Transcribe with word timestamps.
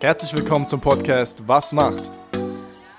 Herzlich 0.00 0.36
willkommen 0.36 0.68
zum 0.68 0.80
Podcast 0.80 1.46
Was 1.46 1.72
macht? 1.72 2.02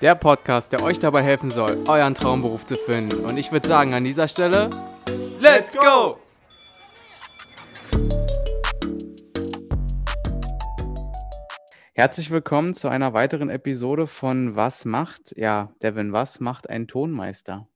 Der 0.00 0.14
Podcast, 0.14 0.72
der 0.72 0.82
euch 0.82 0.98
dabei 0.98 1.22
helfen 1.22 1.50
soll, 1.50 1.84
euren 1.86 2.14
Traumberuf 2.14 2.64
zu 2.64 2.74
finden. 2.74 3.24
Und 3.24 3.36
ich 3.36 3.52
würde 3.52 3.68
sagen, 3.68 3.94
an 3.94 4.04
dieser 4.04 4.26
Stelle, 4.28 4.70
Let's 5.38 5.76
go! 5.76 6.18
herzlich 11.94 12.30
willkommen 12.30 12.74
zu 12.74 12.88
einer 12.88 13.14
weiteren 13.14 13.50
Episode 13.50 14.06
von 14.06 14.54
Was 14.56 14.84
macht? 14.84 15.36
Ja, 15.36 15.72
Devin, 15.82 16.12
was 16.12 16.40
macht 16.40 16.68
ein 16.68 16.88
Tonmeister? 16.88 17.68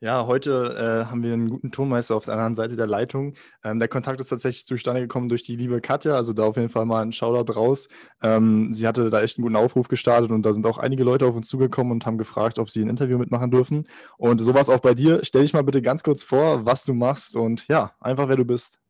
Ja, 0.00 0.26
heute 0.26 0.74
äh, 1.06 1.10
haben 1.10 1.22
wir 1.22 1.32
einen 1.32 1.48
guten 1.48 1.72
Tonmeister 1.72 2.16
auf 2.16 2.26
der 2.26 2.34
anderen 2.34 2.54
Seite 2.54 2.76
der 2.76 2.86
Leitung. 2.86 3.34
Ähm, 3.64 3.78
der 3.78 3.88
Kontakt 3.88 4.20
ist 4.20 4.28
tatsächlich 4.28 4.66
zustande 4.66 5.00
gekommen 5.00 5.30
durch 5.30 5.42
die 5.42 5.56
liebe 5.56 5.80
Katja, 5.80 6.14
also 6.14 6.34
da 6.34 6.44
auf 6.44 6.56
jeden 6.56 6.68
Fall 6.68 6.84
mal 6.84 7.00
ein 7.00 7.12
Shoutout 7.12 7.54
raus. 7.54 7.88
Ähm, 8.22 8.74
sie 8.74 8.86
hatte 8.86 9.08
da 9.08 9.22
echt 9.22 9.38
einen 9.38 9.44
guten 9.44 9.56
Aufruf 9.56 9.88
gestartet 9.88 10.32
und 10.32 10.42
da 10.44 10.52
sind 10.52 10.66
auch 10.66 10.76
einige 10.76 11.02
Leute 11.02 11.24
auf 11.24 11.34
uns 11.34 11.48
zugekommen 11.48 11.92
und 11.92 12.04
haben 12.04 12.18
gefragt, 12.18 12.58
ob 12.58 12.68
sie 12.68 12.82
ein 12.82 12.90
Interview 12.90 13.16
mitmachen 13.16 13.50
dürfen. 13.50 13.84
Und 14.18 14.38
sowas 14.40 14.68
auch 14.68 14.80
bei 14.80 14.92
dir. 14.92 15.20
Stell 15.22 15.42
dich 15.42 15.54
mal 15.54 15.64
bitte 15.64 15.80
ganz 15.80 16.02
kurz 16.02 16.22
vor, 16.22 16.66
was 16.66 16.84
du 16.84 16.92
machst 16.92 17.34
und 17.34 17.66
ja, 17.68 17.94
einfach 17.98 18.28
wer 18.28 18.36
du 18.36 18.44
bist. 18.44 18.80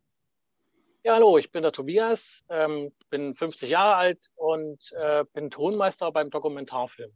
Ja, 1.05 1.15
hallo, 1.15 1.39
ich 1.39 1.53
bin 1.53 1.63
der 1.63 1.71
Tobias, 1.71 2.45
ähm, 2.51 2.91
bin 3.11 3.37
50 3.37 3.71
Jahre 3.71 3.95
alt 3.95 4.27
und 4.35 4.91
äh, 4.99 5.25
bin 5.33 5.51
Tonmeister 5.51 6.11
beim 6.11 6.31
Dokumentarfilm. 6.31 7.13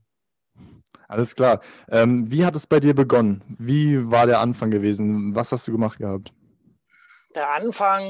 Alles 1.11 1.35
klar. 1.35 1.61
Ähm, 1.91 2.31
wie 2.31 2.45
hat 2.45 2.55
es 2.55 2.69
bei 2.69 2.79
dir 2.79 2.95
begonnen? 2.95 3.43
Wie 3.59 4.13
war 4.13 4.29
der 4.29 4.39
Anfang 4.39 4.71
gewesen? 4.71 5.35
Was 5.35 5.51
hast 5.51 5.67
du 5.67 5.73
gemacht 5.73 5.99
gehabt? 5.99 6.33
Der 7.35 7.51
Anfang, 7.51 8.05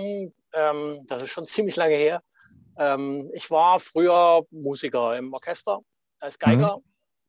ähm, 0.52 1.06
das 1.06 1.23
ist 1.23 1.30
schon 1.30 1.46
ziemlich 1.46 1.76
lange 1.76 1.95
her. 1.95 2.23
Ähm, 2.78 3.30
ich 3.32 3.50
war 3.50 3.80
früher 3.80 4.45
Musiker 4.50 5.16
im 5.16 5.32
Orchester 5.32 5.80
als 6.20 6.38
Geiger 6.38 6.76
mhm. 6.76 6.82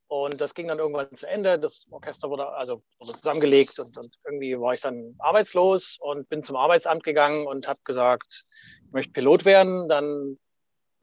und 0.09 0.42
das 0.42 0.53
ging 0.55 0.67
dann 0.67 0.80
irgendwann 0.80 1.16
zu 1.16 1.25
Ende. 1.25 1.58
Das 1.58 1.88
Orchester 1.89 2.30
wurde 2.30 2.49
also 2.49 2.83
wurde 2.99 3.14
zusammengelegt 3.14 3.80
und, 3.80 3.97
und 3.97 4.14
irgendwie 4.25 4.59
war 4.59 4.73
ich 4.73 4.81
dann 4.81 5.16
arbeitslos 5.19 5.97
und 6.02 6.27
bin 6.27 6.44
zum 6.44 6.58
Arbeitsamt 6.58 7.05
gegangen 7.05 7.47
und 7.47 7.69
habe 7.69 7.80
gesagt, 7.86 8.44
ich 8.86 8.92
möchte 8.92 9.14
Pilot 9.14 9.45
werden. 9.45 9.88
Dann 9.88 10.38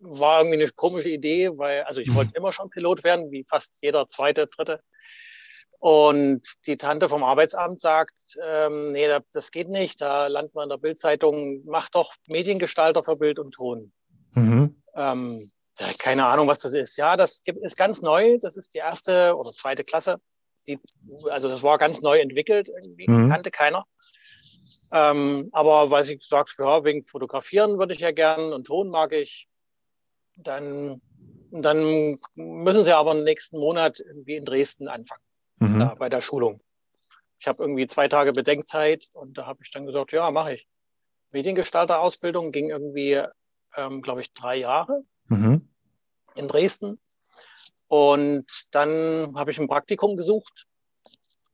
war 0.00 0.40
irgendwie 0.40 0.62
eine 0.62 0.72
komische 0.72 1.08
Idee, 1.08 1.50
weil, 1.56 1.82
also 1.82 2.00
ich 2.00 2.14
wollte 2.14 2.30
mhm. 2.30 2.36
immer 2.36 2.52
schon 2.52 2.70
Pilot 2.70 3.04
werden, 3.04 3.30
wie 3.30 3.44
fast 3.48 3.78
jeder 3.80 4.06
zweite, 4.08 4.46
dritte. 4.46 4.80
Und 5.80 6.42
die 6.66 6.76
Tante 6.76 7.08
vom 7.08 7.22
Arbeitsamt 7.22 7.80
sagt, 7.80 8.36
ähm, 8.44 8.90
nee, 8.90 9.08
das 9.32 9.52
geht 9.52 9.68
nicht, 9.68 10.00
da 10.00 10.26
landet 10.26 10.54
man 10.54 10.64
in 10.64 10.70
der 10.70 10.78
Bildzeitung, 10.78 11.62
mach 11.66 11.88
doch 11.88 12.14
Mediengestalter 12.26 13.04
für 13.04 13.16
Bild 13.16 13.38
und 13.38 13.52
Ton. 13.52 13.92
Mhm. 14.34 14.82
Ähm, 14.96 15.50
keine 15.98 16.26
Ahnung, 16.26 16.48
was 16.48 16.58
das 16.58 16.74
ist. 16.74 16.96
Ja, 16.96 17.16
das 17.16 17.42
ist 17.44 17.76
ganz 17.76 18.02
neu, 18.02 18.38
das 18.38 18.56
ist 18.56 18.74
die 18.74 18.78
erste 18.78 19.36
oder 19.36 19.52
zweite 19.52 19.84
Klasse. 19.84 20.16
Die, 20.66 20.80
also 21.30 21.48
das 21.48 21.62
war 21.62 21.78
ganz 21.78 22.02
neu 22.02 22.18
entwickelt, 22.18 22.68
irgendwie 22.68 23.08
mhm. 23.08 23.30
kannte 23.30 23.52
keiner. 23.52 23.86
Ähm, 24.92 25.48
aber 25.52 25.90
weil 25.90 26.04
sie 26.04 26.18
gesagt, 26.18 26.56
ja, 26.58 26.82
wegen 26.84 27.04
Fotografieren 27.04 27.78
würde 27.78 27.94
ich 27.94 28.00
ja 28.00 28.10
gern 28.10 28.52
und 28.52 28.64
Ton 28.64 28.88
mag 28.88 29.12
ich, 29.12 29.47
dann, 30.38 31.00
dann 31.50 32.18
müssen 32.34 32.84
sie 32.84 32.96
aber 32.96 33.14
nächsten 33.14 33.58
Monat 33.58 34.00
irgendwie 34.00 34.36
in 34.36 34.44
Dresden 34.44 34.88
anfangen, 34.88 35.22
mhm. 35.58 35.80
da, 35.80 35.94
bei 35.94 36.08
der 36.08 36.20
Schulung. 36.20 36.60
Ich 37.40 37.46
habe 37.46 37.62
irgendwie 37.62 37.86
zwei 37.86 38.08
Tage 38.08 38.32
Bedenkzeit 38.32 39.08
und 39.12 39.38
da 39.38 39.46
habe 39.46 39.60
ich 39.62 39.70
dann 39.70 39.86
gesagt, 39.86 40.12
ja, 40.12 40.30
mache 40.30 40.54
ich. 40.54 40.66
Mediengestalter-Ausbildung 41.30 42.52
ging 42.52 42.70
irgendwie, 42.70 43.22
ähm, 43.76 44.02
glaube 44.02 44.22
ich, 44.22 44.32
drei 44.32 44.56
Jahre 44.56 45.02
mhm. 45.26 45.68
in 46.34 46.48
Dresden. 46.48 46.98
Und 47.86 48.46
dann 48.72 49.34
habe 49.36 49.50
ich 49.50 49.58
ein 49.58 49.68
Praktikum 49.68 50.16
gesucht. 50.16 50.66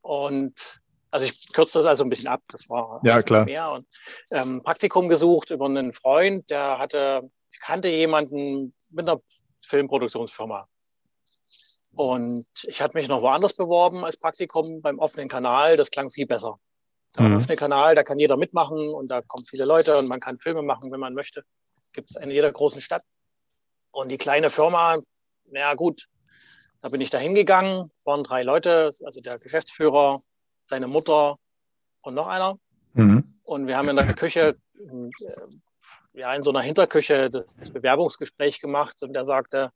Und 0.01 0.81
also 1.11 1.27
ich 1.27 1.53
kürze 1.53 1.79
das 1.79 1.89
also 1.89 2.05
ein 2.05 2.11
bisschen 2.11 2.29
ab, 2.29 2.42
das 2.48 2.69
war 2.69 3.01
ja, 3.05 3.23
klar. 3.23 3.45
mehr. 3.45 3.70
Und, 3.70 3.87
ähm, 4.31 4.63
Praktikum 4.63 5.08
gesucht 5.08 5.51
über 5.51 5.67
einen 5.67 5.92
Freund, 5.92 6.48
der 6.51 6.79
hatte 6.79 7.31
kannte 7.61 7.89
jemanden 7.89 8.75
mit 8.95 9.09
einer 9.09 9.21
Filmproduktionsfirma. 9.61 10.69
Und 11.97 12.47
ich 12.65 12.83
hatte 12.83 12.97
mich 12.97 13.09
noch 13.09 13.23
woanders 13.23 13.55
beworben 13.55 14.05
als 14.05 14.17
Praktikum 14.17 14.83
beim 14.83 14.99
offenen 14.99 15.29
Kanal. 15.29 15.77
Das 15.77 15.91
klang 15.91 16.11
viel 16.11 16.27
besser. 16.27 16.59
Der 17.17 17.29
mhm. 17.29 17.37
offene 17.37 17.57
Kanal, 17.57 17.95
da 17.95 18.03
kann 18.03 18.19
jeder 18.19 18.37
mitmachen 18.37 18.89
und 18.89 19.09
da 19.09 19.23
kommen 19.23 19.45
viele 19.45 19.65
Leute 19.65 19.97
und 19.99 20.09
man 20.09 20.19
kann 20.19 20.39
Filme 20.39 20.63
machen, 20.63 20.91
wenn 20.91 20.99
man 20.99 21.15
möchte. 21.15 21.45
Gibt 21.93 22.11
es 22.11 22.17
in 22.17 22.31
jeder 22.31 22.51
großen 22.51 22.81
Stadt. 22.81 23.03
Und 23.93 24.09
die 24.09 24.19
kleine 24.19 24.51
Firma, 24.51 24.99
naja 25.47 25.75
gut, 25.75 26.09
da 26.81 26.89
bin 26.89 27.01
ich 27.01 27.11
da 27.11 27.19
hingegangen. 27.19 27.93
Es 27.97 28.07
waren 28.07 28.25
drei 28.25 28.43
Leute, 28.43 28.93
also 29.05 29.21
der 29.21 29.39
Geschäftsführer, 29.39 30.21
seine 30.65 30.89
Mutter 30.89 31.39
und 32.03 32.15
noch 32.15 32.27
einer. 32.27 32.59
Mhm. 32.95 33.39
Und 33.45 33.69
wir 33.69 33.77
haben 33.77 33.89
in 33.89 33.97
der 33.97 34.13
Küche 34.15 34.57
äh, 34.75 35.11
ja, 36.14 36.33
in 36.35 36.42
so 36.42 36.51
einer 36.51 36.63
Hinterküche 36.63 37.30
das, 37.30 37.57
das 37.57 37.70
Bewerbungsgespräch 37.73 38.61
gemacht 38.61 39.02
und 39.02 39.14
er 39.14 39.25
sagte, 39.25 39.70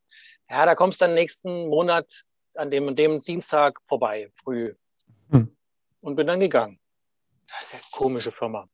ja, 0.48 0.64
da 0.64 0.74
kommst 0.74 1.00
du 1.00 1.04
dann 1.04 1.14
nächsten 1.14 1.68
Monat 1.68 2.24
an 2.54 2.70
dem 2.70 2.86
und 2.86 2.98
dem 2.98 3.22
Dienstag 3.22 3.80
vorbei, 3.86 4.30
früh. 4.42 4.74
Hm. 5.30 5.54
Und 6.00 6.16
bin 6.16 6.26
dann 6.26 6.40
gegangen. 6.40 6.78
Das 7.48 7.62
ist 7.62 7.74
eine 7.74 7.82
komische 7.92 8.32
Firma. 8.32 8.68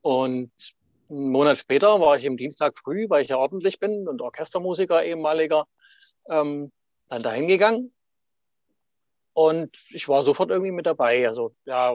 Und 0.00 0.52
einen 1.10 1.30
Monat 1.30 1.58
später 1.58 2.00
war 2.00 2.16
ich 2.16 2.24
im 2.24 2.36
Dienstag 2.36 2.76
früh, 2.76 3.08
weil 3.08 3.22
ich 3.22 3.28
ja 3.28 3.36
ordentlich 3.36 3.78
bin 3.78 4.08
und 4.08 4.22
Orchestermusiker 4.22 5.04
ehemaliger, 5.04 5.66
ähm, 6.28 6.72
dann 7.08 7.22
dahin 7.22 7.46
gegangen. 7.46 7.92
Und 9.34 9.76
ich 9.90 10.08
war 10.08 10.22
sofort 10.22 10.50
irgendwie 10.50 10.70
mit 10.70 10.86
dabei. 10.86 11.26
Also 11.28 11.54
ja, 11.66 11.92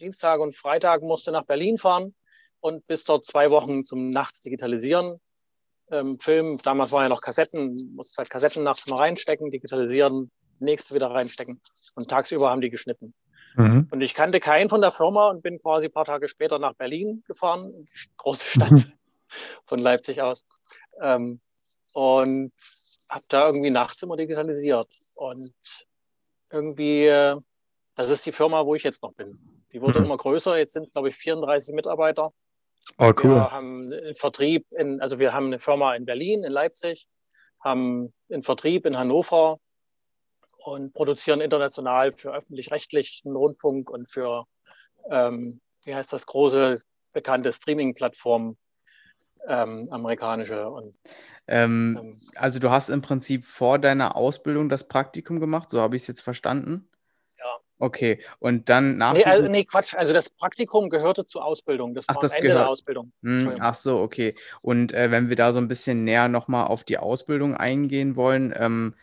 Dienstag 0.00 0.40
und 0.40 0.54
Freitag 0.54 1.02
musste 1.02 1.32
nach 1.32 1.44
Berlin 1.44 1.78
fahren 1.78 2.14
und 2.60 2.86
bis 2.86 3.04
dort 3.04 3.26
zwei 3.26 3.50
Wochen 3.50 3.84
zum 3.84 4.10
Nachts 4.10 4.40
digitalisieren. 4.40 5.20
Ähm, 5.90 6.18
Film, 6.18 6.58
damals 6.58 6.92
waren 6.92 7.04
ja 7.04 7.08
noch 7.08 7.22
Kassetten, 7.22 7.94
musste 7.94 8.18
halt 8.18 8.30
Kassetten 8.30 8.62
nachts 8.62 8.86
mal 8.88 8.96
reinstecken, 8.96 9.50
digitalisieren, 9.50 10.30
nächste 10.60 10.94
wieder 10.94 11.10
reinstecken 11.10 11.60
und 11.94 12.08
tagsüber 12.08 12.50
haben 12.50 12.60
die 12.60 12.70
geschnitten. 12.70 13.14
Mhm. 13.56 13.88
Und 13.90 14.00
ich 14.02 14.14
kannte 14.14 14.40
keinen 14.40 14.68
von 14.68 14.80
der 14.80 14.92
Firma 14.92 15.28
und 15.28 15.42
bin 15.42 15.58
quasi 15.58 15.86
ein 15.86 15.92
paar 15.92 16.04
Tage 16.04 16.28
später 16.28 16.58
nach 16.58 16.74
Berlin 16.74 17.24
gefahren, 17.26 17.88
große 18.16 18.44
Stadt 18.44 18.70
mhm. 18.70 18.92
von 19.66 19.78
Leipzig 19.80 20.20
aus. 20.20 20.44
Ähm, 21.00 21.40
und 21.94 22.52
habe 23.08 23.24
da 23.28 23.46
irgendwie 23.46 23.70
nachts 23.70 24.02
immer 24.02 24.16
digitalisiert. 24.16 24.94
Und 25.14 25.52
irgendwie, 26.50 27.06
äh, 27.06 27.36
das 27.94 28.10
ist 28.10 28.26
die 28.26 28.32
Firma, 28.32 28.64
wo 28.66 28.74
ich 28.74 28.82
jetzt 28.82 29.02
noch 29.02 29.14
bin. 29.14 29.38
Die 29.72 29.80
wurde 29.80 30.00
mhm. 30.00 30.06
immer 30.06 30.16
größer. 30.16 30.56
Jetzt 30.56 30.72
sind 30.72 30.84
es, 30.84 30.92
glaube 30.92 31.08
ich, 31.08 31.16
34 31.16 31.74
Mitarbeiter. 31.74 32.32
Oh, 32.98 33.12
cool. 33.22 33.34
Wir 33.34 33.50
haben 33.50 33.92
einen 33.92 34.14
Vertrieb 34.16 34.66
in, 34.72 35.00
also 35.00 35.18
wir 35.18 35.32
haben 35.32 35.46
eine 35.46 35.58
Firma 35.58 35.94
in 35.94 36.04
Berlin, 36.04 36.44
in 36.44 36.52
Leipzig, 36.52 37.08
haben 37.60 38.12
einen 38.30 38.42
Vertrieb 38.42 38.86
in 38.86 38.98
Hannover 38.98 39.58
und 40.58 40.92
produzieren 40.94 41.40
international 41.40 42.12
für 42.12 42.34
öffentlich-rechtlichen 42.34 43.34
Rundfunk 43.36 43.90
und 43.90 44.08
für, 44.08 44.44
ähm, 45.10 45.60
wie 45.84 45.94
heißt 45.94 46.12
das, 46.12 46.26
große 46.26 46.80
bekannte 47.12 47.52
Streaming-Plattformen, 47.52 48.58
ähm, 49.46 49.86
amerikanische. 49.90 50.68
Und, 50.68 50.96
ähm, 51.46 51.98
ähm 52.00 52.20
also 52.34 52.58
du 52.58 52.70
hast 52.70 52.88
im 52.88 53.02
Prinzip 53.02 53.44
vor 53.44 53.78
deiner 53.78 54.16
Ausbildung 54.16 54.68
das 54.68 54.86
Praktikum 54.86 55.40
gemacht, 55.40 55.70
so 55.70 55.80
habe 55.80 55.96
ich 55.96 56.02
es 56.02 56.08
jetzt 56.08 56.20
verstanden. 56.20 56.88
Okay, 57.80 58.20
und 58.40 58.68
dann 58.68 58.98
nach. 58.98 59.12
Nee, 59.14 59.24
also, 59.24 59.48
nee, 59.48 59.64
Quatsch. 59.64 59.94
Also 59.94 60.12
das 60.12 60.30
Praktikum 60.30 60.90
gehörte 60.90 61.24
zur 61.24 61.44
Ausbildung. 61.44 61.94
Das 61.94 62.06
ach, 62.08 62.16
war 62.16 62.22
das 62.22 62.32
am 62.32 62.38
Ende 62.38 62.48
gehört. 62.48 62.64
der 62.64 62.70
Ausbildung. 62.70 63.12
Hm, 63.22 63.54
ach 63.60 63.74
so, 63.74 63.98
okay. 63.98 64.34
Und 64.62 64.92
äh, 64.92 65.10
wenn 65.10 65.28
wir 65.28 65.36
da 65.36 65.52
so 65.52 65.58
ein 65.58 65.68
bisschen 65.68 66.04
näher 66.04 66.28
nochmal 66.28 66.66
auf 66.66 66.82
die 66.82 66.98
Ausbildung 66.98 67.56
eingehen 67.56 68.16
wollen, 68.16 68.52
ähm, 68.56 68.94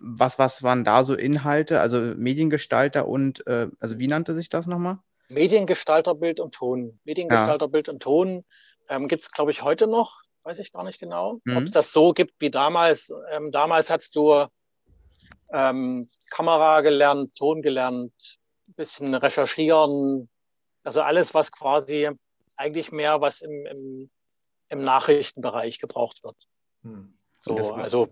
was, 0.00 0.38
was 0.38 0.62
waren 0.62 0.84
da 0.84 1.02
so 1.02 1.14
Inhalte? 1.14 1.80
Also 1.80 1.98
Mediengestalter 1.98 3.08
und, 3.08 3.46
äh, 3.46 3.68
also 3.80 3.98
wie 3.98 4.06
nannte 4.06 4.34
sich 4.34 4.50
das 4.50 4.66
nochmal? 4.66 4.98
Mediengestalter, 5.28 6.14
Bild 6.14 6.40
und 6.40 6.54
Ton. 6.54 6.98
Mediengestalter, 7.04 7.66
ja. 7.66 7.70
Bild 7.70 7.88
und 7.88 8.02
Ton 8.02 8.44
ähm, 8.90 9.08
gibt 9.08 9.22
es, 9.22 9.32
glaube 9.32 9.50
ich, 9.50 9.62
heute 9.62 9.86
noch. 9.86 10.20
Weiß 10.42 10.58
ich 10.58 10.72
gar 10.72 10.84
nicht 10.84 11.00
genau. 11.00 11.40
Mhm. 11.44 11.56
Ob 11.56 11.62
es 11.64 11.70
das 11.70 11.92
so 11.92 12.12
gibt 12.12 12.34
wie 12.38 12.50
damals. 12.50 13.10
Ähm, 13.32 13.50
damals 13.50 13.88
hattest 13.88 14.14
du 14.14 14.44
ähm, 15.54 16.10
Kamera 16.30 16.80
gelernt, 16.80 17.34
Ton 17.36 17.62
gelernt, 17.62 18.12
ein 18.68 18.74
bisschen 18.74 19.14
recherchieren. 19.14 20.28
Also 20.82 21.00
alles, 21.00 21.32
was 21.32 21.52
quasi 21.52 22.10
eigentlich 22.56 22.92
mehr, 22.92 23.20
was 23.20 23.40
im, 23.40 23.66
im, 23.66 24.10
im 24.68 24.82
Nachrichtenbereich 24.82 25.78
gebraucht 25.78 26.24
wird. 26.24 26.36
Hm. 26.82 27.16
So, 27.42 27.56
also, 27.74 28.08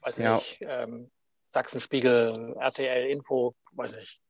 weiß 0.00 0.18
ja. 0.18 0.36
nicht, 0.36 0.58
ähm, 0.60 1.10
Sachsenspiegel, 1.48 2.56
RTL 2.58 3.10
Info, 3.10 3.54
weiß 3.72 3.96
ich. 3.96 4.20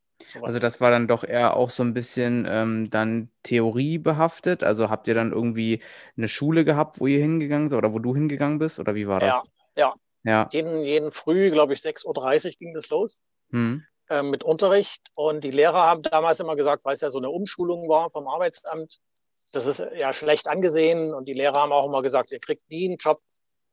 Also 0.40 0.60
das 0.60 0.80
war 0.80 0.92
dann 0.92 1.08
doch 1.08 1.24
eher 1.24 1.56
auch 1.56 1.70
so 1.70 1.82
ein 1.82 1.94
bisschen 1.94 2.46
ähm, 2.48 2.88
dann 2.90 3.30
theoriebehaftet. 3.42 4.62
Also 4.62 4.88
habt 4.88 5.08
ihr 5.08 5.14
dann 5.14 5.32
irgendwie 5.32 5.82
eine 6.16 6.28
Schule 6.28 6.64
gehabt, 6.64 7.00
wo 7.00 7.06
ihr 7.08 7.18
hingegangen 7.18 7.68
seid 7.68 7.78
oder 7.78 7.92
wo 7.92 7.98
du 7.98 8.14
hingegangen 8.14 8.58
bist? 8.58 8.78
Oder 8.78 8.94
wie 8.94 9.08
war 9.08 9.18
das? 9.18 9.32
Ja, 9.32 9.42
ja. 9.76 9.94
Ja. 10.24 10.48
Jeden, 10.52 10.82
jeden 10.82 11.12
Früh, 11.12 11.50
glaube 11.50 11.72
ich, 11.72 11.80
6.30 11.80 12.46
Uhr 12.46 12.52
ging 12.58 12.74
das 12.74 12.88
los 12.90 13.20
Hm. 13.50 13.84
äh, 14.08 14.22
mit 14.22 14.44
Unterricht. 14.44 15.02
Und 15.14 15.42
die 15.44 15.50
Lehrer 15.50 15.82
haben 15.82 16.02
damals 16.02 16.40
immer 16.40 16.56
gesagt, 16.56 16.84
weil 16.84 16.94
es 16.94 17.00
ja 17.00 17.10
so 17.10 17.18
eine 17.18 17.30
Umschulung 17.30 17.88
war 17.88 18.10
vom 18.10 18.28
Arbeitsamt, 18.28 18.98
das 19.52 19.66
ist 19.66 19.78
ja 19.96 20.12
schlecht 20.12 20.48
angesehen. 20.48 21.12
Und 21.12 21.26
die 21.26 21.34
Lehrer 21.34 21.60
haben 21.60 21.72
auch 21.72 21.86
immer 21.86 22.02
gesagt, 22.02 22.32
ihr 22.32 22.40
kriegt 22.40 22.70
nie 22.70 22.86
einen 22.86 22.96
Job, 22.96 23.18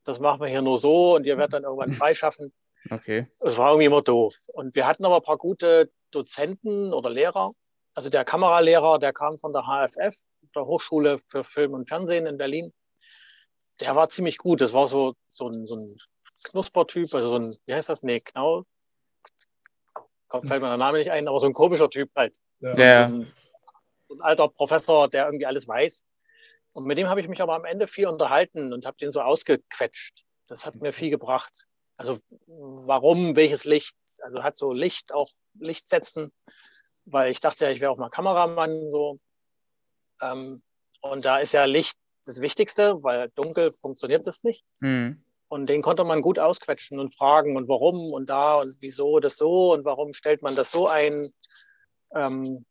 das 0.03 0.19
machen 0.19 0.41
wir 0.41 0.47
hier 0.47 0.61
nur 0.61 0.79
so 0.79 1.15
und 1.15 1.25
ihr 1.25 1.37
werdet 1.37 1.53
dann 1.53 1.63
irgendwann 1.63 1.93
freischaffen. 1.93 2.53
Okay. 2.89 3.27
Es 3.41 3.57
war 3.57 3.69
irgendwie 3.71 3.85
immer 3.85 4.01
doof. 4.01 4.35
Und 4.47 4.75
wir 4.75 4.87
hatten 4.87 5.05
aber 5.05 5.17
ein 5.17 5.23
paar 5.23 5.37
gute 5.37 5.91
Dozenten 6.11 6.93
oder 6.93 7.09
Lehrer. 7.09 7.51
Also 7.95 8.09
der 8.09 8.25
Kameralehrer, 8.25 8.99
der 8.99 9.13
kam 9.13 9.37
von 9.37 9.53
der 9.53 9.63
HFF, 9.63 10.15
der 10.55 10.65
Hochschule 10.65 11.19
für 11.27 11.43
Film 11.43 11.73
und 11.73 11.87
Fernsehen 11.87 12.25
in 12.25 12.37
Berlin. 12.37 12.73
Der 13.81 13.95
war 13.95 14.09
ziemlich 14.09 14.37
gut. 14.37 14.61
Das 14.61 14.73
war 14.73 14.87
so, 14.87 15.13
so 15.29 15.45
ein, 15.45 15.67
so 15.67 15.75
ein 15.75 15.97
Knuspertyp, 16.43 17.13
also 17.13 17.31
so 17.31 17.39
ein, 17.39 17.55
wie 17.65 17.73
heißt 17.73 17.89
das? 17.89 18.03
Nee, 18.03 18.19
Knau. 18.19 18.65
Kommt 20.27 20.47
fällt 20.47 20.61
mir 20.61 20.67
der 20.67 20.77
Name 20.77 20.99
nicht 20.99 21.11
ein, 21.11 21.27
aber 21.27 21.39
so 21.39 21.47
ein 21.47 21.53
komischer 21.53 21.89
Typ 21.89 22.11
halt. 22.15 22.37
Ja. 22.59 23.07
So 23.09 23.15
ein, 23.15 23.33
so 24.07 24.15
ein 24.15 24.21
alter 24.21 24.47
Professor, 24.47 25.09
der 25.09 25.25
irgendwie 25.25 25.45
alles 25.45 25.67
weiß. 25.67 26.05
Und 26.73 26.85
mit 26.85 26.97
dem 26.97 27.09
habe 27.09 27.19
ich 27.19 27.27
mich 27.27 27.41
aber 27.41 27.55
am 27.55 27.65
Ende 27.65 27.87
viel 27.87 28.07
unterhalten 28.07 28.73
und 28.73 28.85
habe 28.85 28.97
den 28.97 29.11
so 29.11 29.21
ausgequetscht. 29.21 30.23
Das 30.47 30.65
hat 30.65 30.75
mir 30.75 30.93
viel 30.93 31.09
gebracht. 31.09 31.67
Also 31.97 32.19
warum, 32.47 33.35
welches 33.35 33.65
Licht? 33.65 33.97
Also 34.21 34.43
hat 34.43 34.55
so 34.55 34.71
Licht, 34.71 35.11
auch 35.13 35.29
Lichtsetzen, 35.59 36.31
weil 37.05 37.31
ich 37.31 37.39
dachte 37.39 37.65
ja, 37.65 37.71
ich 37.71 37.79
wäre 37.79 37.91
auch 37.91 37.97
mal 37.97 38.09
Kameramann 38.09 38.91
so. 38.91 39.19
Ähm, 40.21 40.61
und 41.01 41.25
da 41.25 41.39
ist 41.39 41.53
ja 41.53 41.65
Licht 41.65 41.97
das 42.25 42.41
Wichtigste, 42.41 43.01
weil 43.01 43.29
dunkel 43.35 43.71
funktioniert 43.71 44.27
das 44.27 44.43
nicht. 44.43 44.63
Hm. 44.81 45.19
Und 45.49 45.67
den 45.67 45.81
konnte 45.81 46.03
man 46.03 46.21
gut 46.21 46.37
ausquetschen 46.37 46.99
und 46.99 47.15
fragen 47.15 47.57
und 47.57 47.67
warum 47.67 48.13
und 48.13 48.29
da 48.29 48.55
und 48.55 48.77
wieso 48.81 49.19
das 49.19 49.35
so 49.35 49.73
und 49.73 49.83
warum 49.83 50.13
stellt 50.13 50.43
man 50.43 50.55
das 50.55 50.71
so 50.71 50.87
ein. 50.87 51.27
Ähm, 52.15 52.65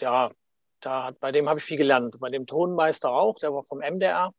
ja, 0.00 0.32
da, 0.80 1.12
bei 1.20 1.30
dem 1.30 1.48
habe 1.48 1.60
ich 1.60 1.64
viel 1.64 1.76
gelernt. 1.76 2.16
Bei 2.20 2.28
dem 2.28 2.46
Tonmeister 2.46 3.10
auch, 3.10 3.38
der 3.38 3.54
war 3.54 3.62
vom 3.62 3.78
MDR. 3.78 4.34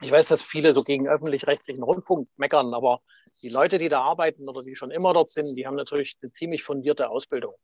Ich 0.00 0.10
weiß, 0.10 0.28
dass 0.28 0.42
viele 0.42 0.72
so 0.72 0.84
gegen 0.84 1.08
öffentlich-rechtlichen 1.08 1.82
Rundfunk 1.82 2.28
meckern, 2.36 2.72
aber 2.72 3.00
die 3.42 3.48
Leute, 3.48 3.78
die 3.78 3.88
da 3.88 4.02
arbeiten 4.02 4.48
oder 4.48 4.62
die 4.62 4.76
schon 4.76 4.90
immer 4.90 5.14
dort 5.14 5.30
sind, 5.30 5.56
die 5.56 5.66
haben 5.66 5.74
natürlich 5.74 6.16
eine 6.22 6.30
ziemlich 6.30 6.62
fundierte 6.62 7.08
Ausbildung. 7.08 7.54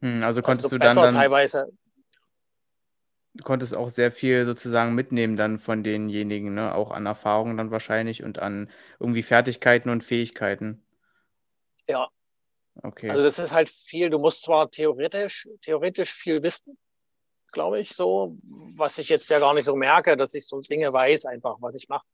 Hm, 0.00 0.22
also 0.22 0.42
konntest 0.42 0.66
also 0.66 0.76
du 0.76 0.80
dann, 0.80 0.96
dann 0.96 1.14
teilweise. 1.14 1.70
Du 3.40 3.44
konntest 3.44 3.74
auch 3.74 3.88
sehr 3.88 4.12
viel 4.12 4.44
sozusagen 4.44 4.94
mitnehmen 4.94 5.36
dann 5.36 5.58
von 5.58 5.82
denjenigen, 5.82 6.54
ne? 6.54 6.74
Auch 6.74 6.90
an 6.90 7.06
Erfahrung 7.06 7.56
dann 7.56 7.70
wahrscheinlich 7.70 8.22
und 8.22 8.38
an 8.38 8.70
irgendwie 8.98 9.22
Fertigkeiten 9.22 9.88
und 9.90 10.04
Fähigkeiten. 10.04 10.82
Ja, 11.88 12.08
Okay. 12.82 13.10
also 13.10 13.22
das 13.22 13.38
ist 13.38 13.52
halt 13.52 13.68
viel. 13.68 14.10
Du 14.10 14.18
musst 14.18 14.42
zwar 14.42 14.70
theoretisch, 14.70 15.48
theoretisch 15.62 16.12
viel 16.12 16.42
wissen, 16.42 16.78
glaube 17.52 17.80
ich, 17.80 17.94
so, 17.94 18.36
was 18.76 18.98
ich 18.98 19.08
jetzt 19.08 19.28
ja 19.30 19.38
gar 19.38 19.54
nicht 19.54 19.64
so 19.64 19.74
merke, 19.74 20.16
dass 20.16 20.34
ich 20.34 20.46
so 20.46 20.60
Dinge 20.60 20.92
weiß, 20.92 21.26
einfach, 21.26 21.56
was 21.60 21.74
ich 21.74 21.88
mache. 21.88 22.06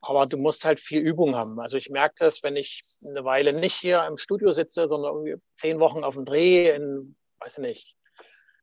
Aber 0.00 0.26
du 0.26 0.36
musst 0.36 0.64
halt 0.64 0.78
viel 0.78 1.00
Übung 1.00 1.34
haben. 1.34 1.58
Also 1.58 1.76
ich 1.76 1.90
merke 1.90 2.14
das, 2.18 2.42
wenn 2.42 2.54
ich 2.56 2.82
eine 3.08 3.24
Weile 3.24 3.52
nicht 3.52 3.74
hier 3.74 4.06
im 4.06 4.18
Studio 4.18 4.52
sitze, 4.52 4.86
sondern 4.86 5.14
irgendwie 5.14 5.42
zehn 5.54 5.80
Wochen 5.80 6.04
auf 6.04 6.14
dem 6.14 6.24
Dreh 6.24 6.70
in, 6.70 7.16
weiß 7.40 7.58
ich 7.58 7.62
nicht, 7.62 7.96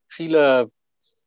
Chile, 0.09 0.71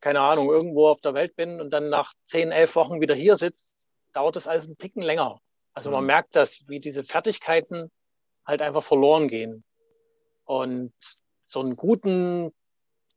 keine 0.00 0.20
Ahnung, 0.20 0.48
irgendwo 0.48 0.88
auf 0.88 1.00
der 1.00 1.14
Welt 1.14 1.34
bin 1.36 1.60
und 1.60 1.70
dann 1.70 1.88
nach 1.88 2.12
zehn, 2.26 2.52
elf 2.52 2.74
Wochen 2.76 3.00
wieder 3.00 3.14
hier 3.14 3.36
sitze, 3.36 3.72
dauert 4.12 4.36
das 4.36 4.46
alles 4.46 4.66
einen 4.66 4.78
Ticken 4.78 5.02
länger. 5.02 5.40
Also 5.74 5.90
man 5.90 6.00
Mhm. 6.02 6.06
merkt 6.06 6.36
das, 6.36 6.62
wie 6.68 6.80
diese 6.80 7.04
Fertigkeiten 7.04 7.90
halt 8.46 8.62
einfach 8.62 8.82
verloren 8.82 9.28
gehen. 9.28 9.64
Und 10.44 10.92
so 11.46 11.60
einen 11.60 11.76
guten 11.76 12.52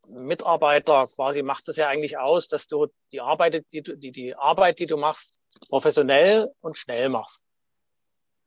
Mitarbeiter 0.07 1.07
quasi 1.07 1.41
macht 1.43 1.67
es 1.69 1.77
ja 1.77 1.87
eigentlich 1.87 2.17
aus, 2.17 2.47
dass 2.47 2.67
du 2.67 2.87
die 3.11 3.21
Arbeit, 3.21 3.65
die, 3.71 3.81
du- 3.81 3.95
die, 3.95 4.11
die 4.11 4.35
Arbeit, 4.35 4.79
die 4.79 4.85
du 4.87 4.97
machst, 4.97 5.39
professionell 5.69 6.51
und 6.61 6.77
schnell 6.77 7.09
machst. 7.09 7.43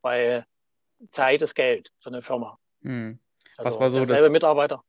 Weil 0.02 0.44
Zeit 1.10 1.42
ist 1.42 1.54
Geld 1.54 1.90
für 2.00 2.10
eine 2.10 2.22
Firma. 2.22 2.58
Hm. 2.82 3.18
Also 3.56 3.70
Was 3.70 3.80
war 3.80 3.90
so 3.90 4.04
das- 4.04 4.28
Mitarbeiter. 4.28 4.82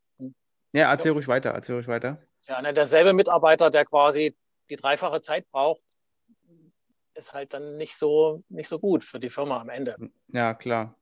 Ja, 0.75 0.91
erzähl 0.91 1.13
ruhig 1.13 1.29
weiter, 1.29 1.51
erzähl 1.51 1.75
ruhig 1.75 1.87
weiter. 1.87 2.17
Ja, 2.49 2.61
ne, 2.61 2.73
derselbe 2.73 3.13
Mitarbeiter, 3.13 3.71
der 3.71 3.85
quasi 3.85 4.35
die 4.69 4.75
dreifache 4.75 5.21
Zeit 5.21 5.49
braucht, 5.49 5.81
ist 7.13 7.33
halt 7.33 7.53
dann 7.53 7.77
nicht 7.77 7.95
so, 7.95 8.43
nicht 8.49 8.67
so 8.67 8.77
gut 8.77 9.05
für 9.05 9.17
die 9.17 9.29
Firma 9.29 9.61
am 9.61 9.69
Ende. 9.69 9.95
Ja, 10.27 10.53
klar. 10.53 10.97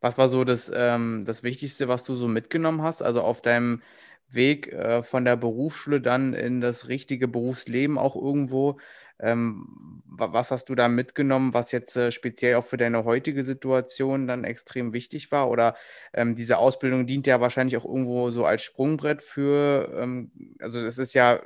Was 0.00 0.18
war 0.18 0.28
so 0.28 0.44
das, 0.44 0.70
ähm, 0.72 1.24
das 1.26 1.42
Wichtigste, 1.42 1.88
was 1.88 2.04
du 2.04 2.14
so 2.14 2.28
mitgenommen 2.28 2.82
hast? 2.82 3.02
Also 3.02 3.22
auf 3.22 3.42
deinem 3.42 3.82
Weg 4.28 4.72
äh, 4.72 5.02
von 5.02 5.24
der 5.24 5.34
Berufsschule 5.36 6.00
dann 6.00 6.32
in 6.32 6.60
das 6.60 6.86
richtige 6.86 7.26
Berufsleben 7.26 7.98
auch 7.98 8.14
irgendwo. 8.14 8.78
Ähm, 9.22 10.02
wa- 10.06 10.32
was 10.32 10.50
hast 10.50 10.68
du 10.68 10.74
da 10.74 10.88
mitgenommen, 10.88 11.54
was 11.54 11.72
jetzt 11.72 11.96
äh, 11.96 12.10
speziell 12.10 12.56
auch 12.56 12.64
für 12.64 12.76
deine 12.76 13.04
heutige 13.04 13.44
Situation 13.44 14.26
dann 14.26 14.44
extrem 14.44 14.92
wichtig 14.92 15.30
war? 15.32 15.48
Oder 15.50 15.76
ähm, 16.12 16.34
diese 16.36 16.58
Ausbildung 16.58 17.06
dient 17.06 17.26
ja 17.26 17.40
wahrscheinlich 17.40 17.76
auch 17.76 17.84
irgendwo 17.84 18.30
so 18.30 18.44
als 18.46 18.62
Sprungbrett 18.62 19.22
für, 19.22 19.90
ähm, 19.98 20.32
also 20.60 20.80
es 20.80 20.98
ist 20.98 21.14
ja 21.14 21.40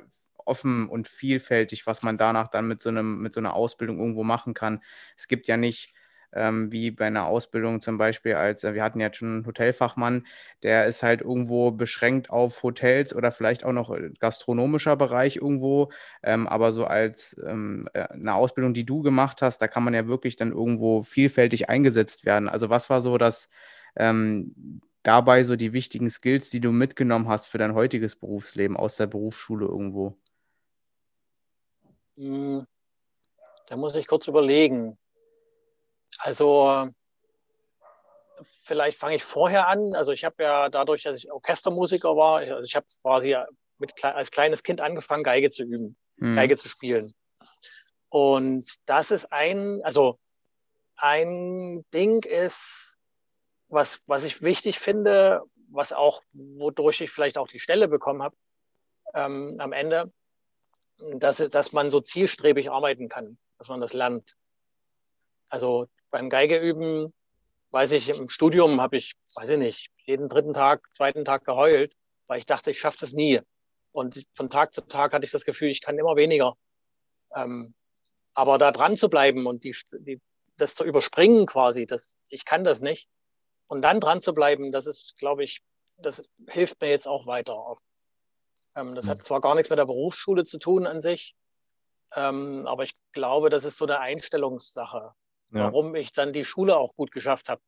offen 0.45 0.87
und 0.89 1.07
vielfältig, 1.07 1.85
was 1.87 2.03
man 2.03 2.17
danach 2.17 2.49
dann 2.49 2.67
mit 2.67 2.81
so 2.81 2.89
einem, 2.89 3.19
mit 3.21 3.33
so 3.33 3.39
einer 3.41 3.53
Ausbildung 3.53 3.99
irgendwo 3.99 4.23
machen 4.23 4.53
kann. 4.53 4.81
Es 5.17 5.27
gibt 5.27 5.47
ja 5.47 5.57
nicht 5.57 5.93
ähm, 6.33 6.71
wie 6.71 6.91
bei 6.91 7.07
einer 7.07 7.25
Ausbildung 7.25 7.81
zum 7.81 7.97
Beispiel 7.97 8.35
als, 8.35 8.63
äh, 8.63 8.73
wir 8.73 8.83
hatten 8.83 8.99
jetzt 8.99 9.17
schon 9.17 9.27
einen 9.29 9.45
Hotelfachmann, 9.45 10.25
der 10.63 10.85
ist 10.85 11.03
halt 11.03 11.21
irgendwo 11.21 11.71
beschränkt 11.71 12.29
auf 12.29 12.63
Hotels 12.63 13.15
oder 13.15 13.31
vielleicht 13.31 13.63
auch 13.65 13.71
noch 13.71 13.91
äh, 13.91 14.11
gastronomischer 14.19 14.95
Bereich 14.95 15.37
irgendwo, 15.37 15.91
ähm, 16.23 16.47
aber 16.47 16.71
so 16.73 16.85
als 16.85 17.35
ähm, 17.47 17.87
äh, 17.93 18.01
eine 18.09 18.33
Ausbildung, 18.35 18.73
die 18.73 18.85
du 18.85 19.01
gemacht 19.01 19.41
hast, 19.41 19.59
da 19.61 19.67
kann 19.67 19.83
man 19.83 19.93
ja 19.93 20.07
wirklich 20.07 20.35
dann 20.35 20.51
irgendwo 20.51 21.01
vielfältig 21.03 21.69
eingesetzt 21.69 22.25
werden. 22.25 22.49
Also 22.49 22.69
was 22.69 22.89
war 22.89 23.01
so 23.01 23.17
das 23.17 23.49
ähm, 23.95 24.81
dabei 25.03 25.43
so 25.43 25.55
die 25.55 25.73
wichtigen 25.73 26.09
Skills, 26.09 26.49
die 26.49 26.59
du 26.59 26.71
mitgenommen 26.71 27.27
hast 27.29 27.47
für 27.47 27.57
dein 27.57 27.73
heutiges 27.73 28.15
Berufsleben 28.15 28.77
aus 28.77 28.95
der 28.97 29.07
Berufsschule 29.07 29.65
irgendwo? 29.65 30.17
Hm, 32.17 32.65
Da 33.67 33.77
muss 33.77 33.95
ich 33.95 34.07
kurz 34.07 34.27
überlegen. 34.27 34.97
Also 36.19 36.89
vielleicht 38.63 38.97
fange 38.97 39.15
ich 39.15 39.23
vorher 39.23 39.67
an. 39.67 39.95
Also 39.95 40.11
ich 40.11 40.25
habe 40.25 40.43
ja 40.43 40.69
dadurch, 40.69 41.03
dass 41.03 41.17
ich 41.17 41.31
Orchestermusiker 41.31 42.15
war, 42.15 42.39
also 42.39 42.63
ich 42.63 42.75
habe 42.75 42.85
quasi 43.01 43.35
mit, 43.79 44.03
als 44.03 44.31
kleines 44.31 44.63
Kind 44.63 44.81
angefangen, 44.81 45.23
Geige 45.23 45.49
zu 45.49 45.63
üben, 45.63 45.97
Hm. 46.19 46.33
Geige 46.33 46.57
zu 46.57 46.67
spielen. 46.67 47.11
Und 48.09 48.65
das 48.85 49.11
ist 49.11 49.31
ein, 49.31 49.81
also 49.83 50.19
ein 50.95 51.85
Ding 51.93 52.23
ist, 52.23 52.97
was, 53.69 54.01
was 54.07 54.23
ich 54.23 54.41
wichtig 54.41 54.79
finde, 54.79 55.43
was 55.69 55.93
auch, 55.93 56.23
wodurch 56.31 57.01
ich 57.01 57.11
vielleicht 57.11 57.37
auch 57.37 57.47
die 57.47 57.59
Stelle 57.59 57.87
bekommen 57.87 58.23
habe 58.23 58.35
ähm, 59.13 59.57
am 59.59 59.73
Ende, 59.73 60.11
dass, 60.97 61.37
dass 61.37 61.73
man 61.73 61.89
so 61.89 61.99
zielstrebig 61.99 62.71
arbeiten 62.71 63.09
kann, 63.09 63.37
dass 63.57 63.67
man 63.67 63.81
das 63.81 63.93
lernt. 63.93 64.37
Also 65.49 65.87
beim 66.17 66.31
Geige 66.31 66.57
üben, 66.57 67.13
weiß 67.69 67.91
ich, 67.91 68.09
im 68.09 68.27
Studium 68.27 68.81
habe 68.81 68.97
ich, 68.97 69.13
weiß 69.35 69.49
ich 69.49 69.59
nicht, 69.59 69.89
jeden 70.05 70.29
dritten 70.29 70.53
Tag, 70.53 70.91
zweiten 70.91 71.25
Tag 71.25 71.45
geheult, 71.45 71.95
weil 72.25 72.39
ich 72.39 72.47
dachte, 72.47 72.71
ich 72.71 72.79
schaffe 72.79 72.97
das 72.99 73.13
nie. 73.13 73.39
Und 73.91 74.25
von 74.33 74.49
Tag 74.49 74.73
zu 74.73 74.81
Tag 74.81 75.13
hatte 75.13 75.25
ich 75.25 75.31
das 75.31 75.45
Gefühl, 75.45 75.69
ich 75.69 75.79
kann 75.79 75.99
immer 75.99 76.15
weniger. 76.15 76.55
Ähm, 77.35 77.75
aber 78.33 78.57
da 78.57 78.71
dran 78.71 78.97
zu 78.97 79.09
bleiben 79.09 79.45
und 79.45 79.63
die, 79.63 79.75
die, 79.99 80.19
das 80.57 80.73
zu 80.73 80.85
überspringen 80.85 81.45
quasi, 81.45 81.85
das, 81.85 82.15
ich 82.29 82.45
kann 82.45 82.63
das 82.63 82.81
nicht. 82.81 83.07
Und 83.67 83.83
dann 83.83 83.99
dran 83.99 84.23
zu 84.23 84.33
bleiben, 84.33 84.71
das 84.71 84.87
ist, 84.87 85.17
glaube 85.19 85.43
ich, 85.43 85.61
das 85.99 86.31
hilft 86.47 86.81
mir 86.81 86.89
jetzt 86.89 87.07
auch 87.07 87.27
weiter. 87.27 87.77
Ähm, 88.75 88.95
das 88.95 89.07
hat 89.07 89.23
zwar 89.23 89.39
gar 89.39 89.53
nichts 89.53 89.69
mit 89.69 89.77
der 89.77 89.85
Berufsschule 89.85 90.45
zu 90.45 90.57
tun 90.57 90.87
an 90.87 90.99
sich, 90.99 91.35
ähm, 92.15 92.65
aber 92.65 92.81
ich 92.81 92.93
glaube, 93.11 93.51
das 93.51 93.65
ist 93.65 93.77
so 93.77 93.85
eine 93.85 93.99
Einstellungssache, 93.99 95.13
Ja. 95.51 95.65
warum 95.65 95.95
ich 95.95 96.11
dann 96.11 96.33
die 96.33 96.45
Schule 96.45 96.77
auch 96.77 96.95
gut 96.95 97.11
geschafft 97.11 97.49
habe. 97.49 97.61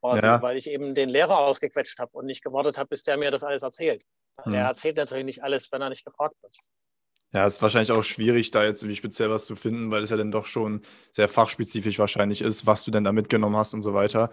Quasi, 0.00 0.24
Ja. 0.24 0.40
weil 0.40 0.56
ich 0.56 0.68
eben 0.68 0.94
den 0.94 1.08
Lehrer 1.08 1.38
ausgequetscht 1.38 1.98
habe 1.98 2.12
und 2.12 2.26
nicht 2.26 2.42
gewartet 2.42 2.78
habe, 2.78 2.88
bis 2.88 3.02
der 3.02 3.16
mir 3.16 3.30
das 3.30 3.42
alles 3.42 3.62
erzählt. 3.62 4.02
Hm. 4.42 4.52
Der 4.52 4.62
erzählt 4.62 4.96
natürlich 4.96 5.24
nicht 5.24 5.42
alles, 5.42 5.70
wenn 5.72 5.82
er 5.82 5.90
nicht 5.90 6.04
gefragt 6.04 6.36
wird. 6.42 6.54
Ja, 7.34 7.44
ist 7.44 7.60
wahrscheinlich 7.60 7.92
auch 7.92 8.02
schwierig, 8.02 8.50
da 8.52 8.64
jetzt 8.64 8.82
irgendwie 8.82 8.96
speziell 8.96 9.28
was 9.28 9.44
zu 9.44 9.54
finden, 9.56 9.90
weil 9.90 10.02
es 10.02 10.10
ja 10.10 10.16
dann 10.16 10.30
doch 10.30 10.46
schon 10.46 10.80
sehr 11.12 11.28
fachspezifisch 11.28 11.98
wahrscheinlich 11.98 12.40
ist, 12.40 12.66
was 12.66 12.84
du 12.84 12.90
denn 12.90 13.04
da 13.04 13.12
mitgenommen 13.12 13.56
hast 13.56 13.74
und 13.74 13.82
so 13.82 13.92
weiter. 13.92 14.30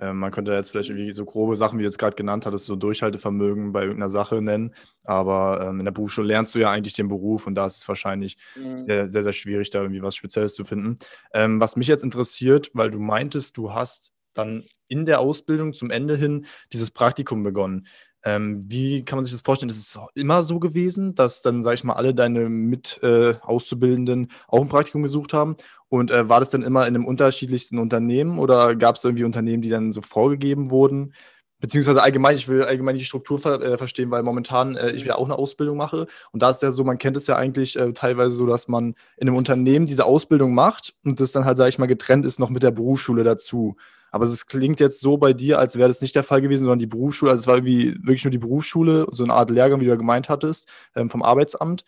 Ähm, 0.00 0.18
man 0.18 0.32
könnte 0.32 0.52
jetzt 0.52 0.70
vielleicht 0.70 0.90
irgendwie 0.90 1.12
so 1.12 1.24
grobe 1.24 1.56
Sachen, 1.56 1.78
wie 1.78 1.82
du 1.82 1.88
jetzt 1.88 1.98
gerade 1.98 2.16
genannt 2.16 2.46
hattest, 2.46 2.66
so 2.66 2.76
Durchhaltevermögen 2.76 3.72
bei 3.72 3.82
irgendeiner 3.82 4.10
Sache 4.10 4.42
nennen. 4.42 4.74
Aber 5.04 5.60
ähm, 5.62 5.78
in 5.78 5.84
der 5.84 5.92
Berufsschule 5.92 6.26
lernst 6.26 6.54
du 6.54 6.58
ja 6.58 6.70
eigentlich 6.70 6.94
den 6.94 7.08
Beruf 7.08 7.46
und 7.46 7.54
da 7.54 7.66
ist 7.66 7.78
es 7.78 7.88
wahrscheinlich 7.88 8.36
mhm. 8.56 8.86
sehr, 8.86 9.08
sehr, 9.08 9.22
sehr, 9.22 9.32
schwierig, 9.32 9.70
da 9.70 9.80
irgendwie 9.80 10.02
was 10.02 10.16
Spezielles 10.16 10.54
zu 10.54 10.64
finden. 10.64 10.98
Ähm, 11.32 11.60
was 11.60 11.76
mich 11.76 11.86
jetzt 11.86 12.02
interessiert, 12.02 12.70
weil 12.74 12.90
du 12.90 12.98
meintest, 12.98 13.56
du 13.56 13.72
hast 13.72 14.12
dann 14.32 14.64
in 14.88 15.06
der 15.06 15.20
Ausbildung 15.20 15.72
zum 15.72 15.90
Ende 15.90 16.16
hin 16.16 16.46
dieses 16.72 16.90
Praktikum 16.90 17.42
begonnen. 17.42 17.86
Ähm, 18.24 18.60
wie 18.66 19.04
kann 19.04 19.18
man 19.18 19.24
sich 19.24 19.32
das 19.34 19.42
vorstellen? 19.42 19.70
Ist 19.70 19.76
es 19.76 19.98
immer 20.14 20.42
so 20.42 20.58
gewesen, 20.58 21.14
dass 21.14 21.42
dann, 21.42 21.62
sag 21.62 21.74
ich 21.74 21.84
mal, 21.84 21.92
alle 21.94 22.14
deine 22.14 22.48
Mit-Auszubildenden 22.48 24.24
äh, 24.24 24.28
auch 24.48 24.62
ein 24.62 24.68
Praktikum 24.68 25.02
gesucht 25.02 25.34
haben? 25.34 25.56
Und 25.88 26.10
äh, 26.10 26.28
war 26.28 26.40
das 26.40 26.50
dann 26.50 26.62
immer 26.62 26.86
in 26.86 26.94
einem 26.94 27.06
unterschiedlichsten 27.06 27.78
Unternehmen 27.78 28.38
oder 28.38 28.74
gab 28.76 28.96
es 28.96 29.04
irgendwie 29.04 29.24
Unternehmen, 29.24 29.62
die 29.62 29.68
dann 29.68 29.92
so 29.92 30.00
vorgegeben 30.00 30.70
wurden? 30.70 31.12
Beziehungsweise 31.60 32.02
allgemein, 32.02 32.34
ich 32.36 32.48
will 32.48 32.62
allgemein 32.64 32.96
die 32.96 33.04
Struktur 33.04 33.38
ver 33.38 33.60
äh, 33.62 33.78
verstehen, 33.78 34.10
weil 34.10 34.22
momentan 34.22 34.76
äh, 34.76 34.90
ich 34.90 35.04
wieder 35.04 35.18
auch 35.18 35.24
eine 35.24 35.38
Ausbildung 35.38 35.76
mache. 35.76 36.06
Und 36.32 36.42
da 36.42 36.50
ist 36.50 36.62
ja 36.62 36.70
so, 36.70 36.84
man 36.84 36.98
kennt 36.98 37.16
es 37.16 37.26
ja 37.26 37.36
eigentlich 37.36 37.76
äh, 37.76 37.92
teilweise 37.92 38.36
so, 38.36 38.46
dass 38.46 38.68
man 38.68 38.94
in 39.16 39.28
einem 39.28 39.36
Unternehmen 39.36 39.86
diese 39.86 40.04
Ausbildung 40.04 40.52
macht 40.54 40.94
und 41.04 41.20
das 41.20 41.32
dann 41.32 41.44
halt, 41.44 41.56
sag 41.56 41.68
ich 41.68 41.78
mal, 41.78 41.86
getrennt 41.86 42.26
ist 42.26 42.38
noch 42.38 42.50
mit 42.50 42.62
der 42.62 42.70
Berufsschule 42.70 43.22
dazu. 43.22 43.76
Aber 44.14 44.24
es 44.26 44.46
klingt 44.46 44.78
jetzt 44.78 45.00
so 45.00 45.18
bei 45.18 45.32
dir, 45.32 45.58
als 45.58 45.76
wäre 45.76 45.88
das 45.88 46.00
nicht 46.00 46.14
der 46.14 46.22
Fall 46.22 46.40
gewesen, 46.40 46.60
sondern 46.60 46.78
die 46.78 46.86
Berufsschule, 46.86 47.32
also 47.32 47.40
es 47.40 47.48
war 47.48 47.56
irgendwie 47.56 47.96
wirklich 47.96 48.22
nur 48.22 48.30
die 48.30 48.38
Berufsschule, 48.38 49.08
so 49.10 49.24
eine 49.24 49.34
Art 49.34 49.50
Lehrgang, 49.50 49.80
wie 49.80 49.86
du 49.86 49.90
ja 49.90 49.96
gemeint 49.96 50.28
hattest, 50.28 50.70
ähm, 50.94 51.10
vom 51.10 51.24
Arbeitsamt. 51.24 51.82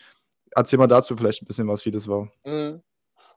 Erzähl 0.51 0.81
mal 0.81 0.89
dazu 0.89 1.17
vielleicht 1.17 1.41
ein 1.41 1.47
bisschen 1.47 1.69
was, 1.69 1.87
wie 1.87 1.93
das 1.93 2.09
war. 2.09 2.29
Mhm. 2.45 2.83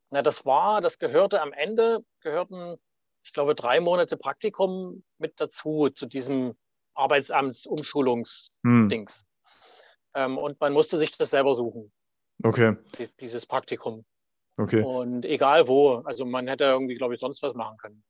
Na, 0.09 0.23
das 0.23 0.43
war, 0.43 0.81
das 0.81 0.97
gehörte 0.97 1.39
am 1.43 1.53
Ende, 1.53 1.99
gehörten, 2.21 2.77
ich 3.23 3.31
glaube, 3.31 3.53
drei 3.53 3.79
Monate 3.79 4.17
Praktikum 4.17 5.03
mit 5.19 5.39
dazu, 5.39 5.89
zu 5.89 6.07
diesem 6.07 6.55
Arbeitsamtsumschulungsdings. 6.95 8.57
Hm. 8.65 9.05
Ähm, 10.15 10.39
und 10.39 10.59
man 10.59 10.73
musste 10.73 10.97
sich 10.97 11.15
das 11.15 11.29
selber 11.29 11.53
suchen. 11.53 11.91
Okay. 12.41 12.75
Dieses 13.19 13.45
Praktikum. 13.45 14.03
Okay. 14.57 14.81
Und 14.81 15.25
egal 15.25 15.67
wo, 15.67 16.01
also 16.05 16.25
man 16.25 16.47
hätte 16.47 16.63
irgendwie, 16.63 16.95
glaube 16.95 17.13
ich, 17.13 17.19
sonst 17.19 17.43
was 17.43 17.53
machen 17.53 17.77
können. 17.77 18.03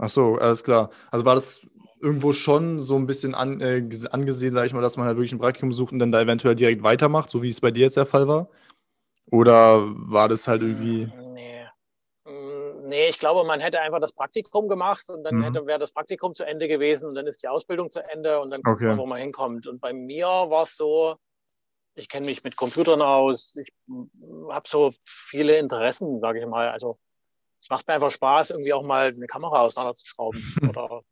Ach 0.00 0.08
so, 0.08 0.36
alles 0.36 0.64
klar. 0.64 0.90
Also 1.10 1.26
war 1.26 1.34
das 1.34 1.60
irgendwo 2.00 2.32
schon 2.32 2.78
so 2.78 2.96
ein 2.96 3.06
bisschen 3.06 3.34
an, 3.34 3.60
äh, 3.60 3.86
angesehen, 4.10 4.52
sage 4.52 4.66
ich 4.66 4.72
mal, 4.72 4.80
dass 4.80 4.96
man 4.96 5.06
halt 5.06 5.18
wirklich 5.18 5.32
ein 5.32 5.38
Praktikum 5.38 5.74
sucht 5.74 5.92
und 5.92 5.98
dann 5.98 6.10
da 6.10 6.22
eventuell 6.22 6.54
direkt 6.54 6.82
weitermacht, 6.82 7.30
so 7.30 7.42
wie 7.42 7.50
es 7.50 7.60
bei 7.60 7.70
dir 7.70 7.82
jetzt 7.82 7.98
der 7.98 8.06
Fall 8.06 8.26
war? 8.26 8.48
Oder 9.30 9.82
war 9.84 10.28
das 10.28 10.48
halt 10.48 10.62
irgendwie. 10.62 11.04
Mm, 11.04 11.34
nee. 11.34 11.66
Mm, 12.24 12.86
nee, 12.86 13.08
ich 13.08 13.18
glaube, 13.18 13.46
man 13.46 13.60
hätte 13.60 13.80
einfach 13.80 14.00
das 14.00 14.14
Praktikum 14.14 14.68
gemacht 14.68 15.10
und 15.10 15.22
dann 15.22 15.36
mhm. 15.36 15.66
wäre 15.66 15.78
das 15.78 15.92
Praktikum 15.92 16.34
zu 16.34 16.44
Ende 16.44 16.66
gewesen 16.66 17.06
und 17.06 17.14
dann 17.14 17.26
ist 17.26 17.42
die 17.42 17.48
Ausbildung 17.48 17.90
zu 17.90 18.02
Ende 18.02 18.40
und 18.40 18.50
dann 18.50 18.62
guckt 18.62 18.76
okay. 18.76 18.86
man, 18.86 18.98
wo 18.98 19.06
man 19.06 19.20
hinkommt. 19.20 19.66
Und 19.66 19.82
bei 19.82 19.92
mir 19.92 20.26
war 20.26 20.62
es 20.62 20.76
so, 20.76 21.16
ich 21.94 22.08
kenne 22.08 22.24
mich 22.24 22.42
mit 22.42 22.56
Computern 22.56 23.02
aus, 23.02 23.54
ich 23.54 23.70
habe 24.48 24.66
so 24.66 24.92
viele 25.02 25.58
Interessen, 25.58 26.20
sage 26.20 26.40
ich 26.40 26.46
mal. 26.46 26.70
Also 26.70 26.98
es 27.60 27.68
macht 27.68 27.86
mir 27.86 27.94
einfach 27.94 28.10
Spaß, 28.10 28.50
irgendwie 28.50 28.72
auch 28.72 28.84
mal 28.84 29.08
eine 29.08 29.26
Kamera 29.26 29.62
auseinanderzuschrauben 29.62 30.42
oder, 30.68 31.02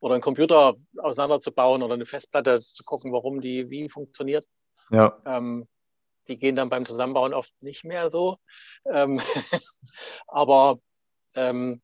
oder 0.00 0.14
einen 0.14 0.22
Computer 0.22 0.74
auseinanderzubauen 0.98 1.82
oder 1.82 1.94
eine 1.94 2.06
Festplatte 2.06 2.60
zu 2.60 2.84
gucken, 2.84 3.12
warum 3.12 3.40
die 3.40 3.70
wie 3.70 3.88
funktioniert. 3.88 4.46
Ja. 4.90 5.20
Ähm, 5.24 5.68
die 6.28 6.38
gehen 6.38 6.56
dann 6.56 6.68
beim 6.68 6.86
Zusammenbauen 6.86 7.34
oft 7.34 7.52
nicht 7.60 7.84
mehr 7.84 8.10
so. 8.10 8.36
Ähm, 8.86 9.20
aber 10.26 10.78
ähm, 11.34 11.80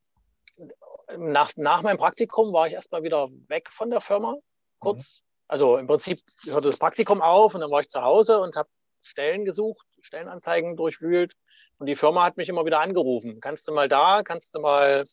nach, 1.16 1.52
nach 1.56 1.82
meinem 1.82 1.98
Praktikum 1.98 2.52
war 2.52 2.66
ich 2.66 2.74
erstmal 2.74 3.02
wieder 3.02 3.28
weg 3.48 3.70
von 3.70 3.90
der 3.90 4.00
Firma, 4.00 4.36
kurz. 4.78 5.20
Mhm. 5.20 5.26
Also 5.48 5.76
im 5.76 5.86
Prinzip 5.86 6.20
hörte 6.46 6.68
das 6.68 6.78
Praktikum 6.78 7.22
auf 7.22 7.54
und 7.54 7.60
dann 7.60 7.70
war 7.70 7.80
ich 7.80 7.88
zu 7.88 8.02
Hause 8.02 8.40
und 8.40 8.56
habe 8.56 8.68
Stellen 9.00 9.44
gesucht, 9.44 9.86
Stellenanzeigen 10.00 10.76
durchwühlt 10.76 11.34
und 11.78 11.87
die 11.87 11.97
Firma 11.97 12.25
hat 12.25 12.37
mich 12.37 12.49
immer 12.49 12.64
wieder 12.64 12.80
angerufen. 12.80 13.40
Kannst 13.40 13.68
du 13.68 13.73
mal 13.73 13.88
da, 13.88 14.23
kannst 14.23 14.54
du 14.54 14.61
mal, 14.61 15.04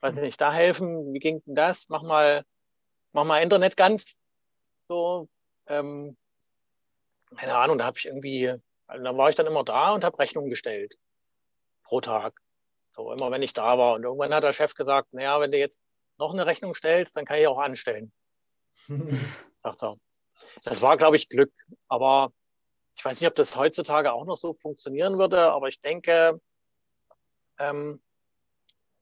weiß 0.00 0.16
ich 0.16 0.22
nicht, 0.22 0.40
da 0.40 0.52
helfen? 0.52 1.12
Wie 1.12 1.18
ging 1.18 1.42
denn 1.44 1.54
das? 1.54 1.88
Mach 1.88 2.02
mal, 2.02 2.44
mach 3.12 3.24
mal 3.24 3.42
Internet 3.42 3.76
ganz. 3.76 4.18
So, 4.82 5.28
ähm, 5.66 6.16
keine 7.36 7.56
Ahnung, 7.56 7.78
da 7.78 7.84
habe 7.86 7.98
ich 7.98 8.06
irgendwie, 8.06 8.54
also 8.86 9.04
da 9.04 9.16
war 9.16 9.28
ich 9.28 9.36
dann 9.36 9.46
immer 9.46 9.64
da 9.64 9.92
und 9.92 10.04
habe 10.04 10.18
Rechnungen 10.18 10.50
gestellt. 10.50 10.96
Pro 11.82 12.00
Tag. 12.00 12.40
So, 12.94 13.12
immer 13.12 13.30
wenn 13.30 13.42
ich 13.42 13.52
da 13.52 13.76
war. 13.76 13.94
Und 13.94 14.04
irgendwann 14.04 14.32
hat 14.32 14.44
der 14.44 14.52
Chef 14.52 14.74
gesagt, 14.74 15.12
naja, 15.12 15.40
wenn 15.40 15.52
du 15.52 15.58
jetzt 15.58 15.82
noch 16.18 16.32
eine 16.32 16.46
Rechnung 16.46 16.74
stellst, 16.74 17.16
dann 17.16 17.24
kann 17.24 17.38
ich 17.38 17.46
auch 17.46 17.58
anstellen. 17.58 18.12
Sagt 19.56 19.82
er. 19.82 19.96
Das 20.64 20.80
war, 20.82 20.96
glaube 20.96 21.16
ich, 21.16 21.28
Glück. 21.28 21.52
Aber 21.88 22.32
ich 22.96 23.04
weiß 23.04 23.20
nicht, 23.20 23.28
ob 23.28 23.34
das 23.34 23.56
heutzutage 23.56 24.12
auch 24.12 24.24
noch 24.24 24.36
so 24.36 24.54
funktionieren 24.54 25.18
würde, 25.18 25.52
aber 25.52 25.68
ich 25.68 25.80
denke, 25.80 26.40
ähm, 27.58 28.00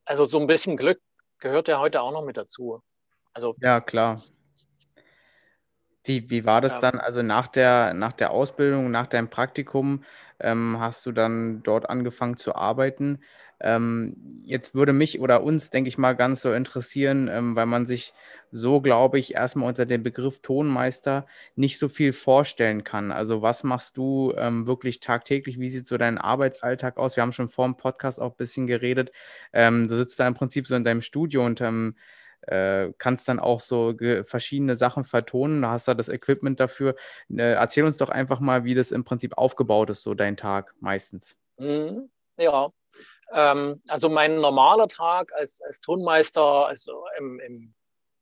also 0.04 0.26
so 0.26 0.38
ein 0.38 0.46
bisschen 0.46 0.76
Glück 0.76 1.00
gehört 1.38 1.68
ja 1.68 1.78
heute 1.78 2.02
auch 2.02 2.12
noch 2.12 2.24
mit 2.24 2.36
dazu. 2.36 2.82
Also, 3.32 3.54
ja, 3.60 3.80
klar. 3.80 4.20
Wie, 6.04 6.30
wie 6.30 6.44
war 6.44 6.60
das 6.60 6.74
ja. 6.74 6.80
dann? 6.80 7.00
Also 7.00 7.22
nach 7.22 7.48
der, 7.48 7.94
nach 7.94 8.12
der 8.12 8.30
Ausbildung, 8.30 8.90
nach 8.90 9.06
deinem 9.06 9.30
Praktikum, 9.30 10.04
ähm, 10.38 10.76
hast 10.78 11.06
du 11.06 11.12
dann 11.12 11.62
dort 11.62 11.88
angefangen 11.88 12.36
zu 12.36 12.54
arbeiten. 12.54 13.20
Ähm, 13.60 14.16
jetzt 14.44 14.74
würde 14.74 14.92
mich 14.92 15.20
oder 15.20 15.42
uns, 15.42 15.70
denke 15.70 15.88
ich 15.88 15.96
mal, 15.96 16.14
ganz 16.14 16.42
so 16.42 16.52
interessieren, 16.52 17.30
ähm, 17.32 17.56
weil 17.56 17.64
man 17.64 17.86
sich 17.86 18.12
so, 18.50 18.80
glaube 18.80 19.18
ich, 19.18 19.34
erstmal 19.34 19.68
unter 19.68 19.86
dem 19.86 20.02
Begriff 20.02 20.40
Tonmeister 20.40 21.26
nicht 21.56 21.78
so 21.78 21.88
viel 21.88 22.12
vorstellen 22.12 22.84
kann. 22.84 23.10
Also 23.10 23.40
was 23.40 23.64
machst 23.64 23.96
du 23.96 24.34
ähm, 24.36 24.66
wirklich 24.66 25.00
tagtäglich? 25.00 25.58
Wie 25.58 25.68
sieht 25.68 25.88
so 25.88 25.96
dein 25.96 26.18
Arbeitsalltag 26.18 26.98
aus? 26.98 27.16
Wir 27.16 27.22
haben 27.22 27.32
schon 27.32 27.48
vor 27.48 27.64
dem 27.64 27.76
Podcast 27.76 28.20
auch 28.20 28.32
ein 28.32 28.36
bisschen 28.36 28.66
geredet. 28.66 29.12
Ähm, 29.52 29.88
du 29.88 29.96
sitzt 29.96 30.20
da 30.20 30.26
im 30.26 30.34
Prinzip 30.34 30.66
so 30.66 30.74
in 30.74 30.84
deinem 30.84 31.00
Studio 31.00 31.46
und 31.46 31.60
ähm, 31.62 31.94
äh, 32.46 32.92
kannst 32.98 33.28
dann 33.28 33.38
auch 33.38 33.60
so 33.60 33.94
verschiedene 34.22 34.76
Sachen 34.76 35.04
vertonen, 35.04 35.62
da 35.62 35.70
hast 35.70 35.88
du 35.88 35.94
das 35.94 36.08
Equipment 36.08 36.60
dafür. 36.60 36.94
Äh, 37.30 37.52
erzähl 37.52 37.84
uns 37.84 37.96
doch 37.96 38.08
einfach 38.08 38.40
mal, 38.40 38.64
wie 38.64 38.74
das 38.74 38.92
im 38.92 39.04
Prinzip 39.04 39.36
aufgebaut 39.38 39.90
ist, 39.90 40.02
so 40.02 40.14
dein 40.14 40.36
Tag 40.36 40.74
meistens. 40.80 41.36
Mhm. 41.58 42.10
Ja, 42.36 42.72
ähm, 43.32 43.82
also 43.88 44.08
mein 44.08 44.36
normaler 44.36 44.88
Tag 44.88 45.32
als, 45.34 45.60
als 45.62 45.80
Tonmeister, 45.80 46.66
also 46.66 47.04
im, 47.18 47.40
im, 47.40 47.74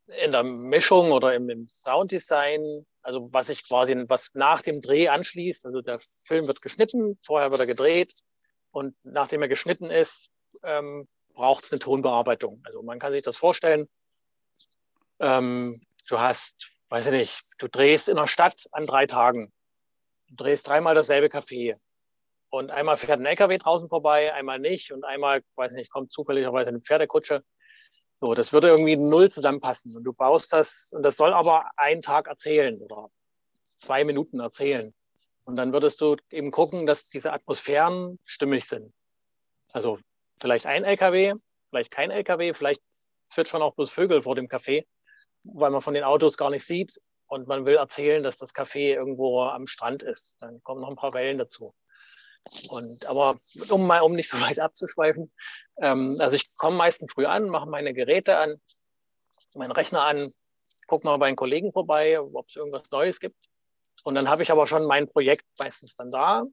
in 0.06 0.30
der 0.30 0.42
Mischung 0.42 1.12
oder 1.12 1.34
im, 1.34 1.48
im 1.50 1.68
Sounddesign, 1.68 2.86
also 3.02 3.28
was 3.32 3.48
ich 3.48 3.66
quasi, 3.66 4.04
was 4.08 4.30
nach 4.34 4.62
dem 4.62 4.80
Dreh 4.80 5.08
anschließt, 5.08 5.66
also 5.66 5.80
der 5.80 5.98
Film 6.24 6.46
wird 6.46 6.62
geschnitten, 6.62 7.18
vorher 7.22 7.50
wird 7.50 7.60
er 7.60 7.66
gedreht 7.66 8.12
und 8.70 8.94
nachdem 9.02 9.42
er 9.42 9.48
geschnitten 9.48 9.90
ist, 9.90 10.28
ähm, 10.62 11.08
braucht 11.34 11.64
es 11.64 11.72
eine 11.72 11.78
Tonbearbeitung. 11.78 12.62
Also 12.64 12.82
man 12.82 12.98
kann 12.98 13.12
sich 13.12 13.22
das 13.22 13.36
vorstellen, 13.36 13.88
ähm, 15.22 15.80
du 16.08 16.20
hast, 16.20 16.70
weiß 16.90 17.06
ich 17.06 17.12
nicht, 17.12 17.42
du 17.58 17.68
drehst 17.68 18.08
in 18.08 18.16
der 18.16 18.26
Stadt 18.26 18.66
an 18.72 18.86
drei 18.86 19.06
Tagen. 19.06 19.50
Du 20.28 20.34
drehst 20.34 20.66
dreimal 20.66 20.94
dasselbe 20.94 21.28
Café. 21.28 21.76
Und 22.50 22.70
einmal 22.70 22.98
fährt 22.98 23.20
ein 23.20 23.24
LKW 23.26 23.56
draußen 23.56 23.88
vorbei, 23.88 24.34
einmal 24.34 24.58
nicht. 24.58 24.92
Und 24.92 25.04
einmal, 25.04 25.42
weiß 25.54 25.72
nicht, 25.72 25.90
kommt 25.90 26.12
zufälligerweise 26.12 26.68
eine 26.68 26.80
Pferdekutsche. 26.80 27.42
So, 28.16 28.34
das 28.34 28.52
würde 28.52 28.68
irgendwie 28.68 28.96
null 28.96 29.30
zusammenpassen. 29.30 29.96
Und 29.96 30.04
du 30.04 30.12
baust 30.12 30.52
das, 30.52 30.88
und 30.92 31.02
das 31.02 31.16
soll 31.16 31.32
aber 31.32 31.64
einen 31.76 32.02
Tag 32.02 32.28
erzählen 32.28 32.78
oder 32.80 33.08
zwei 33.78 34.04
Minuten 34.04 34.40
erzählen. 34.40 34.92
Und 35.44 35.56
dann 35.56 35.72
würdest 35.72 36.00
du 36.00 36.16
eben 36.30 36.50
gucken, 36.50 36.84
dass 36.84 37.08
diese 37.08 37.32
Atmosphären 37.32 38.18
stimmig 38.24 38.66
sind. 38.66 38.92
Also 39.72 39.98
vielleicht 40.40 40.66
ein 40.66 40.84
LKW, 40.84 41.34
vielleicht 41.70 41.90
kein 41.90 42.10
LKW, 42.10 42.54
vielleicht 42.54 42.82
zwitschern 43.28 43.62
auch 43.62 43.74
bloß 43.74 43.90
Vögel 43.90 44.22
vor 44.22 44.34
dem 44.34 44.48
Café 44.48 44.84
weil 45.44 45.70
man 45.70 45.82
von 45.82 45.94
den 45.94 46.04
Autos 46.04 46.36
gar 46.36 46.50
nicht 46.50 46.64
sieht 46.64 47.00
und 47.26 47.48
man 47.48 47.64
will 47.64 47.76
erzählen, 47.76 48.22
dass 48.22 48.36
das 48.36 48.54
Café 48.54 48.94
irgendwo 48.94 49.40
am 49.42 49.66
Strand 49.66 50.02
ist. 50.02 50.36
Dann 50.40 50.62
kommen 50.62 50.80
noch 50.80 50.90
ein 50.90 50.96
paar 50.96 51.14
Wellen 51.14 51.38
dazu. 51.38 51.74
Und 52.68 53.06
aber 53.06 53.38
um 53.70 53.86
mal 53.86 54.00
um 54.00 54.12
nicht 54.12 54.28
so 54.28 54.36
weit 54.40 54.58
abzuschweifen, 54.58 55.32
ähm, 55.80 56.16
also 56.18 56.36
ich 56.36 56.56
komme 56.56 56.76
meistens 56.76 57.12
früh 57.12 57.26
an, 57.26 57.48
mache 57.48 57.68
meine 57.68 57.94
Geräte 57.94 58.38
an, 58.38 58.60
meinen 59.54 59.72
Rechner 59.72 60.02
an, 60.02 60.32
gucke 60.86 61.06
mal 61.06 61.16
bei 61.16 61.28
den 61.28 61.36
Kollegen 61.36 61.72
vorbei, 61.72 62.20
ob 62.20 62.48
es 62.48 62.56
irgendwas 62.56 62.90
Neues 62.90 63.20
gibt. 63.20 63.36
Und 64.04 64.14
dann 64.16 64.28
habe 64.28 64.42
ich 64.42 64.50
aber 64.50 64.66
schon 64.66 64.86
mein 64.86 65.08
Projekt 65.08 65.46
meistens 65.58 65.94
dann 65.94 66.10
da, 66.10 66.44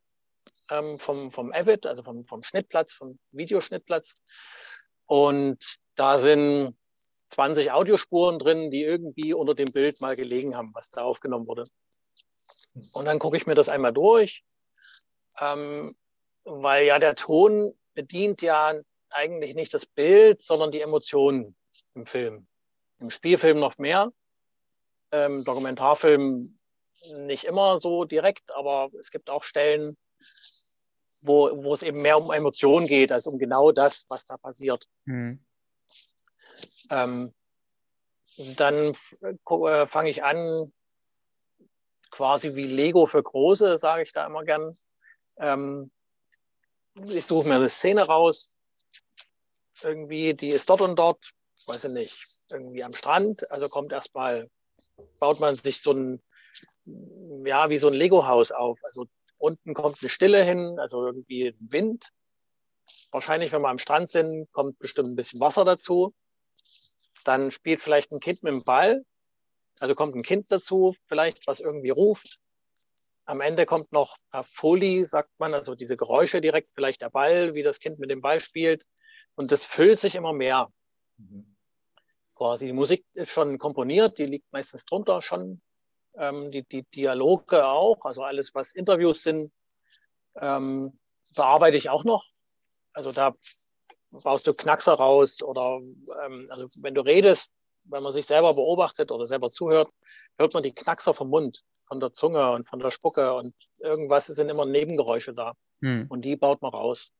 ähm, 0.70 0.98
vom, 0.98 1.32
vom 1.32 1.52
Avid, 1.52 1.86
also 1.86 2.04
vom, 2.04 2.26
vom 2.26 2.44
Schnittplatz, 2.44 2.94
vom 2.94 3.20
Videoschnittplatz. 3.32 4.16
Und 5.08 5.58
da 5.96 6.20
sind 6.20 6.76
20 7.30 7.72
Audiospuren 7.72 8.40
drin, 8.40 8.72
die 8.72 8.84
irgendwie 8.84 9.34
unter 9.34 9.56
dem 9.56 9.72
Bild 9.72 10.02
mal 10.02 10.16
gelegen 10.16 10.56
haben, 10.56 10.72
was 10.74 10.90
da 10.90 11.02
aufgenommen 11.02 11.48
wurde. 11.48 11.66
Und 12.94 13.06
dann 13.06 13.20
gucke 13.20 13.38
ich 13.38 13.48
mir 13.48 13.56
das 13.56 13.70
einmal 13.70 13.94
durch, 13.94 14.44
ähm, 15.40 15.96
weil 16.44 16.86
ja 16.86 17.00
der 17.00 17.16
Ton 17.16 17.74
bedient 17.94 18.42
ja 18.42 18.74
eigentlich 19.10 19.56
nicht 19.56 19.74
das 19.74 19.86
Bild, 19.86 20.42
sondern 20.42 20.72
die 20.72 20.82
Emotionen. 20.82 21.56
im 21.96 22.06
Film. 22.06 22.48
Im 23.00 23.10
Spielfilm 23.10 23.60
noch 23.60 23.78
mehr. 23.78 24.12
Ähm, 25.12 25.44
Dokumentarfilm 25.44 26.60
nicht 27.22 27.46
immer 27.46 27.80
so 27.80 28.06
direkt, 28.06 28.52
aber 28.52 28.90
es 29.00 29.10
gibt 29.12 29.30
auch 29.30 29.44
Stellen, 29.44 29.98
wo, 31.22 31.50
wo 31.64 31.74
es 31.74 31.82
eben 31.82 32.02
mehr 32.02 32.22
um 32.22 32.32
Emotionen 32.32 32.88
geht, 32.88 33.12
als 33.12 33.26
um 33.28 33.40
genau 33.40 33.72
das, 33.72 34.06
was 34.10 34.26
da 34.26 34.38
passiert. 34.38 34.86
Mhm. 35.06 35.44
Ähm, 36.90 37.34
dann 38.56 38.96
äh, 39.22 39.88
fange 39.88 40.10
ich 40.10 40.24
an, 40.24 40.72
quasi 42.12 42.56
wie 42.56 42.64
Lego 42.64 43.06
für 43.06 43.22
Große, 43.22 43.78
sage 43.78 44.04
ich 44.04 44.14
da 44.14 44.26
immer 44.26 44.44
gern. 44.44 44.76
Ähm, 45.38 45.92
ich 47.06 47.26
suche 47.26 47.48
mir 47.48 47.56
eine 47.56 47.70
Szene 47.70 48.06
raus, 48.06 48.56
irgendwie, 49.82 50.34
die 50.34 50.50
ist 50.50 50.70
dort 50.70 50.82
und 50.82 50.98
dort, 50.98 51.20
weiß 51.68 51.86
ich 51.86 51.92
nicht, 51.92 52.28
irgendwie 52.52 52.84
am 52.84 52.94
Strand. 52.94 53.50
Also 53.52 53.70
kommt 53.70 53.92
erstmal, 53.92 54.50
baut 55.20 55.40
man 55.40 55.56
sich 55.56 55.82
so 55.82 55.94
ein, 55.94 56.22
ja, 57.46 57.70
wie 57.70 57.78
so 57.78 57.88
ein 57.88 57.94
Lego-Haus 57.94 58.52
auf. 58.52 58.80
Also 58.84 59.06
unten 59.38 59.74
kommt 59.74 60.02
eine 60.02 60.10
Stille 60.10 60.44
hin, 60.44 60.78
also 60.80 61.06
irgendwie 61.06 61.56
Wind. 61.60 62.10
Wahrscheinlich, 63.12 63.52
wenn 63.52 63.62
wir 63.62 63.70
am 63.70 63.80
Strand 63.80 64.10
sind, 64.10 64.52
kommt 64.52 64.80
bestimmt 64.80 65.10
ein 65.10 65.16
bisschen 65.16 65.40
Wasser 65.40 65.64
dazu. 65.64 66.14
Dann 67.30 67.52
spielt 67.52 67.80
vielleicht 67.80 68.12
ein 68.12 68.20
Kind 68.20 68.42
mit 68.42 68.56
dem 68.56 68.64
Ball. 68.64 69.06
Also 69.80 69.94
kommt 69.94 70.16
ein 70.16 70.24
Kind 70.24 70.52
dazu, 70.52 70.96
vielleicht, 71.06 71.46
was 71.46 71.60
irgendwie 71.60 71.92
ruft. 71.92 72.40
Am 73.26 73.40
Ende 73.40 73.68
kommt 73.68 73.92
noch 73.92 74.18
Folie, 74.52 75.06
sagt 75.06 75.30
man, 75.38 75.54
also 75.54 75.76
diese 75.76 75.96
Geräusche 75.96 76.42
direkt, 76.42 76.70
vielleicht 76.74 77.02
der 77.02 77.12
Ball, 77.12 77.54
wie 77.54 77.62
das 77.62 77.80
Kind 77.80 78.00
mit 78.00 78.10
dem 78.10 78.22
Ball 78.22 78.40
spielt. 78.40 78.84
Und 79.36 79.52
das 79.52 79.64
füllt 79.64 80.00
sich 80.00 80.16
immer 80.16 80.34
mehr. 80.34 80.70
Mhm. 81.18 81.56
Quasi 82.34 82.66
die 82.66 82.74
Musik 82.74 83.06
ist 83.14 83.30
schon 83.30 83.60
komponiert, 83.60 84.18
die 84.18 84.26
liegt 84.26 84.52
meistens 84.52 84.86
drunter 84.86 85.22
schon. 85.22 85.62
Ähm, 86.16 86.50
die, 86.50 86.64
die 86.64 86.82
Dialoge 86.96 87.64
auch, 87.64 88.06
also 88.06 88.24
alles, 88.24 88.56
was 88.56 88.74
Interviews 88.74 89.22
sind, 89.22 89.54
ähm, 90.36 90.98
bearbeite 91.36 91.78
ich 91.78 91.92
auch 91.92 92.06
noch. 92.06 92.26
Also 92.92 93.12
da 93.12 93.36
baust 94.12 94.48
du 94.48 94.54
Knackser 94.54 94.94
raus 94.94 95.42
oder 95.44 95.80
ähm, 96.26 96.48
also 96.50 96.68
wenn 96.82 96.96
du 96.96 97.02
redest, 97.02 97.54
wenn 97.84 98.04
man 98.04 98.14
sich 98.14 98.26
selber 98.26 98.54
beobachtet 98.54 99.12
oder 99.12 99.26
selber 99.26 99.50
zuhört, 99.50 99.90
hört 100.38 100.54
man 100.54 100.64
die 100.64 100.74
Knackser 100.74 101.14
vom 101.14 101.30
Mund, 101.30 101.64
von 101.88 102.00
der 102.00 102.12
Zunge 102.12 102.52
und 102.52 102.68
von 102.68 102.80
der 102.80 102.92
Spucke 102.92 103.34
und 103.34 103.54
irgendwas 103.80 104.28
sind 104.28 104.50
immer 104.50 104.66
Nebengeräusche 104.66 105.34
da. 105.34 105.54
Hm. 105.82 106.08
Und 106.10 106.24
die 106.24 106.36
baut 106.36 106.62
man 106.62 106.72
raus. 106.72 107.12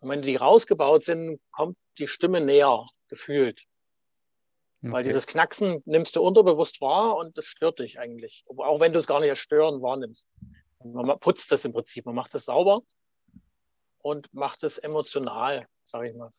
Und 0.00 0.10
wenn 0.10 0.22
die 0.22 0.36
rausgebaut 0.36 1.02
sind, 1.02 1.38
kommt 1.50 1.76
die 1.98 2.06
Stimme 2.06 2.40
näher, 2.40 2.84
gefühlt. 3.08 3.62
Okay. 4.82 4.92
Weil 4.92 5.04
dieses 5.04 5.26
Knacksen 5.26 5.82
nimmst 5.86 6.16
du 6.16 6.22
unterbewusst 6.22 6.80
wahr 6.80 7.16
und 7.16 7.36
das 7.38 7.46
stört 7.46 7.78
dich 7.78 7.98
eigentlich. 7.98 8.44
Auch 8.46 8.80
wenn 8.80 8.92
du 8.92 8.98
es 8.98 9.06
gar 9.06 9.20
nicht 9.20 9.30
als 9.30 9.38
Stören 9.38 9.82
wahrnimmst. 9.82 10.28
Man 10.84 11.18
putzt 11.18 11.50
das 11.50 11.64
im 11.64 11.72
Prinzip, 11.72 12.04
man 12.04 12.14
macht 12.14 12.34
es 12.34 12.44
sauber 12.44 12.80
und 13.98 14.32
macht 14.32 14.62
es 14.62 14.78
emotional, 14.78 15.66
sage 15.86 16.10
ich 16.10 16.16
mal. 16.16 16.30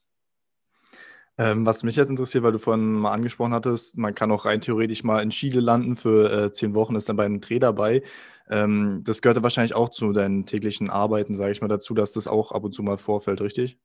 Ähm, 1.40 1.68
was 1.68 1.84
mich 1.84 1.96
jetzt 1.96 2.10
interessiert, 2.10 2.44
weil 2.44 2.52
du 2.52 2.58
vorhin 2.58 2.94
mal 2.94 3.12
angesprochen 3.12 3.54
hattest, 3.54 3.98
man 3.98 4.16
kann 4.16 4.32
auch 4.32 4.46
rein 4.46 4.60
theoretisch 4.60 5.04
mal 5.04 5.22
in 5.22 5.30
Chile 5.30 5.60
landen 5.60 5.96
für 5.96 6.32
äh, 6.32 6.52
zehn 6.52 6.74
Wochen, 6.74 6.96
ist 6.96 7.10
dann 7.10 7.16
bei 7.16 7.26
einem 7.26 7.42
Dreh 7.42 7.60
dabei. 7.60 8.02
Ähm, 8.50 9.04
das 9.04 9.22
gehört 9.22 9.42
wahrscheinlich 9.44 9.76
auch 9.76 9.90
zu 9.90 10.14
deinen 10.14 10.48
täglichen 10.48 10.90
Arbeiten, 10.90 11.36
sage 11.36 11.52
ich 11.52 11.62
mal 11.62 11.68
dazu, 11.68 11.94
dass 11.94 12.14
das 12.14 12.28
auch 12.28 12.52
ab 12.52 12.64
und 12.64 12.74
zu 12.74 12.82
mal 12.82 12.98
vorfällt, 12.98 13.42
richtig? 13.42 13.78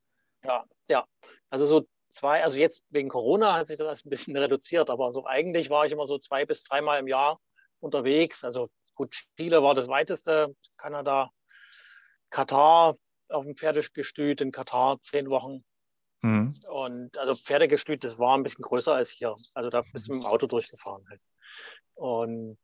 Ja, 0.43 0.63
ja. 0.89 1.05
Also 1.51 1.67
so 1.67 1.85
zwei, 2.11 2.43
also 2.43 2.57
jetzt 2.57 2.83
wegen 2.89 3.09
Corona 3.09 3.53
hat 3.53 3.67
sich 3.67 3.77
das 3.77 4.03
ein 4.03 4.09
bisschen 4.09 4.35
reduziert, 4.37 4.89
aber 4.89 5.11
so 5.11 5.27
eigentlich 5.27 5.69
war 5.69 5.85
ich 5.85 5.91
immer 5.91 6.07
so 6.07 6.17
zwei 6.17 6.45
bis 6.45 6.63
dreimal 6.63 6.99
im 6.99 7.07
Jahr 7.07 7.39
unterwegs. 7.79 8.43
Also 8.43 8.69
gut, 8.95 9.13
Chile 9.37 9.61
war 9.61 9.75
das 9.75 9.87
weiteste, 9.87 10.55
Kanada, 10.77 11.29
Katar 12.31 12.95
auf 13.33 13.45
dem 13.45 13.55
Pferdegestüt 13.55 14.41
in 14.41 14.51
Katar 14.51 15.01
zehn 15.01 15.29
Wochen. 15.29 15.63
Mhm. 16.21 16.53
Und 16.69 17.17
also 17.17 17.35
Pferdegestüt, 17.35 18.03
das 18.03 18.19
war 18.19 18.37
ein 18.37 18.43
bisschen 18.43 18.63
größer 18.63 18.93
als 18.93 19.09
hier. 19.09 19.35
Also 19.53 19.69
da 19.69 19.83
bist 19.91 20.07
du 20.07 20.13
mit 20.13 20.23
dem 20.23 20.25
Auto 20.25 20.47
durchgefahren 20.47 21.05
halt. 21.09 21.21
Und 21.95 22.57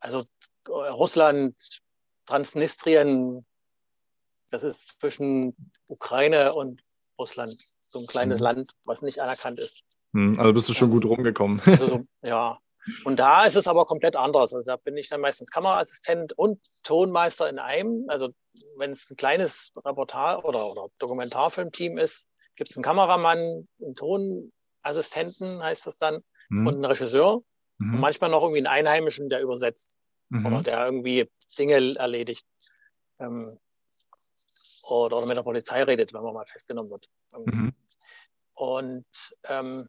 also 0.00 0.24
äh, 0.68 0.70
Russland, 0.70 1.56
Transnistrien, 2.26 3.44
das 4.50 4.62
ist 4.62 5.00
zwischen 5.00 5.54
Ukraine 5.88 6.54
und 6.54 6.82
Russland. 7.18 7.56
So 7.88 8.00
ein 8.00 8.06
kleines 8.06 8.38
mhm. 8.38 8.44
Land, 8.44 8.72
was 8.84 9.02
nicht 9.02 9.20
anerkannt 9.20 9.58
ist. 9.58 9.82
Mhm, 10.12 10.38
also 10.38 10.52
bist 10.52 10.68
du 10.68 10.74
schon 10.74 10.90
gut 10.90 11.04
rumgekommen. 11.04 11.60
Also 11.66 11.86
so, 11.86 12.06
ja. 12.22 12.58
Und 13.04 13.18
da 13.18 13.44
ist 13.44 13.56
es 13.56 13.68
aber 13.68 13.86
komplett 13.86 14.16
anders. 14.16 14.52
Also 14.52 14.64
da 14.64 14.76
bin 14.76 14.96
ich 14.96 15.08
dann 15.08 15.20
meistens 15.20 15.50
Kameraassistent 15.50 16.32
und 16.32 16.60
Tonmeister 16.82 17.48
in 17.48 17.58
einem. 17.58 18.04
Also 18.08 18.30
wenn 18.76 18.92
es 18.92 19.08
ein 19.10 19.16
kleines 19.16 19.72
Reportage 19.84 20.42
oder, 20.44 20.70
oder 20.70 20.88
Dokumentarfilmteam 20.98 21.98
ist, 21.98 22.26
gibt 22.56 22.70
es 22.70 22.76
einen 22.76 22.84
Kameramann, 22.84 23.68
einen 23.80 23.94
Tonassistenten, 23.94 25.62
heißt 25.62 25.86
das 25.86 25.96
dann, 25.96 26.22
mhm. 26.48 26.66
und 26.66 26.74
einen 26.74 26.84
Regisseur. 26.84 27.42
Mhm. 27.78 27.94
Und 27.94 28.00
manchmal 28.00 28.30
noch 28.30 28.42
irgendwie 28.42 28.58
einen 28.58 28.66
Einheimischen, 28.66 29.28
der 29.28 29.40
übersetzt 29.40 29.96
mhm. 30.28 30.46
oder 30.46 30.62
der 30.62 30.84
irgendwie 30.84 31.30
Dinge 31.58 31.94
erledigt. 31.96 32.44
Ähm, 33.18 33.58
oder, 34.88 35.18
oder, 35.18 35.26
mit 35.26 35.36
der 35.36 35.42
Polizei 35.42 35.82
redet, 35.84 36.12
wenn 36.12 36.22
man 36.22 36.34
mal 36.34 36.46
festgenommen 36.46 36.90
wird. 36.90 37.08
Mhm. 37.46 37.72
Und 38.54 39.06
ähm, 39.44 39.88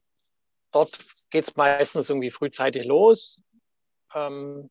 dort 0.71 0.99
geht 1.33 1.47
es 1.47 1.55
meistens 1.55 2.09
irgendwie 2.11 2.29
frühzeitig 2.29 2.85
los. 2.85 3.41
Ähm, 4.13 4.69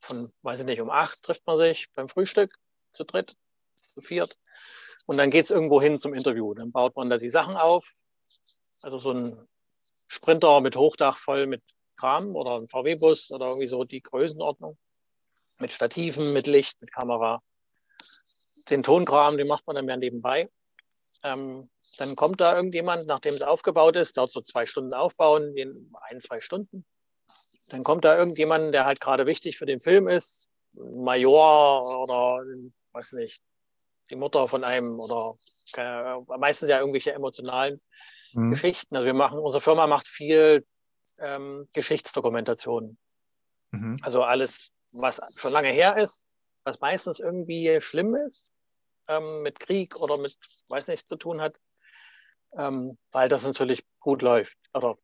von, 0.00 0.32
weiß 0.42 0.60
ich 0.60 0.66
nicht, 0.66 0.80
um 0.80 0.88
acht 0.88 1.22
trifft 1.22 1.46
man 1.46 1.58
sich 1.58 1.88
beim 1.94 2.08
Frühstück 2.08 2.54
zu 2.94 3.04
dritt, 3.04 3.36
zu 3.76 4.00
viert. 4.00 4.38
Und 5.04 5.18
dann 5.18 5.30
geht 5.30 5.44
es 5.44 5.50
irgendwo 5.50 5.80
hin 5.80 5.98
zum 5.98 6.14
Interview. 6.14 6.54
Dann 6.54 6.72
baut 6.72 6.96
man 6.96 7.10
da 7.10 7.18
die 7.18 7.28
Sachen 7.28 7.56
auf. 7.56 7.86
Also 8.80 8.98
so 8.98 9.12
ein 9.12 9.46
Sprinter 10.08 10.62
mit 10.62 10.74
Hochdach 10.74 11.18
voll 11.18 11.46
mit 11.46 11.62
Kram 11.98 12.34
oder 12.34 12.58
ein 12.58 12.68
VW-Bus 12.68 13.30
oder 13.30 13.48
irgendwie 13.48 13.68
so 13.68 13.84
die 13.84 14.00
Größenordnung. 14.00 14.78
Mit 15.58 15.70
Stativen, 15.70 16.32
mit 16.32 16.46
Licht, 16.46 16.80
mit 16.80 16.92
Kamera. 16.92 17.42
Den 18.70 18.82
Tonkram, 18.82 19.36
den 19.36 19.48
macht 19.48 19.66
man 19.66 19.76
dann 19.76 19.84
mehr 19.84 19.98
nebenbei. 19.98 20.48
Ähm, 21.22 21.68
dann 21.98 22.16
kommt 22.16 22.40
da 22.40 22.56
irgendjemand, 22.56 23.06
nachdem 23.06 23.34
es 23.34 23.42
aufgebaut 23.42 23.96
ist, 23.96 24.16
dauert 24.16 24.32
so 24.32 24.40
zwei 24.40 24.66
Stunden 24.66 24.94
aufbauen, 24.94 25.54
ein, 26.08 26.20
zwei 26.20 26.40
Stunden. 26.40 26.84
Dann 27.68 27.84
kommt 27.84 28.04
da 28.04 28.16
irgendjemand, 28.16 28.74
der 28.74 28.84
halt 28.84 29.00
gerade 29.00 29.26
wichtig 29.26 29.58
für 29.58 29.66
den 29.66 29.80
Film 29.80 30.08
ist, 30.08 30.48
Major 30.72 32.02
oder 32.02 32.42
weiß 32.92 33.12
nicht, 33.12 33.42
die 34.10 34.16
Mutter 34.16 34.48
von 34.48 34.64
einem 34.64 34.98
oder 34.98 35.36
äh, 35.76 36.16
meistens 36.38 36.68
ja 36.68 36.78
irgendwelche 36.78 37.12
emotionalen 37.12 37.80
mhm. 38.32 38.50
Geschichten. 38.50 38.96
Also 38.96 39.06
wir 39.06 39.14
machen, 39.14 39.38
unsere 39.38 39.60
Firma 39.60 39.86
macht 39.86 40.08
viel 40.08 40.66
ähm, 41.18 41.66
Geschichtsdokumentation. 41.74 42.96
Mhm. 43.70 43.98
Also 44.02 44.22
alles, 44.22 44.72
was 44.92 45.20
schon 45.38 45.52
lange 45.52 45.70
her 45.70 45.96
ist, 45.96 46.26
was 46.64 46.80
meistens 46.80 47.20
irgendwie 47.20 47.80
schlimm 47.80 48.14
ist, 48.14 48.50
ähm, 49.08 49.42
mit 49.42 49.60
Krieg 49.60 49.96
oder 49.96 50.18
mit, 50.18 50.36
weiß 50.68 50.88
nicht, 50.88 51.08
zu 51.08 51.16
tun 51.16 51.40
hat, 51.40 51.58
ähm, 52.56 52.98
weil 53.12 53.28
das 53.28 53.44
natürlich 53.44 53.84
gut 54.00 54.22
läuft. 54.22 54.56
Oder 54.74 54.98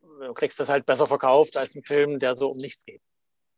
du 0.00 0.34
kriegst 0.34 0.60
das 0.60 0.68
halt 0.68 0.86
besser 0.86 1.06
verkauft 1.06 1.56
als 1.56 1.74
ein 1.74 1.84
Film, 1.84 2.18
der 2.18 2.34
so 2.34 2.48
um 2.48 2.56
nichts 2.56 2.84
geht. 2.84 3.02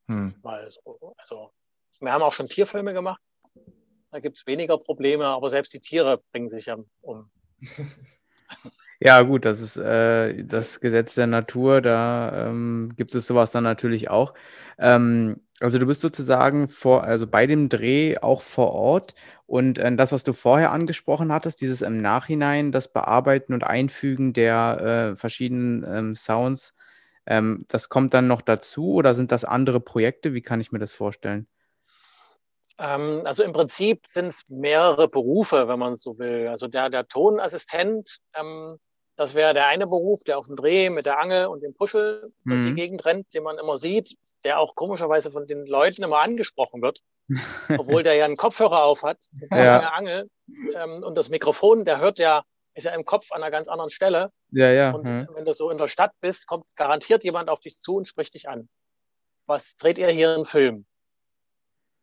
Mhm. 0.06 0.34
Weil 0.42 0.70
so, 0.70 1.14
also 1.16 1.52
wir 2.00 2.12
haben 2.12 2.22
auch 2.22 2.32
schon 2.32 2.48
Tierfilme 2.48 2.92
gemacht. 2.92 3.22
Da 4.10 4.20
gibt 4.20 4.38
es 4.38 4.46
weniger 4.46 4.76
Probleme, 4.78 5.26
aber 5.26 5.48
selbst 5.48 5.72
die 5.72 5.80
Tiere 5.80 6.22
bringen 6.32 6.50
sich 6.50 6.66
ja 6.66 6.76
um. 7.00 7.30
Ja, 9.04 9.22
gut, 9.22 9.44
das 9.44 9.60
ist 9.60 9.76
äh, 9.78 10.44
das 10.44 10.78
Gesetz 10.78 11.16
der 11.16 11.26
Natur, 11.26 11.80
da 11.80 12.46
ähm, 12.46 12.92
gibt 12.96 13.12
es 13.16 13.26
sowas 13.26 13.50
dann 13.50 13.64
natürlich 13.64 14.10
auch. 14.10 14.32
Ähm, 14.78 15.40
also 15.58 15.78
du 15.78 15.86
bist 15.86 16.00
sozusagen 16.00 16.68
vor, 16.68 17.02
also 17.02 17.26
bei 17.26 17.48
dem 17.48 17.68
Dreh 17.68 18.18
auch 18.18 18.42
vor 18.42 18.72
Ort 18.72 19.14
und 19.46 19.78
äh, 19.78 19.96
das, 19.96 20.12
was 20.12 20.22
du 20.22 20.32
vorher 20.32 20.70
angesprochen 20.70 21.32
hattest, 21.32 21.60
dieses 21.62 21.82
im 21.82 22.00
Nachhinein, 22.00 22.70
das 22.70 22.86
Bearbeiten 22.86 23.54
und 23.54 23.64
Einfügen 23.64 24.34
der 24.34 25.12
äh, 25.12 25.16
verschiedenen 25.16 25.84
ähm, 25.84 26.14
Sounds, 26.14 26.72
ähm, 27.26 27.64
das 27.66 27.88
kommt 27.88 28.14
dann 28.14 28.28
noch 28.28 28.40
dazu 28.40 28.92
oder 28.92 29.14
sind 29.14 29.32
das 29.32 29.44
andere 29.44 29.80
Projekte? 29.80 30.32
Wie 30.32 30.42
kann 30.42 30.60
ich 30.60 30.70
mir 30.70 30.78
das 30.78 30.92
vorstellen? 30.92 31.48
Ähm, 32.78 33.22
also 33.26 33.42
im 33.42 33.52
Prinzip 33.52 34.06
sind 34.06 34.28
es 34.28 34.44
mehrere 34.48 35.08
Berufe, 35.08 35.66
wenn 35.66 35.80
man 35.80 35.96
so 35.96 36.18
will. 36.20 36.46
Also 36.46 36.68
der, 36.68 36.88
der 36.88 37.08
Tonassistent, 37.08 38.20
ähm, 38.34 38.78
das 39.16 39.34
wäre 39.34 39.54
der 39.54 39.66
eine 39.66 39.86
Beruf, 39.86 40.24
der 40.24 40.38
auf 40.38 40.46
dem 40.46 40.56
Dreh 40.56 40.90
mit 40.90 41.06
der 41.06 41.18
Angel 41.20 41.46
und 41.46 41.62
dem 41.62 41.74
Puschel 41.74 42.32
mhm. 42.44 42.50
durch 42.50 42.64
die 42.64 42.70
mhm. 42.70 42.76
Gegend 42.76 43.04
rennt, 43.04 43.34
den 43.34 43.42
man 43.42 43.58
immer 43.58 43.78
sieht, 43.78 44.16
der 44.44 44.58
auch 44.58 44.74
komischerweise 44.74 45.30
von 45.30 45.46
den 45.46 45.66
Leuten 45.66 46.02
immer 46.02 46.20
angesprochen 46.20 46.82
wird, 46.82 47.00
obwohl 47.68 48.02
der 48.02 48.14
ja 48.14 48.24
einen 48.24 48.36
Kopfhörer 48.36 48.84
auf 48.84 49.02
hat, 49.02 49.18
ja. 49.50 49.78
eine 49.78 49.92
Angel 49.92 50.30
ähm, 50.74 51.02
und 51.02 51.14
das 51.14 51.28
Mikrofon, 51.28 51.84
der 51.84 52.00
hört 52.00 52.18
ja, 52.18 52.42
ist 52.74 52.84
ja 52.84 52.94
im 52.94 53.04
Kopf 53.04 53.30
an 53.32 53.42
einer 53.42 53.50
ganz 53.50 53.68
anderen 53.68 53.90
Stelle. 53.90 54.30
Ja, 54.50 54.70
ja. 54.70 54.92
Und 54.92 55.06
hm. 55.06 55.28
wenn 55.34 55.44
du 55.44 55.52
so 55.52 55.70
in 55.70 55.78
der 55.78 55.88
Stadt 55.88 56.12
bist, 56.20 56.46
kommt 56.46 56.64
garantiert 56.76 57.22
jemand 57.22 57.50
auf 57.50 57.60
dich 57.60 57.78
zu 57.78 57.96
und 57.96 58.08
spricht 58.08 58.34
dich 58.34 58.48
an. 58.48 58.68
Was 59.46 59.76
dreht 59.76 59.98
ihr 59.98 60.08
hier 60.08 60.34
einen 60.34 60.46
Film? 60.46 60.86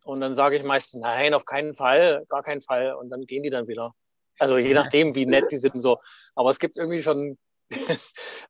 Und 0.04 0.20
dann 0.20 0.36
sage 0.36 0.56
ich 0.56 0.62
meistens, 0.62 1.02
nein, 1.02 1.34
auf 1.34 1.44
keinen 1.44 1.74
Fall, 1.74 2.24
gar 2.28 2.42
keinen 2.42 2.62
Fall. 2.62 2.94
Und 2.94 3.10
dann 3.10 3.26
gehen 3.26 3.42
die 3.42 3.50
dann 3.50 3.68
wieder. 3.68 3.94
Also 4.40 4.56
je 4.56 4.72
nachdem, 4.72 5.14
wie 5.14 5.26
nett 5.26 5.50
die 5.50 5.58
sind 5.58 5.78
so. 5.80 5.98
Aber 6.34 6.50
es 6.50 6.58
gibt 6.58 6.78
irgendwie 6.78 7.02
schon, 7.02 7.38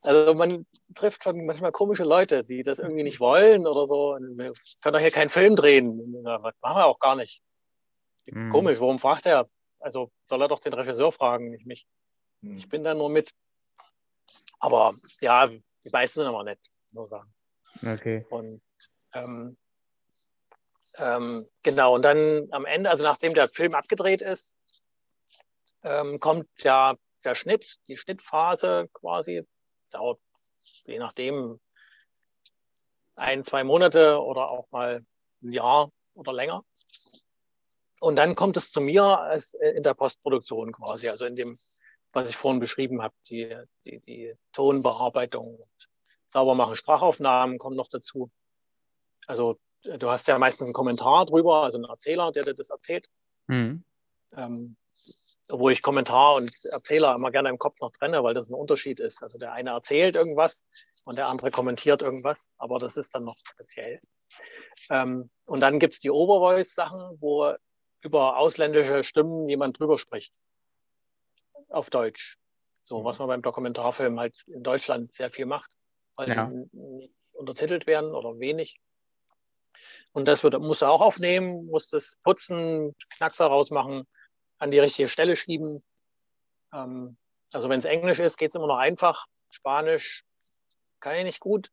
also 0.03 0.35
man 0.35 0.65
trifft 0.95 1.25
schon 1.25 1.45
manchmal 1.45 1.73
komische 1.73 2.05
Leute, 2.05 2.45
die 2.45 2.63
das 2.63 2.79
irgendwie 2.79 3.03
nicht 3.03 3.19
wollen 3.19 3.67
oder 3.67 3.87
so. 3.87 4.17
Wir 4.21 4.53
können 4.83 4.93
doch 4.93 5.01
hier 5.01 5.11
keinen 5.11 5.31
Film 5.31 5.57
drehen. 5.57 6.23
Das 6.23 6.55
machen 6.61 6.77
wir 6.77 6.87
auch 6.87 7.01
gar 7.01 7.17
nicht. 7.17 7.43
Mhm. 8.27 8.51
Komisch, 8.51 8.79
warum 8.79 9.01
fragt 9.01 9.27
er? 9.27 9.49
Also 9.81 10.13
soll 10.25 10.43
er 10.43 10.49
doch 10.49 10.61
den 10.61 10.75
Regisseur 10.75 11.11
fragen, 11.11 11.51
nicht 11.51 11.67
mich. 11.67 11.87
Hm. 12.43 12.57
Ich 12.57 12.69
bin 12.69 12.85
da 12.85 12.95
nur 12.95 13.11
mit. 13.11 13.33
Aber 14.61 14.95
ja, 15.21 15.49
die 15.49 15.91
meisten 15.91 16.21
sind 16.21 16.29
aber 16.29 16.45
nett, 16.45 16.61
muss 16.93 17.07
ich 17.07 17.11
sagen. 17.11 17.33
Okay. 17.83 18.25
Und 18.31 18.63
ähm, 19.15 19.57
ähm, 20.99 21.49
genau, 21.63 21.95
und 21.95 22.03
dann 22.03 22.47
am 22.53 22.65
Ende, 22.65 22.91
also 22.91 23.03
nachdem 23.03 23.35
der 23.35 23.49
Film 23.49 23.75
abgedreht 23.75 24.23
ist, 24.23 24.55
ähm, 25.83 26.21
kommt 26.21 26.49
ja 26.59 26.95
der 27.25 27.35
Schnitt, 27.35 27.79
die 27.89 27.97
Schnittphase 27.97 28.89
quasi, 28.93 29.47
dauert 29.91 30.19
je 30.85 30.99
nachdem 30.99 31.61
ein, 33.15 33.45
zwei 33.45 33.65
Monate 33.65 34.21
oder 34.23 34.51
auch 34.51 34.71
mal 34.71 35.05
ein 35.43 35.53
Jahr 35.53 35.91
oder 36.15 36.33
länger. 36.33 36.65
Und 38.01 38.17
dann 38.17 38.35
kommt 38.35 38.57
es 38.57 38.73
zu 38.73 38.81
mir 38.81 39.05
als 39.05 39.55
äh, 39.55 39.71
in 39.71 39.83
der 39.83 39.95
Postproduktion 39.95 40.73
quasi, 40.73 41.09
also 41.09 41.27
in 41.27 41.37
dem, 41.37 41.59
was 42.13 42.29
ich 42.29 42.37
vorhin 42.37 42.61
beschrieben 42.61 43.03
habe, 43.03 43.15
die, 43.29 43.55
die, 43.85 44.01
die 44.01 44.35
Tonbearbeitung, 44.53 45.63
sauber 46.29 46.55
machen, 46.55 46.77
Sprachaufnahmen 46.77 47.59
kommen 47.59 47.77
noch 47.77 47.89
dazu. 47.89 48.31
Also 49.27 49.59
äh, 49.85 49.99
du 49.99 50.11
hast 50.11 50.29
ja 50.29 50.39
meistens 50.39 50.67
einen 50.67 50.73
Kommentar 50.73 51.27
drüber, 51.27 51.63
also 51.63 51.77
einen 51.77 51.91
Erzähler, 51.91 52.33
der 52.33 52.45
dir 52.45 52.55
das 52.55 52.71
erzählt. 52.71 53.07
Mhm. 53.49 53.85
Ähm, 54.35 54.77
wo 55.51 55.71
ich 55.71 55.83
Kommentar 55.83 56.35
und 56.37 56.53
Erzähler 56.67 57.15
immer 57.15 57.31
gerne 57.31 57.49
im 57.49 57.59
Kopf 57.59 57.79
noch 57.81 57.93
trenne, 57.93 58.23
weil 58.23 58.35
das 58.35 58.49
ein 58.49 58.55
Unterschied 58.55 59.01
ist. 59.01 59.23
Also 59.23 59.39
der 59.39 59.53
eine 59.53 59.71
erzählt 59.71 60.17
irgendwas 60.17 60.65
und 61.05 61.17
der 61.17 61.29
andere 61.29 61.51
kommentiert 61.51 62.03
irgendwas, 62.03 62.49
aber 62.59 62.79
das 62.79 62.97
ist 62.97 63.15
dann 63.15 63.25
noch 63.25 63.37
speziell. 63.45 64.01
Ähm, 64.91 65.31
und 65.47 65.61
dann 65.61 65.79
gibt's 65.79 66.01
die 66.01 66.11
Overvoice-Sachen, 66.11 67.19
wo 67.21 67.55
über 68.03 68.39
ausländische 68.39 69.05
Stimmen 69.05 69.47
jemand 69.47 69.79
drüber 69.79 69.99
spricht. 69.99 70.35
Auf 71.69 71.91
Deutsch. 71.91 72.39
So, 72.85 73.05
was 73.05 73.19
man 73.19 73.29
beim 73.29 73.43
Dokumentarfilm 73.43 74.19
halt 74.19 74.35
in 74.47 74.63
Deutschland 74.63 75.13
sehr 75.13 75.31
viel 75.31 75.47
macht, 75.47 75.71
weil 76.17 76.29
Ja. 76.29 76.47
die 76.47 76.69
nicht 76.73 77.15
untertitelt 77.33 77.87
werden 77.87 78.15
oder 78.15 78.39
wenig. 78.39 78.81
Und 80.13 80.27
das 80.27 80.43
wird, 80.43 80.59
musst 80.61 80.83
du 80.83 80.87
auch 80.87 81.01
aufnehmen, 81.01 81.67
musst 81.67 81.93
das 81.93 82.19
putzen, 82.25 82.95
Knackser 83.17 83.47
rausmachen, 83.47 84.07
an 84.61 84.71
die 84.71 84.79
richtige 84.79 85.09
Stelle 85.09 85.37
schieben. 85.37 85.83
Ähm, 86.73 87.17
also 87.53 87.69
wenn 87.69 87.81
es 87.81 87.85
Englisch 87.85 88.21
ist, 88.21 88.37
geht's 88.37 88.55
immer 88.55 88.69
noch 88.69 88.79
einfach. 88.79 89.27
Spanisch 89.51 90.25
kann 91.01 91.17
ich 91.17 91.25
nicht 91.25 91.41
gut. 91.41 91.71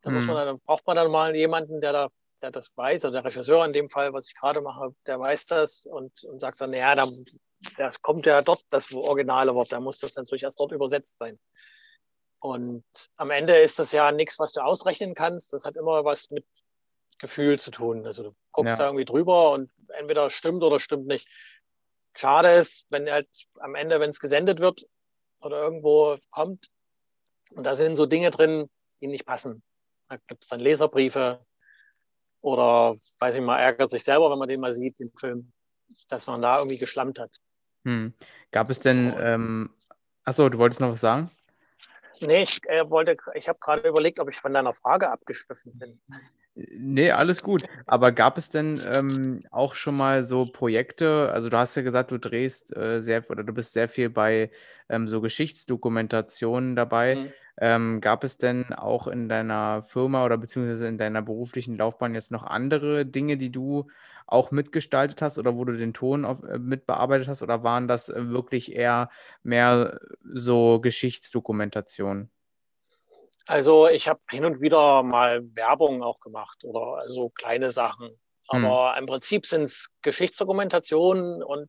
Da 0.00 0.10
muss 0.10 0.26
Hm. 0.26 0.34
man 0.34 0.46
dann, 0.46 0.60
braucht 0.60 0.86
man 0.86 0.96
dann 0.96 1.10
mal 1.10 1.36
jemanden, 1.36 1.80
der 1.82 1.92
da, 1.92 2.08
der 2.40 2.50
das 2.50 2.70
weiß, 2.74 3.04
also 3.04 3.12
der 3.12 3.24
Regisseur 3.24 3.64
in 3.66 3.72
dem 3.74 3.90
Fall, 3.90 4.14
was 4.14 4.28
ich 4.28 4.34
gerade 4.34 4.62
mache, 4.62 4.94
der 5.06 5.20
weiß 5.20 5.44
das 5.46 5.84
und, 5.84 6.24
und 6.24 6.40
sagt 6.40 6.60
dann, 6.62 6.72
ja, 6.72 6.94
da, 6.94 7.06
das 7.76 8.00
kommt 8.00 8.24
ja 8.24 8.40
dort 8.40 8.64
das 8.70 8.90
originale 8.94 9.54
Wort, 9.54 9.72
da 9.72 9.80
muss 9.80 9.98
das 9.98 10.14
natürlich 10.14 10.44
erst 10.44 10.58
dort 10.58 10.72
übersetzt 10.72 11.18
sein. 11.18 11.38
Und 12.38 12.84
am 13.16 13.30
Ende 13.30 13.58
ist 13.58 13.78
das 13.78 13.92
ja 13.92 14.10
nichts, 14.12 14.38
was 14.38 14.52
du 14.52 14.62
ausrechnen 14.62 15.14
kannst. 15.14 15.52
Das 15.52 15.66
hat 15.66 15.76
immer 15.76 16.06
was 16.06 16.30
mit 16.30 16.46
Gefühl 17.18 17.60
zu 17.60 17.70
tun. 17.70 18.06
Also 18.06 18.22
du 18.22 18.34
guckst 18.52 18.70
Ja. 18.70 18.76
da 18.76 18.86
irgendwie 18.86 19.04
drüber 19.04 19.50
und 19.50 19.70
entweder 19.88 20.30
stimmt 20.30 20.62
oder 20.62 20.80
stimmt 20.80 21.06
nicht. 21.06 21.28
Schade 22.20 22.50
ist, 22.52 22.84
wenn 22.90 23.10
halt 23.10 23.28
am 23.60 23.74
Ende, 23.74 23.98
wenn 23.98 24.10
es 24.10 24.20
gesendet 24.20 24.60
wird 24.60 24.86
oder 25.40 25.62
irgendwo 25.62 26.18
kommt, 26.30 26.70
und 27.52 27.64
da 27.64 27.74
sind 27.76 27.96
so 27.96 28.04
Dinge 28.04 28.30
drin, 28.30 28.68
die 29.00 29.06
nicht 29.06 29.24
passen. 29.24 29.62
Da 30.08 30.18
gibt 30.28 30.42
es 30.42 30.48
dann 30.48 30.60
Leserbriefe 30.60 31.44
oder, 32.42 32.96
weiß 33.18 33.36
ich 33.36 33.40
mal, 33.40 33.58
ärgert 33.58 33.90
sich 33.90 34.04
selber, 34.04 34.30
wenn 34.30 34.38
man 34.38 34.48
den 34.48 34.60
mal 34.60 34.74
sieht, 34.74 35.00
den 35.00 35.10
Film, 35.18 35.50
dass 36.08 36.26
man 36.26 36.42
da 36.42 36.58
irgendwie 36.58 36.78
geschlammt 36.78 37.18
hat. 37.18 37.32
Hm. 37.84 38.12
Gab 38.50 38.68
es 38.68 38.80
denn, 38.80 39.14
ähm, 39.18 39.74
achso, 40.24 40.48
du 40.48 40.58
wolltest 40.58 40.80
noch 40.80 40.92
was 40.92 41.00
sagen? 41.00 41.30
Nee, 42.20 42.42
ich 42.42 42.60
äh, 42.68 42.88
wollte, 42.90 43.16
ich 43.34 43.48
habe 43.48 43.58
gerade 43.58 43.88
überlegt, 43.88 44.20
ob 44.20 44.28
ich 44.30 44.38
von 44.38 44.52
deiner 44.52 44.74
Frage 44.74 45.10
abgeschliffen 45.10 45.78
bin. 45.78 46.00
Nee, 46.54 47.12
alles 47.12 47.42
gut. 47.42 47.64
Aber 47.86 48.12
gab 48.12 48.36
es 48.36 48.50
denn 48.50 48.80
ähm, 48.92 49.44
auch 49.50 49.74
schon 49.74 49.96
mal 49.96 50.24
so 50.24 50.46
Projekte? 50.46 51.30
Also 51.32 51.48
du 51.48 51.56
hast 51.56 51.74
ja 51.76 51.82
gesagt, 51.82 52.10
du 52.10 52.18
drehst 52.18 52.76
äh, 52.76 53.00
sehr 53.00 53.28
oder 53.30 53.44
du 53.44 53.52
bist 53.52 53.72
sehr 53.72 53.88
viel 53.88 54.10
bei 54.10 54.50
ähm, 54.88 55.08
so 55.08 55.20
Geschichtsdokumentationen 55.20 56.76
dabei. 56.76 57.14
Mhm. 57.16 57.32
Ähm, 57.62 58.00
gab 58.00 58.24
es 58.24 58.36
denn 58.36 58.72
auch 58.72 59.06
in 59.06 59.28
deiner 59.28 59.82
Firma 59.82 60.24
oder 60.24 60.38
beziehungsweise 60.38 60.88
in 60.88 60.98
deiner 60.98 61.22
beruflichen 61.22 61.76
Laufbahn 61.76 62.14
jetzt 62.14 62.30
noch 62.30 62.42
andere 62.42 63.06
Dinge, 63.06 63.36
die 63.36 63.52
du 63.52 63.88
auch 64.30 64.50
mitgestaltet 64.50 65.22
hast 65.22 65.38
oder 65.38 65.56
wo 65.56 65.64
du 65.64 65.76
den 65.76 65.92
Ton 65.92 66.24
auf, 66.24 66.42
äh, 66.42 66.58
mitbearbeitet 66.58 67.28
hast? 67.28 67.42
Oder 67.42 67.62
waren 67.62 67.88
das 67.88 68.08
äh, 68.08 68.28
wirklich 68.28 68.74
eher 68.74 69.10
mehr 69.42 70.00
so 70.32 70.80
Geschichtsdokumentationen? 70.80 72.30
Also 73.46 73.88
ich 73.88 74.08
habe 74.08 74.20
hin 74.30 74.44
und 74.44 74.60
wieder 74.60 75.02
mal 75.02 75.42
Werbung 75.54 76.02
auch 76.02 76.20
gemacht 76.20 76.64
oder 76.64 76.98
also 76.98 77.30
kleine 77.30 77.72
Sachen. 77.72 78.10
Hm. 78.50 78.64
Aber 78.64 78.96
im 78.96 79.06
Prinzip 79.06 79.46
sind 79.46 79.64
es 79.64 79.88
Geschichtsdokumentationen 80.02 81.42
und 81.42 81.68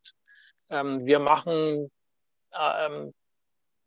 ähm, 0.70 1.06
wir 1.06 1.20
machen 1.20 1.92
ähm, 2.60 3.14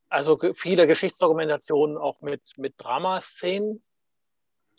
also 0.08 0.38
viele 0.54 0.86
Geschichtsdokumentationen 0.86 1.96
auch 1.96 2.20
mit, 2.20 2.42
mit 2.56 2.74
Dramaszenen, 2.78 3.80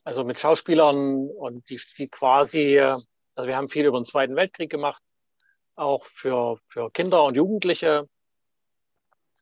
also 0.04 0.24
mit 0.24 0.40
Schauspielern 0.40 1.28
und 1.28 1.70
die, 1.70 1.80
die 1.98 2.08
quasi, 2.08 2.82
also 3.36 3.48
wir 3.48 3.58
haben 3.58 3.70
viel 3.70 3.86
über 3.86 4.00
den 4.00 4.06
Zweiten 4.06 4.36
Weltkrieg 4.36 4.70
gemacht, 4.70 5.02
auch 5.76 6.06
für, 6.06 6.60
für 6.68 6.90
Kinder 6.92 7.24
und 7.26 7.36
Jugendliche, 7.36 8.08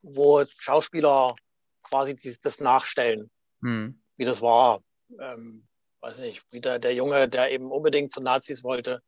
wo 0.02 0.44
Schauspieler 0.46 1.36
quasi 1.84 2.16
dies, 2.16 2.40
das 2.40 2.60
nachstellen 2.60 3.30
Hm. 3.62 4.02
wie 4.18 4.26
das 4.26 4.42
war. 4.42 4.82
Ähm, 5.20 5.68
weiß 6.02 6.20
nicht, 6.20 6.44
wie 6.52 6.60
der, 6.60 6.80
der 6.80 6.94
Junge, 6.94 7.30
der 7.30 7.52
eben 7.52 7.72
unbedingt 7.72 8.12
zu 8.12 8.22
Nazis 8.22 8.64
wollte 8.64 9.02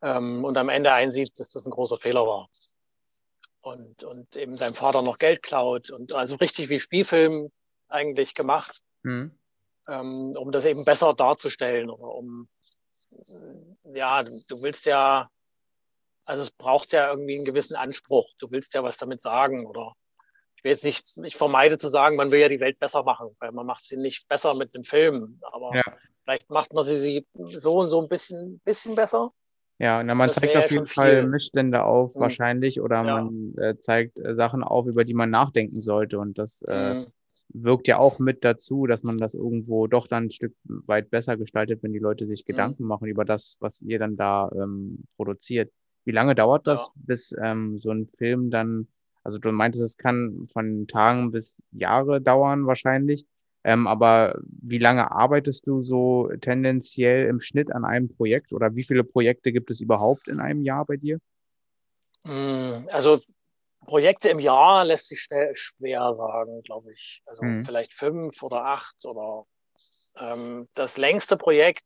ähm, 0.00 0.44
und 0.44 0.56
am 0.56 0.68
Ende 0.68 0.92
einsieht, 0.92 1.38
dass 1.38 1.50
das 1.50 1.66
ein 1.66 1.70
großer 1.70 1.98
Fehler 1.98 2.26
war. 2.26 2.48
Und, 3.60 4.02
und 4.02 4.36
eben 4.36 4.56
seinem 4.56 4.74
Vater 4.74 5.02
noch 5.02 5.18
Geld 5.18 5.42
klaut 5.42 5.90
und 5.90 6.14
also 6.14 6.36
richtig 6.36 6.68
wie 6.68 6.80
Spielfilm 6.80 7.50
eigentlich 7.88 8.34
gemacht, 8.34 8.82
Hm. 9.04 9.38
ähm, 9.88 10.32
um 10.38 10.52
das 10.52 10.64
eben 10.64 10.84
besser 10.84 11.14
darzustellen 11.14 11.90
oder 11.90 12.14
um, 12.14 12.48
ja, 13.84 14.22
du, 14.22 14.62
willst 14.62 14.86
ja, 14.86 15.28
also 16.24 16.42
es 16.42 16.50
braucht 16.50 16.92
ja 16.92 17.10
irgendwie 17.10 17.36
einen 17.36 17.44
gewissen 17.44 17.76
Anspruch. 17.76 18.28
Du 18.38 18.50
willst 18.50 18.74
ja 18.74 18.82
was 18.82 18.96
damit 18.96 19.22
sagen 19.22 19.66
oder 19.66 19.94
ich 20.56 20.64
will 20.64 20.72
jetzt 20.72 20.84
nicht, 20.84 21.16
ich 21.24 21.36
vermeide 21.36 21.78
zu 21.78 21.88
sagen, 21.88 22.16
man 22.16 22.30
will 22.30 22.40
ja 22.40 22.48
die 22.48 22.60
Welt 22.60 22.78
besser 22.78 23.02
machen, 23.02 23.34
weil 23.40 23.52
man 23.52 23.66
macht 23.66 23.84
sie 23.84 23.96
nicht 23.96 24.28
besser 24.28 24.54
mit 24.54 24.74
dem 24.74 24.84
Film, 24.84 25.40
aber 25.42 25.74
Ja. 25.74 25.82
vielleicht 26.24 26.50
macht 26.50 26.72
man 26.72 26.84
sie, 26.84 27.00
sie 27.00 27.26
so 27.34 27.78
und 27.78 27.88
so 27.88 28.00
ein 28.00 28.08
bisschen, 28.08 28.60
bisschen 28.64 28.94
besser. 28.94 29.32
Ja, 29.78 30.00
na, 30.04 30.14
man 30.14 30.28
Das 30.28 30.36
zeigt 30.36 30.56
auf 30.56 30.70
jeden 30.70 30.86
Fall 30.86 31.22
viel. 31.22 31.28
Missstände 31.28 31.82
auf, 31.82 32.14
Mhm. 32.14 32.20
wahrscheinlich, 32.20 32.80
oder 32.80 33.02
Ja. 33.02 33.20
man 33.22 33.54
äh, 33.58 33.76
zeigt 33.78 34.16
äh, 34.18 34.34
Sachen 34.34 34.62
auf, 34.62 34.86
über 34.86 35.02
die 35.02 35.14
man 35.14 35.30
nachdenken 35.30 35.80
sollte. 35.80 36.20
Und 36.20 36.38
das 36.38 36.62
äh, 36.62 36.94
Mhm. 36.94 37.12
Wirkt 37.50 37.88
ja 37.88 37.98
auch 37.98 38.18
mit 38.18 38.44
dazu, 38.44 38.86
dass 38.86 39.02
man 39.02 39.18
das 39.18 39.34
irgendwo 39.34 39.86
doch 39.86 40.06
dann 40.06 40.24
ein 40.24 40.30
Stück 40.30 40.54
weit 40.64 41.10
besser 41.10 41.36
gestaltet, 41.36 41.82
wenn 41.82 41.92
die 41.92 41.98
Leute 41.98 42.26
sich 42.26 42.42
Mhm. 42.42 42.46
Gedanken 42.46 42.84
machen 42.84 43.08
über 43.08 43.24
das, 43.24 43.56
was 43.60 43.80
ihr 43.82 43.98
dann 43.98 44.16
da 44.16 44.50
ähm, 44.54 45.04
produziert. 45.16 45.72
Wie 46.04 46.12
lange 46.12 46.34
dauert 46.34 46.66
das, 46.66 46.88
Ja. 46.88 46.92
bis 46.96 47.34
ähm, 47.42 47.78
so 47.78 47.90
ein 47.90 48.06
Film 48.06 48.50
dann, 48.50 48.88
also 49.24 49.38
du 49.38 49.52
meintest, 49.52 49.84
es 49.84 49.96
kann 49.96 50.46
von 50.52 50.86
Tagen 50.88 51.30
bis 51.30 51.62
Jahre 51.72 52.20
dauern 52.20 52.66
wahrscheinlich. 52.66 53.24
Ähm, 53.64 53.86
aber 53.86 54.40
wie 54.46 54.78
lange 54.78 55.12
arbeitest 55.12 55.66
du 55.68 55.82
so 55.84 56.28
tendenziell 56.40 57.28
im 57.28 57.38
Schnitt 57.40 57.70
an 57.72 57.84
einem 57.84 58.08
Projekt 58.08 58.52
oder 58.52 58.74
wie 58.74 58.82
viele 58.82 59.04
Projekte 59.04 59.52
gibt 59.52 59.70
es 59.70 59.80
überhaupt 59.80 60.26
in 60.28 60.40
einem 60.40 60.62
Jahr 60.62 60.84
bei 60.84 60.96
dir? 60.96 61.18
Mm, 62.24 62.86
Also 62.92 63.20
Projekte 63.86 64.28
im 64.28 64.38
Jahr 64.38 64.84
lässt 64.84 65.08
sich 65.08 65.20
schnell 65.20 65.54
schwer 65.54 66.12
sagen, 66.14 66.62
glaube 66.62 66.92
ich. 66.92 67.22
Also 67.26 67.42
Mhm. 67.42 67.64
vielleicht 67.64 67.92
fünf 67.94 68.42
oder 68.42 68.64
acht 68.64 69.04
oder 69.04 69.46
ähm, 70.16 70.68
das 70.74 70.96
längste 70.96 71.36
Projekt, 71.36 71.84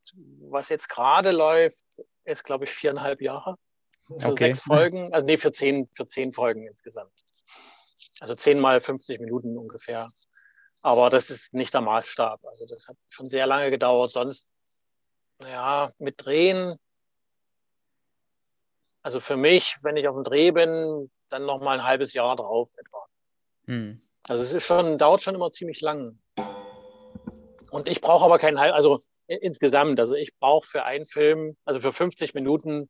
was 0.51 0.69
jetzt 0.69 0.89
gerade 0.89 1.31
läuft, 1.31 1.83
ist, 2.25 2.45
glaube 2.45 2.65
ich, 2.65 2.71
viereinhalb 2.71 3.21
Jahre. 3.21 3.57
Für 4.19 4.33
Okay. 4.33 4.37
sechs 4.37 4.63
Folgen, 4.63 5.13
also 5.13 5.27
nee, 5.27 5.37
für 5.37 5.53
zehn, 5.53 5.89
für 5.95 6.07
zehn 6.07 6.33
Folgen 6.33 6.67
insgesamt. 6.67 7.13
Also 8.21 8.35
10 8.35 8.61
mal 8.61 8.81
50 8.81 9.21
Minuten 9.21 9.59
ungefähr. 9.59 10.11
Aber 10.83 11.11
das 11.11 11.31
ist 11.31 11.53
nicht 11.53 11.75
der 11.75 11.81
Maßstab. 11.81 12.45
Also 12.45 12.67
das 12.67 12.87
hat 12.89 12.97
schon 13.09 13.29
sehr 13.29 13.47
lange 13.47 13.71
gedauert. 13.71 14.11
Sonst, 14.11 14.51
ja, 15.43 15.91
mit 15.99 16.25
Drehen. 16.25 16.79
Also 19.03 19.21
für 19.21 19.37
mich, 19.37 19.77
wenn 19.83 19.97
ich 19.97 20.09
auf 20.09 20.15
dem 20.15 20.25
Dreh 20.25 20.51
bin, 20.51 21.11
dann 21.29 21.45
noch 21.45 21.61
mal 21.61 21.79
ein 21.79 21.85
halbes 21.85 22.13
Jahr 22.13 22.37
drauf 22.37 22.73
etwa. 22.77 23.07
Hm. 23.67 24.01
Also 24.29 24.43
es 24.43 24.53
ist 24.53 24.65
schon, 24.65 24.99
dauert 24.99 25.23
schon 25.23 25.35
immer 25.35 25.53
ziemlich 25.53 25.81
lang. 25.81 26.19
Und 27.71 27.89
ich 27.89 28.01
brauche 28.01 28.25
aber 28.25 28.39
keinen 28.39 28.59
halb, 28.59 28.75
also 28.75 28.99
insgesamt, 29.27 30.01
also 30.01 30.15
ich 30.15 30.37
brauche 30.39 30.67
für 30.67 30.85
einen 30.85 31.05
Film, 31.05 31.57
also 31.65 31.81
für 31.81 31.93
50 31.93 32.35
Minuten, 32.35 32.89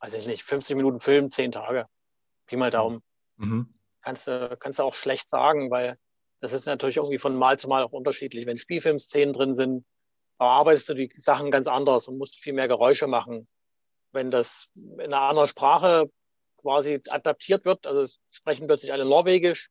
weiß 0.00 0.14
ich 0.14 0.26
nicht, 0.26 0.42
50 0.42 0.76
Minuten 0.76 1.00
Film, 1.00 1.30
10 1.30 1.52
Tage. 1.52 1.86
Pi 2.46 2.56
mal 2.56 2.70
Daumen. 2.70 3.02
Mhm. 3.36 3.72
Kannst 4.00 4.26
du, 4.26 4.56
kannst 4.58 4.78
du 4.78 4.82
auch 4.82 4.94
schlecht 4.94 5.28
sagen, 5.28 5.70
weil 5.70 5.98
das 6.40 6.52
ist 6.52 6.66
natürlich 6.66 6.96
irgendwie 6.96 7.18
von 7.18 7.36
Mal 7.36 7.58
zu 7.58 7.68
Mal 7.68 7.84
auch 7.84 7.92
unterschiedlich. 7.92 8.46
Wenn 8.46 8.58
Spielfilmszenen 8.58 9.34
drin 9.34 9.54
sind, 9.54 9.84
bearbeitest 10.38 10.88
du 10.88 10.94
die 10.94 11.12
Sachen 11.18 11.50
ganz 11.50 11.66
anders 11.66 12.08
und 12.08 12.16
musst 12.16 12.38
viel 12.38 12.54
mehr 12.54 12.68
Geräusche 12.68 13.06
machen. 13.06 13.46
Wenn 14.12 14.30
das 14.30 14.72
in 14.74 15.00
einer 15.00 15.20
anderen 15.20 15.48
Sprache 15.48 16.10
quasi 16.60 17.00
adaptiert 17.08 17.64
wird, 17.64 17.86
also 17.86 18.12
sprechen 18.30 18.66
plötzlich 18.66 18.92
alle 18.92 19.04
Norwegisch, 19.04 19.70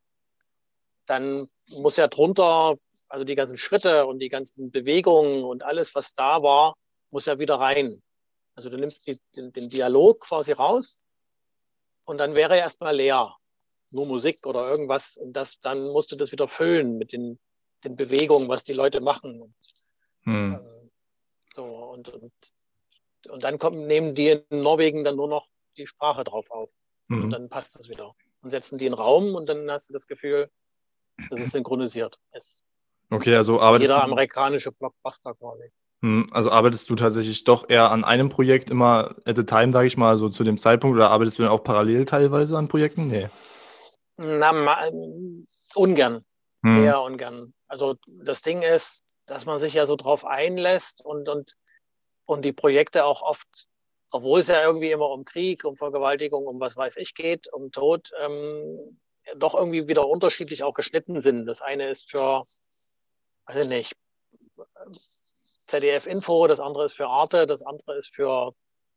dann 1.05 1.47
muss 1.69 1.97
ja 1.97 2.07
drunter, 2.07 2.77
also 3.07 3.25
die 3.25 3.35
ganzen 3.35 3.57
Schritte 3.57 4.05
und 4.05 4.19
die 4.19 4.29
ganzen 4.29 4.71
Bewegungen 4.71 5.43
und 5.43 5.63
alles, 5.63 5.95
was 5.95 6.13
da 6.13 6.43
war, 6.43 6.75
muss 7.11 7.25
ja 7.25 7.39
wieder 7.39 7.55
rein. 7.55 8.01
Also 8.55 8.69
du 8.69 8.77
nimmst 8.77 9.07
die, 9.07 9.19
den, 9.35 9.51
den 9.51 9.69
Dialog 9.69 10.21
quasi 10.21 10.51
raus 10.51 11.01
und 12.05 12.17
dann 12.17 12.35
wäre 12.35 12.55
er 12.55 12.63
erstmal 12.63 12.95
leer 12.95 13.35
nur 13.91 14.05
Musik 14.05 14.45
oder 14.45 14.69
irgendwas. 14.69 15.17
Und 15.17 15.33
das, 15.33 15.59
dann 15.61 15.91
musst 15.91 16.11
du 16.11 16.15
das 16.15 16.31
wieder 16.31 16.47
füllen 16.47 16.97
mit 16.97 17.13
den, 17.13 17.39
den 17.83 17.95
Bewegungen, 17.95 18.47
was 18.47 18.63
die 18.63 18.73
Leute 18.73 19.01
machen. 19.01 19.41
Und, 19.41 19.55
hm. 20.23 20.59
so, 21.55 21.63
und, 21.65 22.09
und, 22.09 22.33
und 23.29 23.43
dann 23.43 23.57
kommen, 23.59 23.87
nehmen 23.87 24.15
die 24.15 24.29
in 24.29 24.43
Norwegen 24.49 25.03
dann 25.03 25.15
nur 25.15 25.27
noch 25.27 25.47
die 25.77 25.87
Sprache 25.87 26.23
drauf 26.23 26.49
auf. 26.51 26.69
Hm. 27.09 27.25
Und 27.25 27.29
dann 27.31 27.49
passt 27.49 27.77
das 27.77 27.89
wieder. 27.89 28.13
Und 28.41 28.49
setzen 28.49 28.77
die 28.77 28.85
in 28.85 28.93
den 28.93 28.99
Raum 28.99 29.35
und 29.35 29.49
dann 29.49 29.69
hast 29.69 29.89
du 29.89 29.93
das 29.93 30.07
Gefühl, 30.07 30.49
dass 31.29 31.39
es 31.39 31.51
synchronisiert 31.51 32.19
ist. 32.31 32.63
Okay, 33.09 33.35
also 33.35 33.59
arbeitest 33.59 33.91
Jeder 33.91 34.03
amerikanische 34.03 34.71
Blockbuster 34.71 35.33
quasi. 35.33 35.71
Hm, 36.01 36.29
also 36.31 36.51
arbeitest 36.51 36.89
du 36.89 36.95
tatsächlich 36.95 37.43
doch 37.43 37.69
eher 37.69 37.91
an 37.91 38.05
einem 38.05 38.29
Projekt 38.29 38.69
immer 38.69 39.15
at 39.25 39.37
a 39.37 39.43
time, 39.43 39.71
sage 39.73 39.87
ich 39.87 39.97
mal, 39.97 40.15
so 40.17 40.29
zu 40.29 40.43
dem 40.43 40.57
Zeitpunkt, 40.57 40.95
oder 40.95 41.09
arbeitest 41.09 41.39
du 41.39 41.43
dann 41.43 41.51
auch 41.51 41.63
parallel 41.63 42.05
teilweise 42.05 42.57
an 42.57 42.69
Projekten? 42.69 43.07
Nee. 43.07 43.27
Na, 44.17 44.51
ungern. 45.75 46.23
Hm. 46.63 46.83
Sehr 46.83 47.01
ungern. 47.01 47.53
Also 47.67 47.95
das 48.07 48.41
Ding 48.41 48.61
ist, 48.61 49.03
dass 49.25 49.45
man 49.45 49.59
sich 49.59 49.73
ja 49.73 49.85
so 49.85 49.95
drauf 49.95 50.25
einlässt 50.25 51.03
und, 51.03 51.29
und, 51.29 51.55
und 52.25 52.45
die 52.45 52.53
Projekte 52.53 53.05
auch 53.05 53.21
oft, 53.21 53.67
obwohl 54.11 54.39
es 54.39 54.47
ja 54.47 54.63
irgendwie 54.63 54.91
immer 54.91 55.09
um 55.09 55.25
Krieg, 55.25 55.63
um 55.65 55.75
Vergewaltigung, 55.75 56.47
um 56.47 56.59
was 56.59 56.75
weiß 56.75 56.97
ich 56.97 57.13
geht, 57.13 57.51
um 57.51 57.71
Tod, 57.71 58.11
ähm, 58.19 58.99
doch 59.37 59.53
irgendwie 59.53 59.87
wieder 59.87 60.07
unterschiedlich 60.07 60.63
auch 60.63 60.73
geschnitten 60.73 61.21
sind. 61.21 61.45
Das 61.45 61.61
eine 61.61 61.89
ist 61.89 62.09
für, 62.09 62.41
weiß 63.45 63.57
ich 63.57 63.67
nicht, 63.67 63.93
ZDF 65.67 66.07
Info, 66.07 66.47
das 66.47 66.59
andere 66.59 66.85
ist 66.85 66.95
für 66.95 67.07
Arte, 67.07 67.45
das 67.45 67.61
andere 67.61 67.97
ist 67.97 68.13
für 68.13 68.53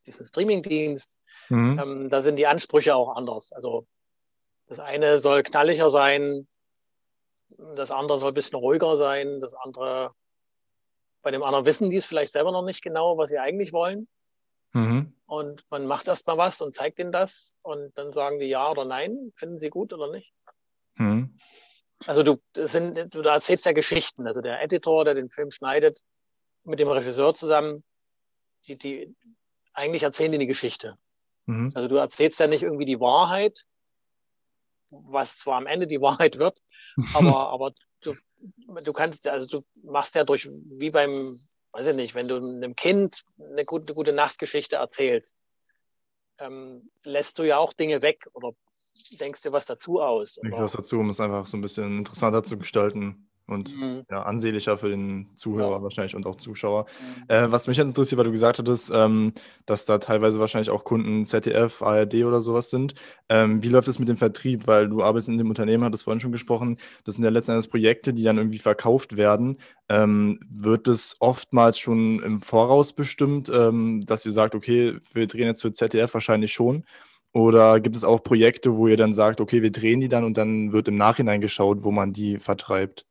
diesen 0.06 0.26
Streamingdienst. 0.26 1.16
Mhm. 1.48 1.80
Ähm, 1.82 2.08
da 2.08 2.22
sind 2.22 2.36
die 2.36 2.46
Ansprüche 2.46 2.94
auch 2.94 3.14
anders. 3.14 3.52
Also 3.52 3.86
das 4.66 4.78
eine 4.78 5.18
soll 5.18 5.42
knalliger 5.42 5.90
sein, 5.90 6.46
das 7.76 7.90
andere 7.90 8.18
soll 8.18 8.30
ein 8.30 8.34
bisschen 8.34 8.58
ruhiger 8.58 8.96
sein, 8.96 9.40
das 9.40 9.52
andere, 9.54 10.14
bei 11.20 11.30
dem 11.30 11.42
anderen 11.42 11.66
wissen 11.66 11.90
die 11.90 11.96
es 11.96 12.06
vielleicht 12.06 12.32
selber 12.32 12.52
noch 12.52 12.64
nicht 12.64 12.82
genau, 12.82 13.18
was 13.18 13.28
sie 13.28 13.38
eigentlich 13.38 13.72
wollen. 13.72 14.08
Mhm. 14.72 15.14
Und 15.26 15.64
man 15.70 15.86
macht 15.86 16.08
erst 16.08 16.26
mal 16.26 16.38
was 16.38 16.60
und 16.60 16.74
zeigt 16.74 16.98
ihnen 16.98 17.12
das 17.12 17.54
und 17.62 17.96
dann 17.96 18.10
sagen 18.10 18.38
die 18.38 18.46
ja 18.46 18.70
oder 18.70 18.84
nein, 18.84 19.32
finden 19.36 19.58
sie 19.58 19.70
gut 19.70 19.92
oder 19.92 20.10
nicht. 20.10 20.32
Mhm. 20.94 21.36
Also 22.06 22.22
du, 22.22 22.40
sind, 22.54 23.14
du 23.14 23.20
erzählst 23.20 23.66
ja 23.66 23.72
Geschichten. 23.72 24.26
Also 24.26 24.40
der 24.40 24.62
Editor, 24.62 25.04
der 25.04 25.14
den 25.14 25.30
Film 25.30 25.50
schneidet, 25.50 26.00
mit 26.64 26.80
dem 26.80 26.88
Regisseur 26.88 27.34
zusammen, 27.34 27.84
die, 28.66 28.76
die 28.76 29.14
eigentlich 29.72 30.02
erzählen 30.02 30.32
die 30.32 30.38
eine 30.38 30.46
Geschichte. 30.46 30.96
Mhm. 31.46 31.70
Also 31.74 31.88
du 31.88 31.96
erzählst 31.96 32.40
ja 32.40 32.46
nicht 32.46 32.62
irgendwie 32.62 32.84
die 32.84 33.00
Wahrheit, 33.00 33.64
was 34.90 35.38
zwar 35.38 35.56
am 35.56 35.66
Ende 35.66 35.86
die 35.86 36.00
Wahrheit 36.00 36.38
wird, 36.38 36.60
aber, 37.14 37.48
aber 37.48 37.72
du, 38.02 38.14
du 38.84 38.92
kannst, 38.92 39.26
also 39.26 39.46
du 39.46 39.64
machst 39.82 40.14
ja 40.14 40.24
durch, 40.24 40.48
wie 40.50 40.90
beim, 40.90 41.38
weiß 41.72 41.86
ich 41.88 41.94
nicht, 41.94 42.14
wenn 42.14 42.28
du 42.28 42.36
einem 42.36 42.76
Kind 42.76 43.24
eine 43.38 43.64
gute, 43.64 43.86
eine 43.86 43.94
gute 43.94 44.12
Nachtgeschichte 44.12 44.76
erzählst, 44.76 45.42
ähm, 46.38 46.90
lässt 47.04 47.38
du 47.38 47.44
ja 47.44 47.58
auch 47.58 47.72
Dinge 47.72 48.02
weg 48.02 48.26
oder 48.32 48.52
denkst 49.12 49.40
dir 49.42 49.52
was 49.52 49.66
dazu 49.66 50.00
aus. 50.00 50.34
Denkst 50.42 50.58
was 50.58 50.72
dazu, 50.72 50.98
um 50.98 51.10
es 51.10 51.20
einfach 51.20 51.46
so 51.46 51.56
ein 51.56 51.62
bisschen 51.62 51.98
interessanter 51.98 52.44
zu 52.44 52.58
gestalten 52.58 53.28
und 53.46 53.76
mhm. 53.76 54.04
ja, 54.10 54.22
ansehnlicher 54.22 54.78
für 54.78 54.88
den 54.88 55.30
Zuhörer 55.36 55.76
ja. 55.76 55.82
wahrscheinlich 55.82 56.14
und 56.14 56.26
auch 56.26 56.36
Zuschauer. 56.36 56.86
Mhm. 56.86 57.24
Äh, 57.28 57.52
was 57.52 57.66
mich 57.68 57.78
interessiert, 57.78 58.18
weil 58.18 58.24
du 58.24 58.32
gesagt 58.32 58.58
hattest, 58.58 58.90
ähm, 58.94 59.32
dass 59.66 59.84
da 59.84 59.98
teilweise 59.98 60.40
wahrscheinlich 60.40 60.70
auch 60.70 60.84
Kunden 60.84 61.24
ZDF, 61.24 61.82
ARD 61.82 62.24
oder 62.24 62.40
sowas 62.40 62.70
sind. 62.70 62.94
Ähm, 63.28 63.62
wie 63.62 63.68
läuft 63.68 63.88
es 63.88 63.98
mit 63.98 64.08
dem 64.08 64.16
Vertrieb? 64.16 64.66
Weil 64.66 64.88
du 64.88 65.02
arbeitest 65.02 65.28
in 65.28 65.38
dem 65.38 65.48
Unternehmen, 65.48 65.84
hattest 65.84 66.04
vorhin 66.04 66.20
schon 66.20 66.32
gesprochen, 66.32 66.78
das 67.04 67.16
sind 67.16 67.24
ja 67.24 67.30
letzten 67.30 67.52
Endes 67.52 67.68
Projekte, 67.68 68.12
die 68.14 68.22
dann 68.22 68.38
irgendwie 68.38 68.58
verkauft 68.58 69.16
werden. 69.16 69.58
Ähm, 69.88 70.40
wird 70.48 70.88
es 70.88 71.16
oftmals 71.20 71.78
schon 71.78 72.22
im 72.22 72.40
Voraus 72.40 72.92
bestimmt, 72.92 73.50
ähm, 73.52 74.04
dass 74.06 74.24
ihr 74.24 74.32
sagt, 74.32 74.54
okay, 74.54 74.96
wir 75.12 75.26
drehen 75.26 75.46
jetzt 75.46 75.62
für 75.62 75.72
ZDF 75.72 76.14
wahrscheinlich 76.14 76.52
schon? 76.52 76.84
Oder 77.34 77.80
gibt 77.80 77.96
es 77.96 78.04
auch 78.04 78.22
Projekte, 78.22 78.76
wo 78.76 78.88
ihr 78.88 78.98
dann 78.98 79.14
sagt, 79.14 79.40
okay, 79.40 79.62
wir 79.62 79.72
drehen 79.72 80.00
die 80.00 80.08
dann 80.08 80.24
und 80.24 80.36
dann 80.36 80.72
wird 80.72 80.88
im 80.88 80.96
Nachhinein 80.96 81.40
geschaut, 81.40 81.82
wo 81.82 81.90
man 81.90 82.12
die 82.12 82.38
vertreibt? 82.38 83.06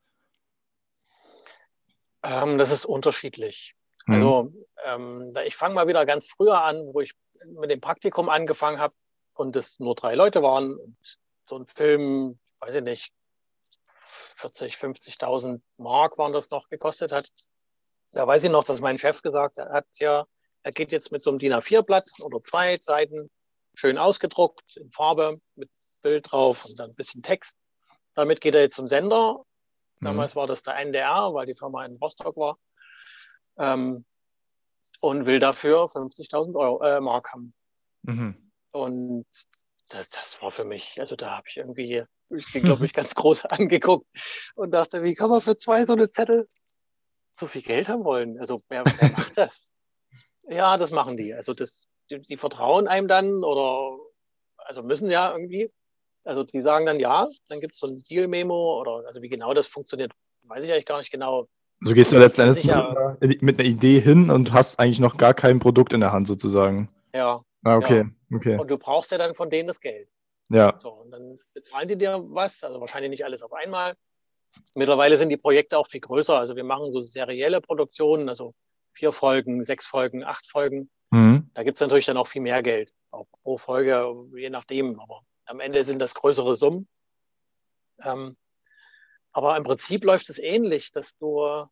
Ähm, 2.24 2.58
das 2.58 2.72
ist 2.72 2.86
unterschiedlich. 2.86 3.76
Mhm. 4.06 4.14
Also 4.14 4.54
ähm, 4.86 5.34
ich 5.46 5.56
fange 5.56 5.76
mal 5.76 5.88
wieder 5.88 6.06
ganz 6.06 6.28
früher 6.28 6.64
an, 6.64 6.94
wo 6.94 7.02
ich 7.02 7.14
mit 7.46 7.72
dem 7.72 7.82
Praktikum 7.82 8.30
angefangen 8.30 8.80
habe 8.80 8.94
und 9.34 9.56
es 9.56 9.80
nur 9.80 9.96
drei 9.96 10.16
Leute 10.16 10.42
waren 10.44 10.78
und 10.78 10.98
so 11.46 11.58
ein 11.58 11.66
Film, 11.66 12.40
weiß 12.60 12.76
ich 12.76 12.84
nicht, 12.84 13.14
40, 14.38 14.76
50.000 14.76 15.62
Mark 15.78 16.18
waren 16.18 16.34
das 16.34 16.50
noch 16.50 16.70
gekostet 16.70 17.12
hat. 17.12 17.30
Da 18.14 18.28
weiß 18.28 18.44
ich 18.44 18.50
noch, 18.50 18.64
dass 18.64 18.82
mein 18.82 18.98
Chef 18.98 19.22
gesagt 19.22 19.58
hat, 19.58 19.86
ja, 19.96 20.26
er 20.64 20.72
geht 20.72 20.92
jetzt 20.92 21.12
mit 21.12 21.24
so 21.24 21.30
einem 21.30 21.40
DIN 21.40 21.54
A4-Blatt 21.54 22.06
oder 22.20 22.42
zwei 22.42 22.76
Seiten, 22.76 23.30
schön 23.74 23.98
ausgedruckt, 23.98 24.78
in 24.78 24.92
Farbe, 24.92 25.40
mit 25.56 25.70
Bild 26.04 26.32
drauf 26.32 26.66
und 26.66 26.80
dann 26.80 26.90
ein 26.92 26.96
bisschen 26.96 27.24
Text. 27.24 27.56
Damit 28.14 28.42
geht 28.42 28.56
er 28.56 28.62
jetzt 28.62 28.76
zum 28.76 28.88
Sender 28.88 29.44
Mhm. 30.02 30.06
Damals 30.06 30.36
war 30.36 30.48
das 30.48 30.64
der 30.64 30.76
NDR, 30.78 31.34
weil 31.34 31.46
die 31.46 31.56
Firma 31.56 31.86
in 31.86 31.96
Rostock 31.98 32.36
war. 32.38 32.58
Ähm, 33.58 34.06
und 35.00 35.26
will 35.26 35.40
dafür 35.40 35.86
50.000 35.86 36.98
äh, 36.98 37.00
Mark 37.00 37.32
haben. 37.32 37.54
Mhm. 38.04 38.52
Und 38.72 39.26
das, 39.90 40.10
das, 40.10 40.42
war 40.42 40.52
für 40.52 40.64
mich, 40.64 40.96
also 41.00 41.16
da 41.16 41.38
habe 41.38 41.48
ich 41.50 41.58
irgendwie, 41.58 42.04
ich 42.30 42.46
glaube 42.52 42.86
ich, 42.86 42.94
ganz 42.94 43.16
groß 43.16 43.46
angeguckt 43.46 44.08
und 44.56 44.72
dachte, 44.72 45.04
wie 45.04 45.16
kann 45.16 45.30
man 45.30 45.42
für 45.42 45.58
zwei 45.58 45.86
so 45.86 45.94
eine 45.94 46.10
Zettel 46.10 46.48
so 47.36 47.48
viel 47.48 47.64
Geld 47.64 47.90
haben 47.90 48.04
wollen? 48.04 48.40
Also 48.40 48.64
wer, 48.70 48.84
wer 48.86 49.10
macht 49.12 49.38
das? 49.38 49.74
ja, 50.44 50.78
das 50.78 50.92
machen 50.92 51.18
die. 51.18 51.34
Also 51.34 51.54
das, 51.54 51.88
die, 52.10 52.22
die 52.22 52.38
vertrauen 52.38 52.88
einem 52.88 53.08
dann 53.08 53.44
oder 53.44 53.98
also 54.58 54.84
müssen 54.84 55.10
ja 55.10 55.32
irgendwie. 55.32 55.72
Also 56.24 56.44
die 56.44 56.62
sagen 56.62 56.86
dann 56.86 57.00
ja, 57.00 57.28
dann 57.50 57.62
gibt 57.62 57.74
es 57.74 57.80
so 57.80 57.88
ein 57.88 58.02
Deal-Memo 58.10 58.80
oder 58.80 59.06
also 59.06 59.22
wie 59.22 59.30
genau 59.30 59.54
das 59.54 59.68
funktioniert, 59.68 60.12
weiß 60.44 60.64
ich 60.64 60.72
eigentlich 60.72 60.86
gar 60.86 61.00
nicht 61.00 61.12
genau. 61.12 61.48
So 61.80 61.94
gehst 61.94 62.12
du 62.12 62.20
letztendlich 62.20 62.64
mit, 63.20 63.42
mit 63.42 63.60
einer 63.60 63.68
Idee 63.68 64.00
hin 64.00 64.30
und 64.30 64.54
hast 64.54 64.80
eigentlich 64.80 65.00
noch 65.00 65.18
gar 65.18 65.34
kein 65.34 65.60
Produkt 65.60 65.94
in 65.94 66.02
der 66.02 66.12
Hand 66.12 66.28
sozusagen. 66.28 66.90
Ja. 67.14 67.44
Ah, 67.64 67.76
okay, 67.76 68.06
ja. 68.30 68.38
okay. 68.38 68.58
Und 68.58 68.70
du 68.70 68.78
brauchst 68.78 69.12
ja 69.12 69.18
dann 69.18 69.34
von 69.34 69.50
denen 69.50 69.68
das 69.68 69.80
Geld. 69.80 70.08
Ja. 70.50 70.80
So, 70.82 70.90
und 70.90 71.12
dann 71.12 71.40
bezahlen 71.54 71.88
die 71.88 71.98
dir 71.98 72.22
was, 72.24 72.64
also 72.64 72.80
wahrscheinlich 72.80 73.10
nicht 73.10 73.26
alles 73.26 73.42
auf 73.42 73.54
einmal. 73.54 73.96
Mittlerweile 74.76 75.18
sind 75.18 75.30
die 75.30 75.38
Projekte 75.38 75.78
auch 75.78 75.88
viel 75.88 76.02
größer. 76.02 76.38
Also 76.38 76.56
wir 76.56 76.64
machen 76.64 76.92
so 76.92 77.02
serielle 77.02 77.62
Produktionen, 77.62 78.30
also 78.30 78.54
vier 78.94 79.12
Folgen, 79.12 79.64
sechs 79.64 79.86
Folgen, 79.86 80.24
acht 80.24 80.46
Folgen. 80.48 80.90
Mhm. 81.10 81.50
Da 81.54 81.64
gibt 81.64 81.78
es 81.78 81.82
natürlich 81.82 82.06
dann 82.06 82.18
auch 82.18 82.28
viel 82.28 82.42
mehr 82.42 82.62
Geld, 82.62 82.92
auch 83.12 83.28
pro 83.44 83.58
Folge, 83.58 84.14
je 84.36 84.50
nachdem. 84.50 85.00
Aber 85.00 85.22
am 85.52 85.60
Ende 85.60 85.84
sind 85.84 86.00
das 86.00 86.14
größere 86.14 86.56
Summen. 86.56 86.88
Ähm, 88.04 88.38
aber 89.34 89.58
im 89.58 89.64
Prinzip 89.64 90.04
läuft 90.06 90.30
es 90.30 90.40
ähnlich, 90.40 90.94
dass 90.94 91.18
du, 91.18 91.66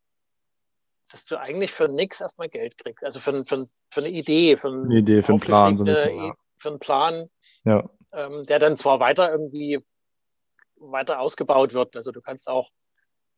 dass 1.10 1.24
du 1.24 1.40
eigentlich 1.40 1.72
für 1.72 1.88
nichts 1.88 2.20
erstmal 2.20 2.50
Geld 2.50 2.76
kriegst. 2.76 3.02
Also 3.02 3.20
für, 3.20 3.44
für, 3.46 3.66
für 3.88 4.00
eine 4.00 4.10
Idee, 4.10 4.58
für, 4.58 4.68
eine 4.68 4.94
Idee, 4.94 5.22
für 5.22 5.32
einen 5.32 5.40
Plan. 5.40 5.76
So 5.78 5.84
ein 5.84 5.86
bisschen, 5.86 6.16
ja. 6.16 6.34
Für 6.58 6.68
einen 6.68 6.78
Plan, 6.78 7.30
ja. 7.64 7.88
ähm, 8.12 8.44
der 8.44 8.58
dann 8.58 8.76
zwar 8.76 9.00
weiter 9.00 9.32
irgendwie 9.32 9.80
weiter 10.76 11.20
ausgebaut 11.20 11.72
wird. 11.72 11.96
Also 11.96 12.12
du 12.12 12.20
kannst 12.20 12.48
auch, 12.48 12.70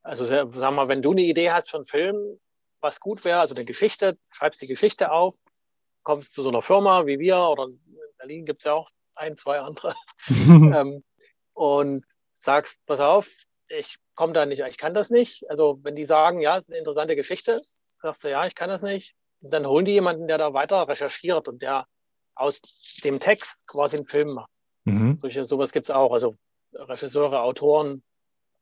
also 0.03 0.25
sag 0.25 0.75
mal, 0.75 0.89
wenn 0.89 1.03
du 1.03 1.13
eine 1.13 1.23
Idee 1.23 1.53
hast 1.53 1.71
für 1.71 1.77
einen 1.77 1.87
Film, 1.87 2.41
was 2.81 2.99
gut 2.99 3.25
wäre, 3.25 3.39
also 3.39 3.55
eine 3.55 3.65
Geschichte, 3.65 4.19
schreibst 4.29 4.61
die 4.61 4.67
Geschichte 4.67 5.13
auf, 5.13 5.37
kommst 6.03 6.35
zu 6.35 6.43
so 6.43 6.49
einer 6.49 6.63
Firma 6.63 7.07
wie 7.07 7.21
wir 7.21 7.39
oder 7.39 7.67
in 7.67 7.79
Berlin 8.19 8.45
gibt 8.45 8.63
es 8.63 8.65
ja 8.65 8.73
auch 8.73 8.91
ein, 9.23 9.37
zwei 9.37 9.61
andere 9.61 9.95
ähm, 10.29 11.03
und 11.55 12.05
sagst, 12.33 12.85
pass 12.87 13.01
auf, 13.01 13.29
ich 13.69 13.97
komme 14.15 14.33
da 14.33 14.45
nicht, 14.45 14.63
ich 14.69 14.77
kann 14.77 14.95
das 14.95 15.11
nicht. 15.11 15.49
Also 15.49 15.79
wenn 15.83 15.97
die 15.97 16.05
sagen, 16.05 16.41
ja, 16.41 16.57
es 16.57 16.65
ist 16.65 16.71
eine 16.71 16.79
interessante 16.79 17.17
Geschichte, 17.17 17.61
sagst 18.03 18.25
du, 18.25 18.31
ja, 18.31 18.45
ich 18.45 18.55
kann 18.55 18.69
das 18.69 18.83
nicht. 18.83 19.15
Und 19.41 19.53
dann 19.53 19.67
holen 19.67 19.85
die 19.85 19.93
jemanden, 19.93 20.29
der 20.29 20.39
da 20.39 20.53
weiter 20.53 20.87
recherchiert 20.89 21.49
und 21.49 21.63
der 21.63 21.87
aus 22.35 22.61
dem 23.05 23.21
Text 23.21 23.67
quasi 23.67 23.97
einen 23.97 24.07
Film 24.07 24.35
macht. 24.35 24.51
Mhm. 24.85 25.19
Solche, 25.21 25.47
sowas 25.47 25.73
gibt 25.73 25.87
es 25.87 25.95
auch. 25.95 26.13
Also 26.13 26.37
Regisseure, 26.73 27.43
Autoren, 27.43 28.03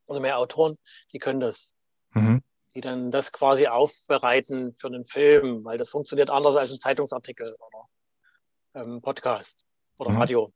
also 0.06 0.20
mehr 0.20 0.38
Autoren, 0.38 0.76
die 1.12 1.18
können 1.18 1.40
das. 1.40 1.72
Mhm. 2.12 2.42
Die 2.74 2.80
dann 2.80 3.10
das 3.10 3.32
quasi 3.32 3.66
aufbereiten 3.66 4.74
für 4.78 4.88
einen 4.88 5.06
Film, 5.06 5.64
weil 5.64 5.78
das 5.78 5.88
funktioniert 5.88 6.30
anders 6.30 6.56
als 6.56 6.70
ein 6.70 6.80
Zeitungsartikel 6.80 7.56
oder 7.58 7.88
ähm, 8.74 9.00
Podcast 9.00 9.64
oder 10.00 10.10
mhm. 10.10 10.18
Radio. 10.18 10.52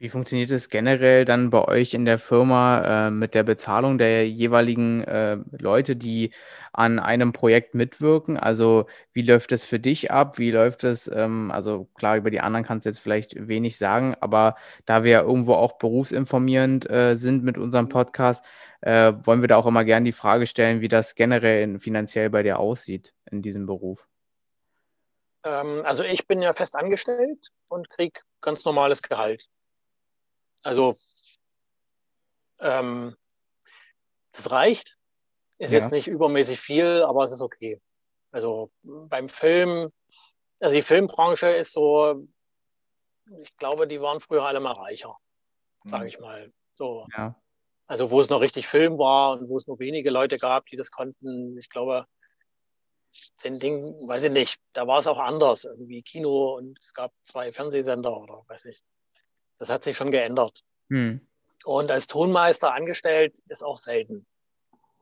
Wie 0.00 0.08
funktioniert 0.08 0.50
es 0.50 0.70
generell 0.70 1.26
dann 1.26 1.50
bei 1.50 1.62
euch 1.62 1.92
in 1.92 2.06
der 2.06 2.18
Firma 2.18 3.08
äh, 3.08 3.10
mit 3.10 3.34
der 3.34 3.42
Bezahlung 3.42 3.98
der 3.98 4.26
jeweiligen 4.26 5.04
äh, 5.04 5.36
Leute, 5.58 5.94
die 5.94 6.30
an 6.72 6.98
einem 6.98 7.34
Projekt 7.34 7.74
mitwirken? 7.74 8.38
Also 8.38 8.86
wie 9.12 9.20
läuft 9.20 9.52
es 9.52 9.62
für 9.62 9.78
dich 9.78 10.10
ab? 10.10 10.38
Wie 10.38 10.52
läuft 10.52 10.84
es, 10.84 11.06
ähm, 11.06 11.50
also 11.50 11.86
klar, 11.96 12.16
über 12.16 12.30
die 12.30 12.40
anderen 12.40 12.64
kannst 12.64 12.86
du 12.86 12.88
jetzt 12.88 13.00
vielleicht 13.00 13.46
wenig 13.46 13.76
sagen, 13.76 14.16
aber 14.20 14.54
da 14.86 15.04
wir 15.04 15.10
ja 15.10 15.20
irgendwo 15.20 15.52
auch 15.52 15.76
berufsinformierend 15.76 16.88
äh, 16.88 17.16
sind 17.16 17.44
mit 17.44 17.58
unserem 17.58 17.84
mhm. 17.84 17.90
Podcast, 17.90 18.42
äh, 18.80 19.12
wollen 19.24 19.42
wir 19.42 19.48
da 19.48 19.56
auch 19.56 19.66
immer 19.66 19.84
gerne 19.84 20.04
die 20.06 20.12
Frage 20.12 20.46
stellen, 20.46 20.80
wie 20.80 20.88
das 20.88 21.14
generell 21.14 21.78
finanziell 21.78 22.30
bei 22.30 22.42
dir 22.42 22.58
aussieht 22.58 23.12
in 23.30 23.42
diesem 23.42 23.66
Beruf. 23.66 24.09
Ähm, 25.44 25.82
also 25.84 26.02
ich 26.02 26.26
bin 26.26 26.42
ja 26.42 26.52
fest 26.52 26.76
angestellt 26.76 27.48
und 27.68 27.90
kriege 27.90 28.20
ganz 28.40 28.64
normales 28.64 29.02
Gehalt. 29.02 29.46
Also 30.62 30.96
ähm, 32.60 33.16
das 34.32 34.50
reicht. 34.50 34.96
Ist 35.58 35.72
ja. 35.72 35.80
jetzt 35.80 35.92
nicht 35.92 36.08
übermäßig 36.08 36.58
viel, 36.58 37.02
aber 37.02 37.24
es 37.24 37.32
ist 37.32 37.42
okay. 37.42 37.80
Also 38.32 38.70
beim 38.82 39.28
Film, 39.28 39.90
also 40.60 40.74
die 40.74 40.82
Filmbranche 40.82 41.48
ist 41.48 41.72
so, 41.72 42.26
ich 43.40 43.56
glaube, 43.56 43.86
die 43.86 44.00
waren 44.00 44.20
früher 44.20 44.44
alle 44.44 44.60
mal 44.60 44.72
reicher, 44.72 45.16
sage 45.84 46.04
mhm. 46.04 46.08
ich 46.08 46.18
mal. 46.18 46.52
So. 46.74 47.06
Ja. 47.16 47.34
Also 47.86 48.10
wo 48.10 48.20
es 48.20 48.30
noch 48.30 48.40
richtig 48.40 48.68
Film 48.68 48.98
war 48.98 49.32
und 49.32 49.48
wo 49.48 49.56
es 49.58 49.66
nur 49.66 49.78
wenige 49.80 50.10
Leute 50.10 50.38
gab, 50.38 50.66
die 50.66 50.76
das 50.76 50.90
konnten. 50.90 51.58
Ich 51.58 51.68
glaube, 51.68 52.06
den 53.44 53.58
Ding, 53.58 53.82
weiß 54.06 54.24
ich 54.24 54.30
nicht, 54.30 54.60
da 54.72 54.86
war 54.86 54.98
es 54.98 55.06
auch 55.06 55.18
anders. 55.18 55.64
Irgendwie 55.64 56.02
Kino 56.02 56.56
und 56.56 56.78
es 56.80 56.94
gab 56.94 57.12
zwei 57.24 57.52
Fernsehsender 57.52 58.16
oder 58.16 58.44
weiß 58.48 58.66
ich. 58.66 58.82
Das 59.58 59.68
hat 59.70 59.84
sich 59.84 59.96
schon 59.96 60.10
geändert. 60.10 60.62
Hm. 60.88 61.26
Und 61.64 61.90
als 61.90 62.06
Tonmeister 62.06 62.72
angestellt 62.72 63.38
ist 63.48 63.62
auch 63.62 63.78
selten 63.78 64.26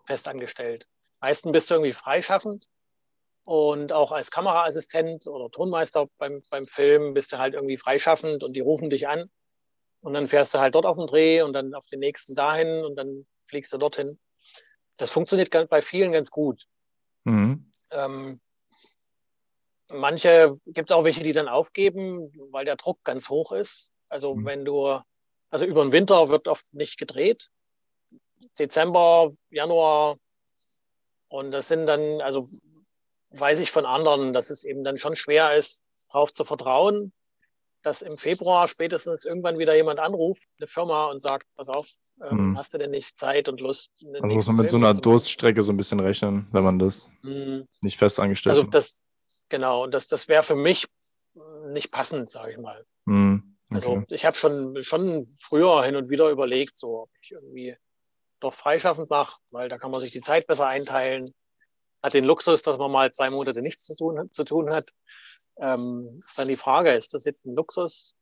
festangestellt. 0.09 0.87
Meistens 1.21 1.53
bist 1.53 1.71
du 1.71 1.75
irgendwie 1.75 1.93
freischaffend 1.93 2.67
und 3.45 3.93
auch 3.93 4.11
als 4.11 4.31
Kameraassistent 4.31 5.27
oder 5.27 5.51
Tonmeister 5.51 6.09
beim, 6.19 6.43
beim 6.51 6.67
Film 6.67 7.15
bist 7.15 7.33
du 7.33 7.39
halt 7.39 7.55
irgendwie 7.55 7.77
freischaffend 7.77 8.43
und 8.43 8.55
die 8.55 8.61
rufen 8.61 8.91
dich 8.91 9.07
an 9.07 9.31
und 10.01 10.15
dann 10.15 10.27
fährst 10.29 10.55
du 10.55 10.59
halt 10.59 10.75
dort 10.75 10.87
auf 10.87 10.97
den 10.97 11.07
Dreh 11.07 11.43
und 11.43 11.53
dann 11.53 11.75
auf 11.75 11.87
den 11.87 12.01
nächsten 12.01 12.35
dahin 12.35 12.85
und 12.85 12.97
dann 12.97 13.27
fliegst 13.45 13.73
du 13.73 13.79
dorthin. 13.79 14.19
Das 14.97 15.11
funktioniert 15.11 15.51
bei 15.69 15.83
vielen 15.83 16.13
ganz 16.13 16.31
gut. 16.31 16.67
Mhm. 17.25 17.68
Ähm, 17.91 18.41
manche 19.91 20.59
gibt 20.67 20.91
es 20.91 20.97
auch 20.97 21.05
welche, 21.05 21.23
die 21.23 21.33
dann 21.33 21.49
aufgeben, 21.49 22.33
weil 22.51 22.65
der 22.65 22.77
Druck 22.77 23.03
ganz 23.05 23.29
hoch 23.29 23.53
ist. 23.53 23.93
Also 24.09 24.35
mhm. 24.35 24.45
wenn 24.45 24.65
du, 24.65 25.01
also 25.51 25.65
über 25.65 25.83
den 25.83 25.93
Winter 25.93 26.29
wird 26.29 26.49
oft 26.49 26.75
nicht 26.75 26.99
gedreht. 26.99 27.49
Dezember, 28.59 29.33
Januar. 29.51 30.17
Und 31.29 31.51
das 31.51 31.69
sind 31.69 31.87
dann, 31.87 32.21
also 32.21 32.49
weiß 33.31 33.59
ich 33.59 33.71
von 33.71 33.85
anderen, 33.85 34.33
dass 34.33 34.51
es 34.51 34.65
eben 34.65 34.85
dann 34.85 34.99
schon 34.99 35.17
schwer 35.17 35.55
ist, 35.55 35.83
darauf 36.11 36.33
zu 36.33 36.45
vertrauen, 36.45 37.13
dass 37.83 38.03
im 38.03 38.17
Februar 38.17 38.69
spätestens 38.69 39.25
irgendwann 39.25 39.59
wieder 39.59 39.75
jemand 39.75 40.01
anruft, 40.01 40.43
eine 40.59 40.69
Firma, 40.69 41.07
und 41.07 41.21
sagt, 41.21 41.47
pass 41.55 41.69
auf, 41.69 41.87
ähm, 42.23 42.39
hm. 42.39 42.59
hast 42.59 42.75
du 42.75 42.79
denn 42.79 42.91
nicht 42.91 43.19
Zeit 43.19 43.49
und 43.49 43.61
Lust? 43.61 43.93
Also 44.21 44.35
muss 44.35 44.47
man 44.47 44.57
mit 44.57 44.71
Film 44.71 44.83
so 44.83 44.87
einer 44.89 44.99
Durststrecke 44.99 45.63
so 45.63 45.73
ein 45.73 45.77
bisschen 45.77 46.01
rechnen, 46.01 46.49
wenn 46.53 46.65
man 46.65 46.79
das 46.79 47.09
hm. 47.23 47.67
nicht 47.83 47.99
fest 47.99 48.21
angestellt 48.21 48.57
hat. 48.57 48.61
Also 48.61 48.71
das, 48.71 49.03
genau, 49.49 49.85
und 49.85 49.93
das, 49.93 50.09
das 50.09 50.29
wäre 50.29 50.43
für 50.43 50.57
mich 50.57 50.87
nicht 51.69 51.93
passend, 51.93 52.31
sage 52.31 52.53
ich 52.53 52.59
mal. 52.59 52.85
Hm. 53.07 53.57
Also 53.71 53.89
okay. 53.89 53.99
Also 53.99 54.15
ich 54.15 54.25
habe 54.25 54.37
schon, 54.37 54.83
schon 54.83 55.27
früher 55.41 55.85
hin 55.85 55.97
und 55.97 56.11
wieder 56.11 56.31
überlegt, 56.31 56.79
so 56.79 57.03
ob 57.03 57.11
ich 57.23 57.33
irgendwie 57.33 57.77
doch 58.41 58.55
freischaffend 58.55 59.11
mache, 59.11 59.39
weil 59.51 59.69
da 59.69 59.79
kann 59.79 59.91
man 59.91 60.01
sich 60.01 60.13
die 60.13 60.21
Zeit 60.21 60.47
besser 60.47 60.67
einteilen. 60.67 61.31
Hat 62.03 62.15
den 62.15 62.25
Luxus, 62.25 62.63
dass 62.63 62.79
man 62.79 62.93
mal 62.93 63.13
zwei 63.13 63.31
Monate 63.31 63.61
nichts 63.61 63.85
zu 63.85 63.97
tun, 63.97 64.31
zu 64.33 64.45
tun 64.45 64.73
hat. 64.73 64.91
Ähm, 65.61 66.19
ist 66.19 66.39
dann 66.39 66.49
die 66.49 66.57
Frage, 66.57 66.93
ist 66.93 67.15
das 67.15 67.25
jetzt 67.25 67.45
ein 67.45 67.57
Luxus? 67.57 68.15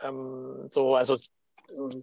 Ähm, 0.00 0.68
so, 0.68 0.96
also 0.96 1.16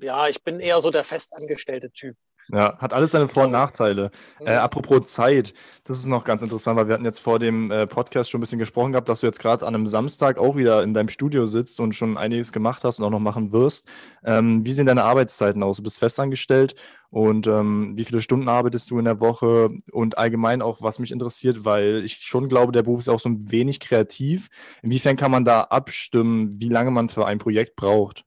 ja, 0.01 0.27
ich 0.27 0.43
bin 0.43 0.59
eher 0.59 0.81
so 0.81 0.91
der 0.91 1.03
festangestellte 1.03 1.91
Typ. 1.91 2.15
Ja, 2.51 2.77
hat 2.79 2.93
alles 2.93 3.11
seine 3.11 3.27
Vor- 3.27 3.43
und 3.43 3.51
Nachteile. 3.51 4.09
Äh, 4.39 4.53
apropos 4.53 5.05
Zeit, 5.05 5.53
das 5.83 5.97
ist 5.97 6.07
noch 6.07 6.23
ganz 6.23 6.41
interessant, 6.41 6.79
weil 6.79 6.87
wir 6.87 6.95
hatten 6.95 7.05
jetzt 7.05 7.19
vor 7.19 7.37
dem 7.37 7.69
äh, 7.69 7.85
Podcast 7.85 8.31
schon 8.31 8.39
ein 8.39 8.41
bisschen 8.41 8.57
gesprochen 8.57 8.93
gehabt, 8.93 9.07
dass 9.07 9.19
du 9.19 9.27
jetzt 9.27 9.39
gerade 9.39 9.67
an 9.67 9.75
einem 9.75 9.85
Samstag 9.85 10.39
auch 10.39 10.55
wieder 10.55 10.81
in 10.81 10.95
deinem 10.95 11.09
Studio 11.09 11.45
sitzt 11.45 11.79
und 11.79 11.93
schon 11.93 12.17
einiges 12.17 12.51
gemacht 12.51 12.83
hast 12.83 12.99
und 12.99 13.05
auch 13.05 13.11
noch 13.11 13.19
machen 13.19 13.51
wirst. 13.51 13.87
Ähm, 14.23 14.65
wie 14.65 14.73
sehen 14.73 14.87
deine 14.87 15.03
Arbeitszeiten 15.03 15.61
aus? 15.61 15.77
Du 15.77 15.83
bist 15.83 15.99
festangestellt 15.99 16.73
und 17.11 17.45
ähm, 17.45 17.95
wie 17.95 18.05
viele 18.05 18.21
Stunden 18.21 18.49
arbeitest 18.49 18.89
du 18.89 18.97
in 18.97 19.05
der 19.05 19.19
Woche? 19.19 19.69
Und 19.91 20.17
allgemein 20.17 20.63
auch, 20.63 20.81
was 20.81 20.97
mich 20.97 21.11
interessiert, 21.11 21.65
weil 21.65 22.03
ich 22.03 22.17
schon 22.17 22.49
glaube, 22.49 22.71
der 22.71 22.83
Beruf 22.83 22.99
ist 22.99 23.09
auch 23.09 23.19
so 23.19 23.29
ein 23.29 23.51
wenig 23.51 23.79
kreativ. 23.79 24.47
Inwiefern 24.81 25.17
kann 25.17 25.29
man 25.29 25.45
da 25.45 25.61
abstimmen, 25.61 26.59
wie 26.59 26.69
lange 26.69 26.89
man 26.89 27.09
für 27.09 27.27
ein 27.27 27.37
Projekt 27.37 27.75
braucht? 27.75 28.25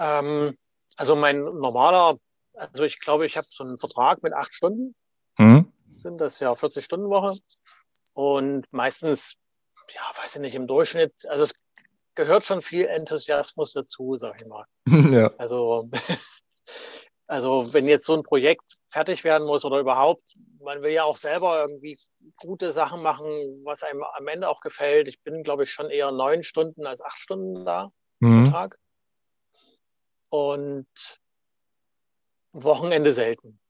Ähm, 0.00 0.56
also 0.96 1.14
mein 1.14 1.40
normaler, 1.42 2.18
also 2.54 2.84
ich 2.84 2.98
glaube, 3.00 3.26
ich 3.26 3.36
habe 3.36 3.46
so 3.48 3.62
einen 3.62 3.78
Vertrag 3.78 4.22
mit 4.22 4.32
acht 4.32 4.52
Stunden. 4.52 4.94
Mhm. 5.38 5.70
Sind 5.96 6.18
das 6.18 6.40
ja 6.40 6.54
40 6.54 6.84
Stunden 6.84 7.10
Woche. 7.10 7.38
Und 8.14 8.66
meistens, 8.72 9.36
ja, 9.94 10.02
weiß 10.22 10.36
ich 10.36 10.40
nicht, 10.40 10.54
im 10.54 10.66
Durchschnitt, 10.66 11.12
also 11.28 11.44
es 11.44 11.54
gehört 12.14 12.44
schon 12.44 12.62
viel 12.62 12.86
Enthusiasmus 12.86 13.72
dazu, 13.72 14.14
sag 14.14 14.40
ich 14.40 14.46
mal. 14.46 14.64
ja. 15.12 15.30
Also, 15.36 15.90
also 17.26 17.72
wenn 17.72 17.86
jetzt 17.86 18.06
so 18.06 18.14
ein 18.14 18.22
Projekt 18.22 18.64
fertig 18.90 19.22
werden 19.22 19.46
muss 19.46 19.64
oder 19.64 19.78
überhaupt, 19.78 20.24
man 20.60 20.82
will 20.82 20.92
ja 20.92 21.04
auch 21.04 21.16
selber 21.16 21.60
irgendwie 21.60 21.98
gute 22.36 22.72
Sachen 22.72 23.02
machen, 23.02 23.28
was 23.64 23.82
einem 23.82 24.02
am 24.02 24.28
Ende 24.28 24.48
auch 24.48 24.60
gefällt. 24.60 25.08
Ich 25.08 25.22
bin, 25.22 25.42
glaube 25.42 25.64
ich, 25.64 25.70
schon 25.70 25.90
eher 25.90 26.10
neun 26.10 26.42
Stunden 26.42 26.86
als 26.86 27.00
acht 27.00 27.18
Stunden 27.18 27.64
da 27.64 27.92
mhm. 28.18 28.46
am 28.46 28.52
Tag 28.52 28.78
und 30.30 30.86
Wochenende 32.52 33.12
selten. 33.12 33.60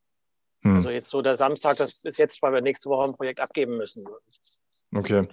Hm. 0.63 0.77
Also 0.77 0.91
jetzt 0.91 1.11
so 1.11 1.23
der 1.23 1.37
Samstag, 1.37 1.77
das 1.77 1.99
ist 2.05 2.19
jetzt, 2.19 2.41
weil 2.43 2.53
wir 2.53 2.61
nächste 2.61 2.89
Woche 2.89 3.05
ein 3.05 3.17
Projekt 3.17 3.41
abgeben 3.41 3.77
müssen. 3.77 4.07
Okay. 4.95 5.29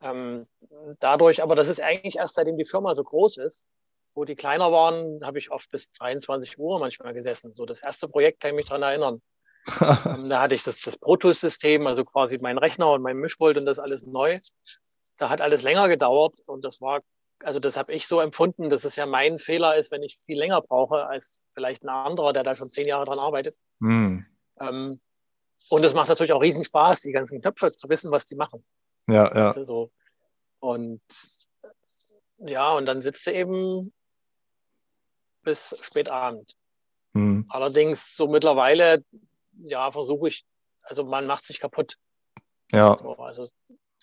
Ähm, 0.00 0.46
dadurch, 0.98 1.42
aber 1.42 1.54
das 1.54 1.68
ist 1.68 1.80
eigentlich 1.80 2.16
erst 2.16 2.36
seitdem 2.36 2.56
die 2.56 2.64
Firma 2.64 2.94
so 2.94 3.04
groß 3.04 3.38
ist. 3.38 3.66
Wo 4.14 4.26
die 4.26 4.36
kleiner 4.36 4.70
waren, 4.72 5.24
habe 5.24 5.38
ich 5.38 5.50
oft 5.50 5.70
bis 5.70 5.90
23 5.92 6.58
Uhr 6.58 6.78
manchmal 6.78 7.14
gesessen. 7.14 7.54
So 7.54 7.64
das 7.64 7.82
erste 7.82 8.08
Projekt 8.08 8.40
kann 8.40 8.50
ich 8.50 8.56
mich 8.56 8.66
daran 8.66 8.82
erinnern. 8.82 9.22
ähm, 9.80 10.28
da 10.28 10.42
hatte 10.42 10.54
ich 10.54 10.64
das, 10.64 10.80
das 10.80 10.98
Protus-System, 10.98 11.86
also 11.86 12.04
quasi 12.04 12.38
mein 12.38 12.58
Rechner 12.58 12.90
und 12.92 13.02
mein 13.02 13.16
Mischpult 13.16 13.56
und 13.56 13.64
das 13.64 13.78
alles 13.78 14.04
neu. 14.04 14.38
Da 15.16 15.30
hat 15.30 15.40
alles 15.40 15.62
länger 15.62 15.88
gedauert 15.88 16.40
und 16.46 16.64
das 16.64 16.80
war 16.80 17.00
also 17.44 17.60
das 17.60 17.76
habe 17.76 17.92
ich 17.92 18.06
so 18.06 18.20
empfunden, 18.20 18.70
dass 18.70 18.84
es 18.84 18.96
ja 18.96 19.06
mein 19.06 19.38
Fehler 19.38 19.76
ist, 19.76 19.90
wenn 19.90 20.02
ich 20.02 20.20
viel 20.24 20.38
länger 20.38 20.60
brauche 20.60 21.06
als 21.06 21.40
vielleicht 21.54 21.82
ein 21.84 21.88
anderer, 21.88 22.32
der 22.32 22.42
da 22.42 22.54
schon 22.54 22.70
zehn 22.70 22.86
Jahre 22.86 23.04
dran 23.04 23.18
arbeitet. 23.18 23.56
Mhm. 23.78 24.26
Ähm, 24.60 25.00
und 25.70 25.84
es 25.84 25.94
macht 25.94 26.08
natürlich 26.08 26.32
auch 26.32 26.42
riesen 26.42 26.64
Spaß, 26.64 27.02
die 27.02 27.12
ganzen 27.12 27.40
Knöpfe 27.40 27.74
zu 27.74 27.88
wissen, 27.88 28.10
was 28.10 28.26
die 28.26 28.34
machen. 28.34 28.64
Ja, 29.08 29.34
ja. 29.34 29.64
So. 29.64 29.90
Und 30.60 31.02
ja, 32.38 32.72
und 32.72 32.86
dann 32.86 33.02
sitzt 33.02 33.26
du 33.26 33.32
eben 33.32 33.92
bis 35.42 35.76
spät 35.80 36.08
Abend. 36.08 36.56
Mhm. 37.12 37.46
Allerdings 37.48 38.16
so 38.16 38.28
mittlerweile, 38.28 39.04
ja, 39.62 39.90
versuche 39.90 40.28
ich, 40.28 40.44
also 40.82 41.04
man 41.04 41.26
macht 41.26 41.44
sich 41.44 41.60
kaputt. 41.60 41.96
Ja. 42.72 42.96
So, 42.98 43.16
also 43.16 43.48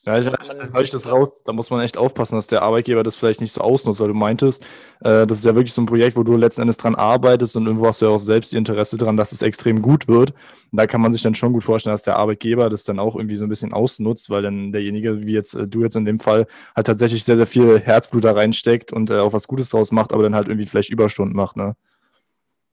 Ja, 0.06 0.18
ich, 0.18 0.26
höre 0.26 0.82
ich 0.82 0.90
das 0.90 1.12
raus, 1.12 1.44
da 1.44 1.52
muss 1.52 1.70
man 1.70 1.82
echt 1.82 1.98
aufpassen, 1.98 2.36
dass 2.36 2.48
der 2.48 2.62
Arbeitgeber 2.62 3.04
das 3.04 3.18
vielleicht 3.18 3.42
nicht 3.42 3.52
so 3.52 3.62
ausnutzt, 3.62 4.00
weil 4.00 4.08
du 4.08 4.14
meintest, 4.14 4.64
äh, 5.02 5.28
das 5.28 5.40
ist 5.40 5.46
ja 5.46 5.56
wirklich 5.56 5.74
so 5.74 5.82
ein 5.82 5.88
Projekt, 5.88 6.16
wo 6.16 6.24
du 6.24 6.38
letzten 6.38 6.62
Endes 6.62 6.78
dran 6.78 6.96
arbeitest 6.96 7.58
und 7.58 7.66
irgendwo 7.66 7.86
hast 7.88 8.02
du 8.02 8.06
ja 8.06 8.12
auch 8.12 8.20
selbst 8.20 8.54
die 8.54 8.58
Interesse 8.58 8.96
dran, 8.98 9.18
dass 9.18 9.34
es 9.34 9.42
extrem 9.42 9.82
gut 9.82 10.08
wird. 10.08 10.32
Und 10.72 10.78
da 10.78 10.88
kann 10.88 11.02
man 11.02 11.12
sich 11.12 11.22
dann 11.22 11.36
schon 11.36 11.52
gut 11.52 11.64
vorstellen, 11.64 11.94
dass 11.94 12.04
der 12.04 12.16
Arbeitgeber 12.16 12.70
das 12.70 12.84
dann 12.86 12.98
auch 12.98 13.16
irgendwie 13.16 13.36
so 13.36 13.46
ein 13.46 13.50
bisschen 13.50 13.74
ausnutzt, 13.74 14.30
weil 14.30 14.42
dann 14.42 14.72
derjenige, 14.72 15.26
wie 15.26 15.34
jetzt 15.34 15.54
äh, 15.56 15.68
du 15.68 15.84
jetzt 15.84 15.96
in 15.98 16.06
dem 16.06 16.20
Fall, 16.20 16.48
halt 16.76 16.88
tatsächlich 16.88 17.24
sehr, 17.26 17.36
sehr 17.38 17.48
viel 17.48 17.80
Herzblut 17.80 18.24
da 18.24 18.32
reinsteckt 18.32 18.94
und 18.94 19.10
äh, 19.10 19.20
auch 19.20 19.34
was 19.34 19.48
Gutes 19.48 19.70
draus 19.70 19.92
macht, 19.92 20.14
aber 20.14 20.24
dann 20.24 20.36
halt 20.36 20.48
irgendwie 20.48 20.68
vielleicht 20.68 20.92
Überstunden 20.92 21.36
macht, 21.36 21.58
ne? 21.58 21.76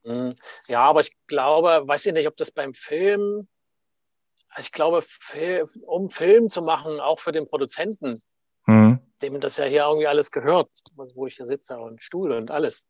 Mhm. 0.04 0.34
Ja, 0.68 0.82
aber 0.82 1.00
ich 1.00 1.10
glaube, 1.26 1.82
weiß 1.84 2.06
ich 2.06 2.12
nicht, 2.12 2.28
ob 2.28 2.36
das 2.36 2.52
beim 2.52 2.72
Film 2.72 3.48
ich 4.58 4.72
glaube, 4.72 5.04
um 5.86 6.10
Film 6.10 6.50
zu 6.50 6.62
machen, 6.62 7.00
auch 7.00 7.20
für 7.20 7.32
den 7.32 7.46
Produzenten, 7.46 8.20
mhm. 8.66 9.00
dem 9.22 9.40
das 9.40 9.56
ja 9.56 9.64
hier 9.64 9.84
irgendwie 9.84 10.06
alles 10.06 10.30
gehört, 10.30 10.70
wo 10.94 11.26
ich 11.26 11.36
hier 11.36 11.46
sitze 11.46 11.78
und 11.78 12.02
Stuhl 12.02 12.32
und 12.32 12.50
alles. 12.50 12.86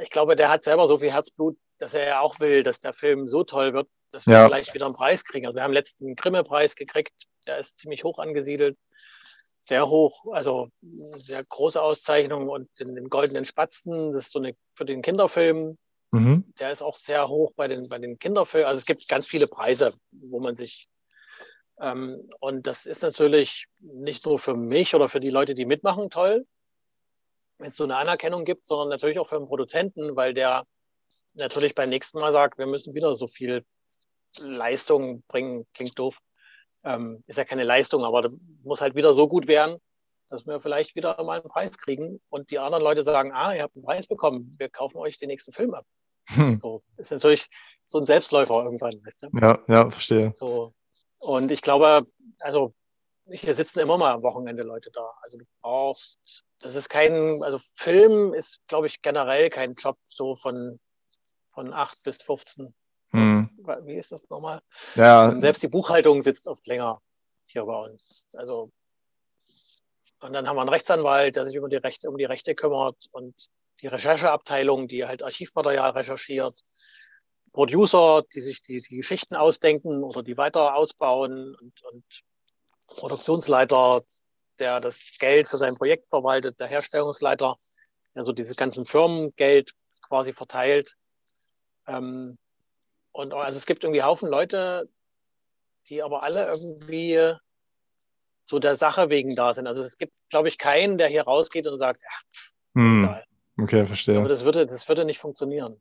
Ich 0.00 0.10
glaube, 0.10 0.36
der 0.36 0.48
hat 0.48 0.64
selber 0.64 0.88
so 0.88 0.98
viel 0.98 1.12
Herzblut, 1.12 1.58
dass 1.78 1.94
er 1.94 2.06
ja 2.06 2.20
auch 2.20 2.40
will, 2.40 2.62
dass 2.62 2.80
der 2.80 2.94
Film 2.94 3.28
so 3.28 3.44
toll 3.44 3.74
wird, 3.74 3.88
dass 4.10 4.26
wir 4.26 4.34
ja. 4.34 4.46
vielleicht 4.46 4.74
wieder 4.74 4.86
einen 4.86 4.94
Preis 4.94 5.24
kriegen. 5.24 5.46
Also 5.46 5.56
wir 5.56 5.62
haben 5.62 5.72
letzten 5.72 6.16
Grimme-Preis 6.16 6.76
gekriegt, 6.76 7.14
der 7.46 7.58
ist 7.58 7.76
ziemlich 7.76 8.04
hoch 8.04 8.18
angesiedelt, 8.18 8.78
sehr 9.62 9.88
hoch, 9.88 10.32
also 10.32 10.68
sehr 10.80 11.44
große 11.44 11.80
Auszeichnung 11.80 12.48
und 12.48 12.68
den 12.80 13.08
Goldenen 13.08 13.44
Spatzen, 13.44 14.12
das 14.12 14.24
ist 14.24 14.32
so 14.32 14.38
eine 14.38 14.54
für 14.74 14.84
den 14.84 15.02
Kinderfilm. 15.02 15.76
Mhm. 16.10 16.44
Der 16.58 16.70
ist 16.70 16.82
auch 16.82 16.96
sehr 16.96 17.28
hoch 17.28 17.52
bei 17.56 17.68
den, 17.68 17.88
bei 17.88 17.98
den 17.98 18.18
Kinderfilmen. 18.18 18.68
Also 18.68 18.80
es 18.80 18.86
gibt 18.86 19.08
ganz 19.08 19.26
viele 19.26 19.46
Preise, 19.46 19.94
wo 20.10 20.40
man 20.40 20.56
sich 20.56 20.88
und 21.76 22.66
das 22.66 22.86
ist 22.86 23.02
natürlich 23.02 23.66
nicht 23.80 24.24
nur 24.26 24.38
für 24.38 24.54
mich 24.54 24.94
oder 24.94 25.08
für 25.08 25.20
die 25.20 25.30
Leute, 25.30 25.54
die 25.54 25.64
mitmachen, 25.64 26.10
toll, 26.10 26.46
wenn 27.58 27.68
es 27.68 27.76
so 27.76 27.84
eine 27.84 27.96
Anerkennung 27.96 28.44
gibt, 28.44 28.66
sondern 28.66 28.88
natürlich 28.88 29.18
auch 29.18 29.28
für 29.28 29.38
den 29.38 29.46
Produzenten, 29.46 30.16
weil 30.16 30.34
der 30.34 30.64
natürlich 31.34 31.74
beim 31.74 31.88
nächsten 31.88 32.18
Mal 32.18 32.32
sagt, 32.32 32.58
wir 32.58 32.66
müssen 32.66 32.94
wieder 32.94 33.14
so 33.14 33.26
viel 33.26 33.64
Leistung 34.38 35.22
bringen. 35.28 35.64
Klingt 35.74 35.98
doof. 35.98 36.16
Ähm, 36.84 37.22
ist 37.26 37.36
ja 37.36 37.44
keine 37.44 37.64
Leistung, 37.64 38.04
aber 38.04 38.28
muss 38.64 38.80
halt 38.80 38.94
wieder 38.94 39.14
so 39.14 39.28
gut 39.28 39.46
werden, 39.46 39.78
dass 40.28 40.46
wir 40.46 40.60
vielleicht 40.60 40.96
wieder 40.96 41.22
mal 41.22 41.40
einen 41.40 41.48
Preis 41.48 41.76
kriegen 41.78 42.20
und 42.28 42.50
die 42.50 42.58
anderen 42.58 42.82
Leute 42.82 43.04
sagen, 43.04 43.32
ah, 43.32 43.54
ihr 43.54 43.62
habt 43.62 43.76
einen 43.76 43.84
Preis 43.84 44.08
bekommen, 44.08 44.54
wir 44.58 44.68
kaufen 44.68 44.96
euch 44.96 45.18
den 45.18 45.28
nächsten 45.28 45.52
Film 45.52 45.74
ab. 45.74 45.86
Hm. 46.26 46.58
So, 46.60 46.82
ist 46.96 47.12
natürlich 47.12 47.46
so 47.86 47.98
ein 47.98 48.04
Selbstläufer 48.04 48.64
irgendwann, 48.64 48.94
weißt 49.04 49.24
du? 49.24 49.28
Ja, 49.40 49.58
ja, 49.68 49.90
verstehe. 49.90 50.32
So, 50.34 50.74
und 51.22 51.52
ich 51.52 51.62
glaube, 51.62 52.04
also 52.40 52.74
hier 53.30 53.54
sitzen 53.54 53.78
immer 53.78 53.96
mal 53.96 54.12
am 54.12 54.22
Wochenende 54.22 54.64
Leute 54.64 54.90
da. 54.90 55.14
Also 55.22 55.38
du 55.38 55.44
brauchst, 55.60 56.18
das 56.58 56.74
ist 56.74 56.88
kein, 56.88 57.40
also 57.44 57.60
Film 57.74 58.34
ist, 58.34 58.66
glaube 58.66 58.88
ich, 58.88 59.02
generell 59.02 59.48
kein 59.48 59.74
Job 59.74 59.96
so 60.04 60.34
von, 60.34 60.80
von 61.52 61.72
8 61.72 62.02
bis 62.02 62.20
15. 62.22 62.74
Hm. 63.10 63.50
Wie 63.84 63.94
ist 63.94 64.10
das 64.10 64.28
nochmal? 64.30 64.62
Ja. 64.96 65.28
Und 65.28 65.40
selbst 65.40 65.62
die 65.62 65.68
Buchhaltung 65.68 66.22
sitzt 66.22 66.48
oft 66.48 66.66
länger 66.66 67.00
hier 67.46 67.64
bei 67.66 67.84
uns. 67.84 68.26
Also, 68.32 68.72
und 70.22 70.32
dann 70.32 70.48
haben 70.48 70.56
wir 70.56 70.62
einen 70.62 70.70
Rechtsanwalt, 70.70 71.36
der 71.36 71.46
sich 71.46 71.54
über 71.54 71.68
die 71.68 71.76
Rechte, 71.76 72.08
um 72.08 72.16
die 72.16 72.24
Rechte 72.24 72.56
kümmert 72.56 72.96
und 73.12 73.34
die 73.80 73.86
Rechercheabteilung, 73.86 74.88
die 74.88 75.04
halt 75.04 75.22
Archivmaterial 75.22 75.90
recherchiert. 75.90 76.64
Producer, 77.52 78.22
die 78.34 78.40
sich 78.40 78.62
die, 78.62 78.80
die 78.80 78.96
Geschichten 78.96 79.34
ausdenken 79.34 80.02
oder 80.02 80.22
die 80.22 80.36
weiter 80.36 80.76
ausbauen 80.76 81.54
und, 81.54 81.82
und 81.82 82.04
Produktionsleiter, 82.86 84.04
der 84.58 84.80
das 84.80 84.98
Geld 85.18 85.48
für 85.48 85.58
sein 85.58 85.76
Projekt 85.76 86.08
verwaltet, 86.08 86.60
der 86.60 86.66
Herstellungsleiter, 86.66 87.56
der 88.14 88.24
so 88.24 88.32
dieses 88.32 88.56
ganzen 88.56 88.86
Firmengeld 88.86 89.72
quasi 90.02 90.32
verteilt. 90.32 90.96
Ähm, 91.86 92.38
und 93.12 93.34
also 93.34 93.58
es 93.58 93.66
gibt 93.66 93.84
irgendwie 93.84 94.02
Haufen 94.02 94.28
Leute, 94.28 94.88
die 95.88 96.02
aber 96.02 96.22
alle 96.22 96.46
irgendwie 96.46 97.34
so 98.44 98.58
der 98.58 98.76
Sache 98.76 99.10
wegen 99.10 99.36
da 99.36 99.52
sind. 99.52 99.66
Also 99.66 99.82
es 99.82 99.98
gibt, 99.98 100.14
glaube 100.30 100.48
ich, 100.48 100.58
keinen, 100.58 100.98
der 100.98 101.08
hier 101.08 101.22
rausgeht 101.22 101.66
und 101.66 101.78
sagt, 101.78 102.00
ja, 102.02 102.08
pff, 102.32 102.52
hm. 102.74 103.16
Okay, 103.58 103.84
verstehe. 103.84 104.18
Aber 104.18 104.28
das 104.28 104.44
würde, 104.44 104.66
das 104.66 104.88
würde 104.88 105.04
nicht 105.04 105.18
funktionieren. 105.18 105.80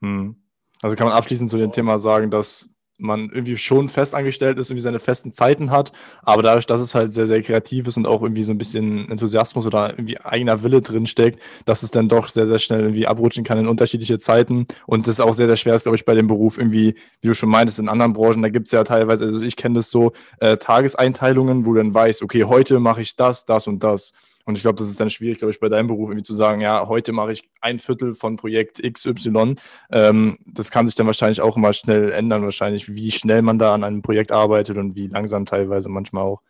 Hm. 0.00 0.42
Also 0.82 0.96
kann 0.96 1.08
man 1.08 1.16
abschließend 1.16 1.50
zu 1.50 1.58
dem 1.58 1.72
Thema 1.72 1.98
sagen, 1.98 2.30
dass 2.30 2.70
man 3.00 3.30
irgendwie 3.30 3.56
schon 3.56 3.88
festangestellt 3.88 4.58
ist, 4.58 4.70
irgendwie 4.70 4.82
seine 4.82 4.98
festen 4.98 5.32
Zeiten 5.32 5.70
hat, 5.70 5.92
aber 6.22 6.42
dadurch, 6.42 6.66
dass 6.66 6.80
es 6.80 6.94
halt 6.94 7.10
sehr, 7.12 7.26
sehr 7.26 7.42
kreativ 7.42 7.86
ist 7.86 7.96
und 7.96 8.06
auch 8.06 8.22
irgendwie 8.22 8.42
so 8.42 8.52
ein 8.52 8.58
bisschen 8.58 9.10
Enthusiasmus 9.10 9.66
oder 9.66 9.90
irgendwie 9.90 10.20
eigener 10.20 10.62
Wille 10.62 10.82
drinsteckt, 10.82 11.40
dass 11.64 11.82
es 11.82 11.90
dann 11.90 12.08
doch 12.08 12.28
sehr, 12.28 12.46
sehr 12.46 12.58
schnell 12.58 12.80
irgendwie 12.80 13.06
abrutschen 13.06 13.44
kann 13.44 13.58
in 13.58 13.68
unterschiedliche 13.68 14.18
Zeiten 14.18 14.66
und 14.86 15.06
das 15.06 15.20
auch 15.20 15.34
sehr, 15.34 15.46
sehr 15.46 15.56
schwer 15.56 15.74
ist, 15.74 15.84
glaube 15.84 15.96
ich, 15.96 16.04
bei 16.04 16.14
dem 16.14 16.26
Beruf 16.26 16.58
irgendwie, 16.58 16.94
wie 17.22 17.28
du 17.28 17.34
schon 17.34 17.48
meintest, 17.48 17.78
in 17.78 17.88
anderen 17.88 18.12
Branchen, 18.12 18.42
da 18.42 18.48
gibt 18.50 18.66
es 18.66 18.72
ja 18.72 18.84
teilweise, 18.84 19.24
also 19.24 19.40
ich 19.40 19.56
kenne 19.56 19.76
das 19.76 19.90
so, 19.90 20.12
äh, 20.38 20.56
Tageseinteilungen, 20.58 21.64
wo 21.64 21.72
du 21.72 21.78
dann 21.78 21.94
weißt, 21.94 22.22
okay, 22.22 22.44
heute 22.44 22.80
mache 22.80 23.02
ich 23.02 23.16
das, 23.16 23.44
das 23.46 23.66
und 23.66 23.82
das. 23.82 24.12
Und 24.44 24.56
ich 24.56 24.62
glaube, 24.62 24.76
das 24.76 24.88
ist 24.88 24.98
dann 24.98 25.10
schwierig, 25.10 25.38
glaube 25.38 25.52
ich, 25.52 25.60
bei 25.60 25.68
deinem 25.68 25.86
Beruf 25.86 26.08
irgendwie 26.08 26.24
zu 26.24 26.34
sagen, 26.34 26.60
ja, 26.60 26.88
heute 26.88 27.12
mache 27.12 27.32
ich 27.32 27.48
ein 27.60 27.78
Viertel 27.78 28.14
von 28.14 28.36
Projekt 28.36 28.82
XY. 28.82 29.56
Ähm, 29.90 30.38
das 30.46 30.70
kann 30.70 30.86
sich 30.86 30.96
dann 30.96 31.06
wahrscheinlich 31.06 31.40
auch 31.40 31.56
immer 31.56 31.72
schnell 31.72 32.10
ändern, 32.10 32.42
wahrscheinlich, 32.42 32.92
wie 32.94 33.10
schnell 33.10 33.42
man 33.42 33.58
da 33.58 33.74
an 33.74 33.84
einem 33.84 34.02
Projekt 34.02 34.32
arbeitet 34.32 34.76
und 34.76 34.96
wie 34.96 35.08
langsam 35.08 35.46
teilweise 35.46 35.88
manchmal 35.88 36.24
auch. 36.24 36.42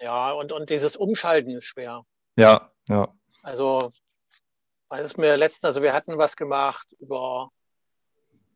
Ja, 0.00 0.32
und, 0.32 0.52
und 0.52 0.70
dieses 0.70 0.96
Umschalten 0.96 1.50
ist 1.50 1.64
schwer. 1.64 2.04
Ja, 2.36 2.70
ja. 2.88 3.08
Also, 3.42 3.90
weil 4.88 5.04
es 5.04 5.16
mir 5.16 5.36
letztens, 5.36 5.64
also 5.64 5.82
wir 5.82 5.92
hatten 5.92 6.16
was 6.18 6.36
gemacht 6.36 6.86
über, 7.00 7.50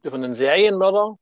über 0.03 0.16
einen 0.16 0.34
Serienmörder. 0.34 1.18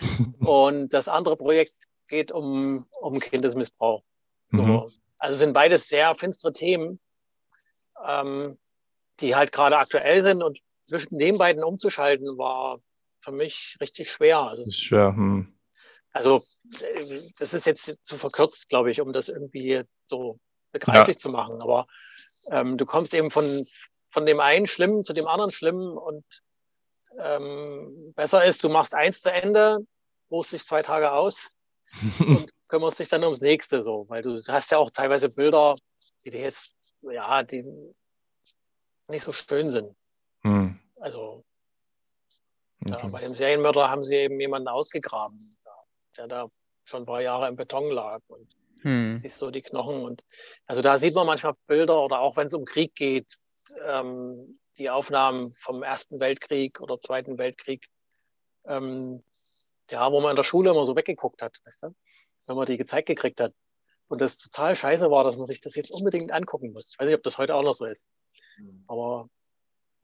und 0.40 0.92
das 0.92 1.08
andere 1.08 1.36
Projekt 1.36 1.74
geht 2.08 2.30
um, 2.30 2.86
um 3.00 3.18
Kindesmissbrauch. 3.18 4.02
So, 4.52 4.62
mhm. 4.62 4.90
Also 5.20 5.36
sind 5.36 5.52
beides 5.52 5.88
sehr 5.88 6.14
finstere 6.14 6.52
Themen, 6.52 6.98
ähm, 8.04 8.58
die 9.20 9.36
halt 9.36 9.52
gerade 9.52 9.76
aktuell 9.76 10.22
sind 10.22 10.42
und 10.42 10.58
zwischen 10.84 11.18
den 11.18 11.38
beiden 11.38 11.62
umzuschalten 11.62 12.38
war 12.38 12.80
für 13.22 13.32
mich 13.32 13.76
richtig 13.80 14.10
schwer. 14.10 14.40
Also, 14.40 14.64
das 14.64 14.74
ist 14.74 14.82
schwer. 14.82 15.14
Hm. 15.14 15.54
Also 16.12 16.42
das 17.38 17.54
ist 17.54 17.66
jetzt 17.66 17.98
zu 18.02 18.18
verkürzt, 18.18 18.68
glaube 18.68 18.90
ich, 18.90 19.00
um 19.00 19.12
das 19.12 19.28
irgendwie 19.28 19.84
so 20.06 20.40
begreiflich 20.72 21.16
ja. 21.16 21.20
zu 21.20 21.28
machen. 21.28 21.60
Aber 21.62 21.86
ähm, 22.50 22.78
du 22.78 22.86
kommst 22.86 23.14
eben 23.14 23.30
von, 23.30 23.64
von 24.10 24.26
dem 24.26 24.40
einen 24.40 24.66
Schlimmen 24.66 25.04
zu 25.04 25.12
dem 25.12 25.28
anderen 25.28 25.52
Schlimmen 25.52 25.96
und 25.96 26.24
ähm, 27.18 28.12
besser 28.16 28.44
ist, 28.44 28.64
du 28.64 28.68
machst 28.68 28.94
eins 28.94 29.20
zu 29.20 29.32
Ende, 29.32 29.78
ruhst 30.30 30.52
dich 30.52 30.64
zwei 30.64 30.82
Tage 30.82 31.12
aus 31.12 31.50
und 32.18 32.50
kümmerst 32.70 33.00
dich 33.00 33.08
dann 33.08 33.24
ums 33.24 33.40
nächste 33.40 33.82
so, 33.82 34.06
weil 34.08 34.22
du 34.22 34.40
hast 34.46 34.70
ja 34.70 34.78
auch 34.78 34.90
teilweise 34.90 35.28
Bilder, 35.28 35.76
die 36.24 36.30
dir 36.30 36.40
jetzt, 36.40 36.74
ja, 37.02 37.42
die 37.42 37.64
nicht 39.08 39.24
so 39.24 39.32
schön 39.32 39.70
sind. 39.70 39.94
Hm. 40.42 40.78
Also 41.00 41.44
okay. 42.80 43.00
ja, 43.02 43.08
bei 43.08 43.20
dem 43.20 43.34
Serienmörder 43.34 43.90
haben 43.90 44.04
sie 44.04 44.14
eben 44.14 44.40
jemanden 44.40 44.68
ausgegraben, 44.68 45.38
der 46.16 46.28
da 46.28 46.48
schon 46.84 47.02
ein 47.02 47.06
paar 47.06 47.20
Jahre 47.20 47.48
im 47.48 47.56
Beton 47.56 47.90
lag 47.90 48.20
und 48.28 48.48
hm. 48.82 49.18
siehst 49.20 49.38
so 49.38 49.50
die 49.50 49.62
Knochen 49.62 50.02
und 50.02 50.24
also 50.66 50.80
da 50.80 50.98
sieht 50.98 51.14
man 51.14 51.26
manchmal 51.26 51.54
Bilder 51.66 52.02
oder 52.02 52.20
auch 52.20 52.36
wenn 52.36 52.46
es 52.46 52.54
um 52.54 52.64
Krieg 52.64 52.94
geht, 52.94 53.26
ähm, 53.84 54.58
die 54.78 54.90
Aufnahmen 54.90 55.52
vom 55.54 55.82
Ersten 55.82 56.20
Weltkrieg 56.20 56.80
oder 56.80 57.00
Zweiten 57.00 57.36
Weltkrieg, 57.36 57.88
ähm, 58.64 59.22
ja, 59.90 60.10
wo 60.12 60.20
man 60.20 60.30
in 60.30 60.36
der 60.36 60.44
Schule 60.44 60.70
immer 60.70 60.86
so 60.86 60.94
weggeguckt 60.94 61.42
hat, 61.42 61.58
weißt 61.64 61.82
du? 61.82 61.94
Wenn 62.50 62.56
man 62.56 62.66
die 62.66 62.76
gezeigt 62.76 63.06
gekriegt 63.06 63.40
hat. 63.40 63.54
Und 64.08 64.20
das 64.20 64.36
total 64.36 64.74
scheiße 64.74 65.08
war, 65.08 65.22
dass 65.22 65.36
man 65.36 65.46
sich 65.46 65.60
das 65.60 65.76
jetzt 65.76 65.92
unbedingt 65.92 66.32
angucken 66.32 66.72
muss. 66.72 66.90
Ich 66.92 66.98
weiß 66.98 67.06
nicht, 67.06 67.16
ob 67.16 67.22
das 67.22 67.38
heute 67.38 67.54
auch 67.54 67.62
noch 67.62 67.74
so 67.74 67.84
ist. 67.84 68.08
Mhm. 68.58 68.84
Aber 68.88 69.28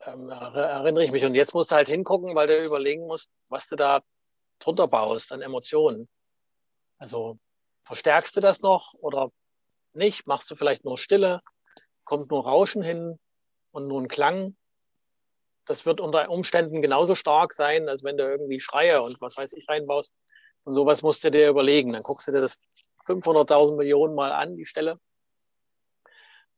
ähm, 0.04 0.28
erinnere 0.28 1.04
ich 1.04 1.10
mich. 1.10 1.24
Und 1.24 1.34
jetzt 1.34 1.54
musst 1.54 1.72
du 1.72 1.74
halt 1.74 1.88
hingucken, 1.88 2.36
weil 2.36 2.46
du 2.46 2.64
überlegen 2.64 3.04
musst, 3.04 3.30
was 3.48 3.66
du 3.66 3.74
da 3.74 4.00
drunter 4.60 4.86
baust 4.86 5.32
an 5.32 5.42
Emotionen. 5.42 6.08
Also 6.98 7.36
verstärkst 7.82 8.36
du 8.36 8.40
das 8.40 8.62
noch 8.62 8.94
oder 8.94 9.32
nicht? 9.92 10.28
Machst 10.28 10.48
du 10.48 10.54
vielleicht 10.54 10.84
nur 10.84 10.98
Stille? 10.98 11.40
Kommt 12.04 12.30
nur 12.30 12.44
Rauschen 12.44 12.84
hin 12.84 13.18
und 13.72 13.88
nur 13.88 14.00
ein 14.00 14.06
Klang? 14.06 14.56
Das 15.64 15.84
wird 15.84 16.00
unter 16.00 16.30
Umständen 16.30 16.80
genauso 16.80 17.16
stark 17.16 17.52
sein, 17.52 17.88
als 17.88 18.04
wenn 18.04 18.16
du 18.16 18.22
irgendwie 18.22 18.60
Schreie 18.60 19.02
und 19.02 19.20
was 19.20 19.36
weiß 19.36 19.52
ich 19.54 19.68
reinbaust. 19.68 20.12
Und 20.66 20.74
sowas 20.74 21.02
musst 21.02 21.22
du 21.22 21.30
dir 21.30 21.48
überlegen. 21.48 21.92
Dann 21.92 22.02
guckst 22.02 22.26
du 22.26 22.32
dir 22.32 22.40
das 22.40 22.60
500.000 23.06 23.76
Millionen 23.76 24.16
Mal 24.16 24.32
an, 24.32 24.56
die 24.56 24.66
Stelle, 24.66 24.98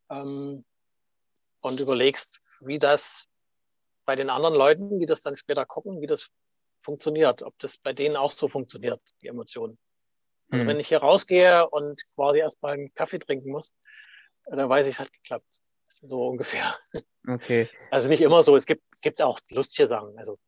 ähm, 0.09 0.65
und 1.61 1.81
überlegst, 1.81 2.41
wie 2.61 2.79
das 2.79 3.29
bei 4.07 4.17
den 4.17 4.31
anderen 4.31 4.55
Leuten, 4.55 4.99
die 4.99 5.05
das 5.05 5.21
dann 5.21 5.37
später 5.37 5.67
gucken, 5.67 6.01
wie 6.01 6.07
das 6.07 6.31
funktioniert, 6.81 7.43
ob 7.43 7.59
das 7.59 7.77
bei 7.77 7.93
denen 7.93 8.17
auch 8.17 8.31
so 8.31 8.49
funktioniert, 8.49 9.03
die 9.21 9.27
Emotionen. 9.27 9.79
Also 10.51 10.63
Hm. 10.63 10.69
wenn 10.69 10.81
ich 10.81 10.89
hier 10.89 10.99
rausgehe 10.99 11.69
und 11.69 12.01
quasi 12.15 12.39
erstmal 12.39 12.73
einen 12.73 12.95
Kaffee 12.95 13.19
trinken 13.19 13.51
muss, 13.51 13.71
dann 14.47 14.71
weiß 14.71 14.87
ich, 14.87 14.95
es 14.95 15.01
hat 15.01 15.13
geklappt. 15.13 15.63
So 15.87 16.29
ungefähr. 16.29 16.75
Okay, 17.27 17.69
Also 17.91 18.09
nicht 18.09 18.23
immer 18.23 18.43
so. 18.43 18.57
Es 18.57 18.65
gibt, 18.65 18.83
gibt 19.03 19.21
auch 19.21 19.39
lustige 19.51 19.87
Sachen. 19.87 20.17
Also 20.19 20.39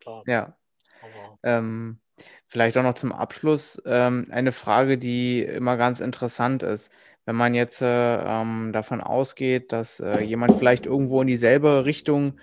klar. 0.00 0.22
ja. 0.26 0.56
Aber, 1.02 1.38
Ähm, 1.42 2.00
vielleicht 2.46 2.76
auch 2.78 2.82
noch 2.82 2.94
zum 2.94 3.12
Abschluss 3.12 3.80
ähm, 3.86 4.26
eine 4.30 4.52
Frage, 4.52 4.98
die 4.98 5.42
immer 5.42 5.76
ganz 5.76 6.00
interessant 6.00 6.62
ist. 6.62 6.90
Wenn 7.24 7.36
man 7.36 7.54
jetzt 7.54 7.82
äh, 7.82 8.18
ähm, 8.18 8.70
davon 8.72 9.00
ausgeht, 9.00 9.72
dass 9.72 9.98
äh, 10.00 10.20
jemand 10.20 10.56
vielleicht 10.58 10.86
irgendwo 10.86 11.20
in 11.22 11.26
dieselbe 11.26 11.84
Richtung 11.84 12.38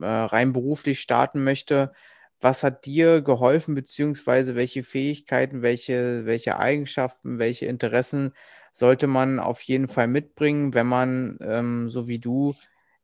äh, 0.00 0.06
rein 0.06 0.52
beruflich 0.52 1.00
starten 1.00 1.42
möchte, 1.42 1.92
was 2.40 2.62
hat 2.62 2.86
dir 2.86 3.20
geholfen, 3.20 3.74
beziehungsweise 3.74 4.54
welche 4.54 4.84
Fähigkeiten, 4.84 5.62
welche, 5.62 6.24
welche 6.24 6.58
Eigenschaften, 6.58 7.38
welche 7.40 7.66
Interessen 7.66 8.32
sollte 8.72 9.08
man 9.08 9.40
auf 9.40 9.60
jeden 9.62 9.88
Fall 9.88 10.06
mitbringen, 10.06 10.72
wenn 10.72 10.86
man, 10.86 11.38
ähm, 11.42 11.90
so 11.90 12.06
wie 12.06 12.20
du, 12.20 12.54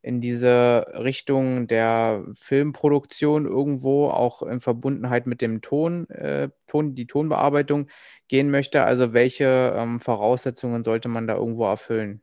in 0.05 0.21
diese 0.21 0.87
Richtung 0.93 1.67
der 1.67 2.25
Filmproduktion 2.35 3.47
irgendwo 3.47 4.09
auch 4.11 4.43
in 4.43 4.61
Verbundenheit 4.61 5.27
mit 5.27 5.41
dem 5.41 5.63
Ton, 5.63 6.09
äh, 6.11 6.51
Ton, 6.67 6.95
die 6.95 7.07
Tonbearbeitung 7.07 7.89
gehen 8.29 8.51
möchte? 8.51 8.83
Also 8.83 9.13
welche 9.13 9.75
ähm, 9.77 10.01
Voraussetzungen 10.01 10.85
sollte 10.85 11.09
man 11.09 11.27
da 11.27 11.37
irgendwo 11.37 11.67
erfüllen? 11.67 12.21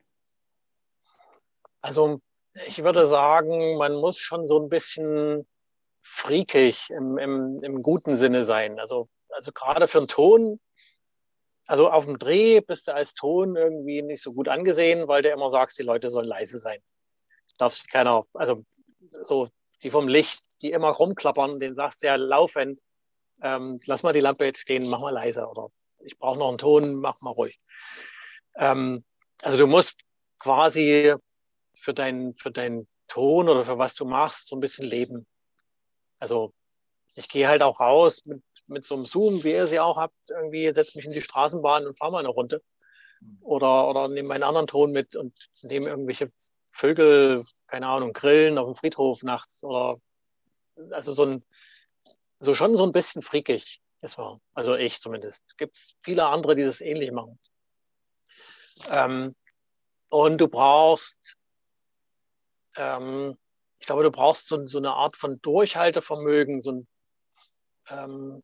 also 1.81 2.21
ich 2.67 2.83
würde 2.83 3.07
sagen, 3.07 3.77
man 3.77 3.95
muss 3.95 4.17
schon 4.17 4.47
so 4.47 4.59
ein 4.59 4.69
bisschen 4.69 5.47
freakig 6.01 6.89
im, 6.89 7.17
im, 7.17 7.63
im 7.63 7.81
guten 7.81 8.17
Sinne 8.17 8.43
sein. 8.43 8.79
Also, 8.79 9.09
also 9.29 9.51
gerade 9.51 9.87
für 9.87 9.99
einen 9.99 10.07
Ton, 10.07 10.59
also 11.67 11.89
auf 11.89 12.05
dem 12.05 12.19
Dreh 12.19 12.59
bist 12.61 12.87
du 12.87 12.93
als 12.93 13.13
Ton 13.13 13.55
irgendwie 13.55 14.01
nicht 14.01 14.21
so 14.21 14.33
gut 14.33 14.47
angesehen, 14.47 15.07
weil 15.07 15.21
du 15.21 15.29
immer 15.29 15.49
sagst, 15.49 15.79
die 15.79 15.83
Leute 15.83 16.09
sollen 16.09 16.27
leise 16.27 16.59
sein. 16.59 16.79
Darfst 17.61 17.87
keiner, 17.89 18.25
also 18.33 18.65
so 19.23 19.49
die 19.83 19.91
vom 19.91 20.07
Licht, 20.07 20.43
die 20.61 20.71
immer 20.71 20.89
rumklappern, 20.89 21.59
den 21.59 21.75
sagst 21.75 22.01
du 22.01 22.07
ja 22.07 22.15
laufend, 22.15 22.81
ähm, 23.41 23.79
lass 23.85 24.03
mal 24.03 24.13
die 24.13 24.19
Lampe 24.19 24.45
jetzt 24.45 24.59
stehen, 24.59 24.89
mach 24.89 24.99
mal 24.99 25.13
leiser 25.13 25.49
oder 25.49 25.69
ich 25.99 26.17
brauche 26.17 26.39
noch 26.39 26.49
einen 26.49 26.57
Ton, 26.57 26.95
mach 26.95 27.21
mal 27.21 27.31
ruhig. 27.31 27.59
Ähm, 28.55 29.03
also 29.41 29.57
du 29.57 29.67
musst 29.67 29.99
quasi 30.39 31.15
für 31.75 31.93
deinen 31.93 32.35
für 32.35 32.51
deinen 32.51 32.87
Ton 33.07 33.49
oder 33.49 33.63
für 33.63 33.77
was 33.77 33.95
du 33.95 34.05
machst 34.05 34.47
so 34.47 34.55
ein 34.55 34.59
bisschen 34.59 34.85
leben. 34.85 35.27
Also 36.19 36.53
ich 37.15 37.27
gehe 37.29 37.47
halt 37.47 37.61
auch 37.61 37.79
raus 37.79 38.25
mit, 38.25 38.41
mit 38.67 38.85
so 38.85 38.95
einem 38.95 39.03
Zoom, 39.03 39.43
wie 39.43 39.51
ihr 39.51 39.67
sie 39.67 39.79
auch 39.79 39.97
habt, 39.97 40.15
irgendwie 40.29 40.71
setze 40.73 40.97
mich 40.97 41.05
in 41.05 41.11
die 41.11 41.21
Straßenbahn 41.21 41.85
und 41.85 41.97
fahre 41.97 42.11
mal 42.11 42.19
eine 42.19 42.29
Runde. 42.29 42.61
Oder, 43.41 43.87
oder 43.87 44.07
nehme 44.07 44.29
meinen 44.29 44.43
anderen 44.43 44.65
Ton 44.65 44.91
mit 44.91 45.15
und 45.15 45.33
nehme 45.61 45.89
irgendwelche 45.89 46.31
Vögel, 46.71 47.45
keine 47.67 47.87
Ahnung, 47.87 48.13
grillen 48.13 48.57
auf 48.57 48.65
dem 48.67 48.75
Friedhof 48.75 49.23
nachts. 49.23 49.63
Oder 49.63 49.97
also 50.91 51.13
so 51.13 51.25
ein, 51.25 51.45
so 52.39 52.55
schon 52.55 52.75
so 52.75 52.83
ein 52.83 52.91
bisschen 52.91 53.21
freakig. 53.21 53.81
Das 54.01 54.17
war, 54.17 54.39
also 54.53 54.75
ich 54.75 54.99
zumindest. 54.99 55.43
Es 55.47 55.57
gibt 55.57 55.95
viele 56.01 56.25
andere, 56.25 56.55
die 56.55 56.63
das 56.63 56.81
ähnlich 56.81 57.11
machen. 57.11 57.39
Ähm, 58.89 59.35
und 60.09 60.39
du 60.39 60.47
brauchst, 60.47 61.37
ähm, 62.75 63.37
ich 63.79 63.85
glaube, 63.85 64.03
du 64.03 64.11
brauchst 64.11 64.47
so, 64.47 64.65
so 64.65 64.79
eine 64.79 64.93
Art 64.93 65.15
von 65.15 65.39
Durchhaltevermögen, 65.41 66.61
so 66.61 66.71
ein, 66.71 66.87
ähm, 67.89 68.43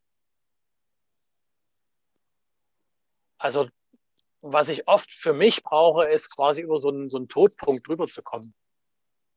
also 3.39 3.67
was 4.53 4.69
ich 4.69 4.87
oft 4.87 5.11
für 5.11 5.33
mich 5.33 5.63
brauche, 5.63 6.05
ist 6.05 6.35
quasi 6.35 6.61
über 6.61 6.79
so 6.79 6.89
einen, 6.89 7.09
so 7.09 7.17
einen 7.17 7.27
Todpunkt 7.27 7.87
drüber 7.87 8.07
zu 8.07 8.21
kommen. 8.21 8.53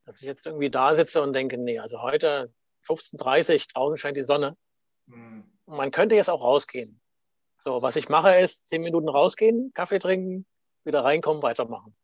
Dass 0.05 0.17
ich 0.17 0.23
jetzt 0.23 0.47
irgendwie 0.47 0.71
da 0.71 0.95
sitze 0.95 1.23
und 1.23 1.33
denke, 1.33 1.59
nee, 1.59 1.79
also 1.79 2.03
heute 2.03 2.53
15.30 2.87 3.73
draußen 3.73 3.99
scheint 3.99 4.17
die 4.17 4.25
Sonne. 4.25 4.57
Und 5.67 5.77
man 5.77 5.91
könnte 5.91 6.15
jetzt 6.17 6.31
auch 6.31 6.43
rausgehen. 6.43 7.01
So, 7.59 7.83
was 7.83 7.97
ich 7.97 8.09
mache, 8.09 8.37
ist 8.37 8.69
zehn 8.69 8.83
Minuten 8.83 9.09
rausgehen, 9.09 9.73
Kaffee 9.75 9.99
trinken, 9.99 10.47
wieder 10.85 11.05
reinkommen, 11.05 11.43
weitermachen. 11.43 11.95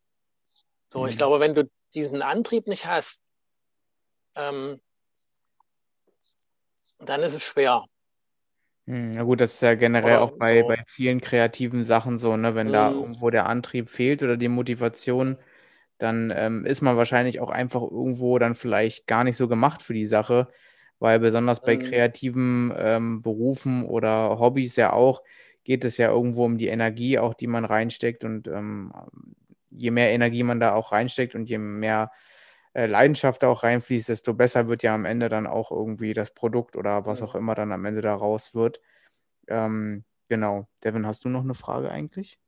So, 0.93 1.03
Mhm. 1.03 1.09
ich 1.09 1.17
glaube, 1.17 1.41
wenn 1.41 1.55
du 1.55 1.69
diesen 1.95 2.23
Antrieb 2.23 2.67
nicht 2.67 2.87
hast, 2.87 3.23
ähm, 4.35 4.81
dann 6.99 7.23
ist 7.23 7.35
es 7.35 7.43
schwer. 7.43 7.87
Hm, 8.89 9.13
Na 9.13 9.23
gut, 9.25 9.41
das 9.41 9.55
ist 9.55 9.63
ja 9.63 9.75
generell 9.75 10.19
auch 10.19 10.33
bei, 10.33 10.63
bei 10.63 10.77
vielen 10.87 11.21
kreativen 11.21 11.85
Sachen 11.85 12.19
so, 12.19 12.37
ne? 12.37 12.55
Wenn 12.55 12.71
da 12.73 12.93
Mhm. 12.93 12.97
irgendwo 12.97 13.31
der 13.31 13.47
Antrieb 13.47 13.91
fehlt 13.91 14.23
oder 14.23 14.37
die 14.37 14.49
Motivation, 14.49 15.39
dann 15.99 16.33
ähm, 16.35 16.65
ist 16.67 16.83
man 16.83 16.97
wahrscheinlich 16.97 17.41
auch 17.41 17.51
einfach 17.51 17.83
irgendwo 17.83 18.39
dann 18.39 18.55
vielleicht 18.55 19.07
gar 19.09 19.25
nicht 19.25 19.37
so 19.37 19.49
gemacht 19.49 19.83
für 19.83 19.95
die 19.95 20.07
Sache, 20.07 20.49
weil 21.01 21.19
besonders 21.19 21.65
bei 21.65 21.77
Mhm. 21.77 21.77
kreativen 21.77 22.73
ähm, 22.77 23.23
Berufen 23.23 23.85
oder 23.85 24.39
Hobbys 24.39 24.77
ja 24.77 24.93
auch, 24.93 25.23
geht 25.65 25.85
es 25.85 25.97
ja 25.97 26.09
irgendwo 26.11 26.45
um 26.45 26.59
die 26.59 26.69
Energie, 26.69 27.19
auch 27.19 27.35
die 27.35 27.49
man 27.49 27.65
reinsteckt 27.65 28.23
und 28.25 28.47
ähm, 28.47 28.93
je 29.71 29.91
mehr 29.91 30.11
Energie 30.13 30.43
man 30.45 30.61
da 30.61 30.75
auch 30.75 30.93
reinsteckt 30.93 31.35
und 31.35 31.49
je 31.49 31.59
mehr 31.59 32.11
Leidenschaft 32.85 33.43
da 33.43 33.49
auch 33.49 33.63
reinfließt, 33.63 34.11
desto 34.11 34.35
besser 34.35 34.69
wird 34.69 34.83
ja 34.83 34.95
am 34.95 35.07
Ende 35.07 35.31
dann 35.31 35.47
auch 35.47 35.71
irgendwie 35.71 36.13
das 36.13 36.35
Produkt 36.35 36.77
oder 36.77 37.07
was 37.07 37.23
auch 37.23 37.35
immer 37.35 37.55
dann 37.55 37.73
am 37.73 37.87
Ende 37.87 38.03
daraus 38.03 38.55
wird. 38.55 38.81
Ähm, 39.49 40.05
genau. 40.29 40.69
Devin, 40.85 41.07
hast 41.07 41.25
du 41.25 41.31
noch 41.31 41.43
eine 41.43 41.55
Frage 41.55 41.91
eigentlich? 41.91 42.39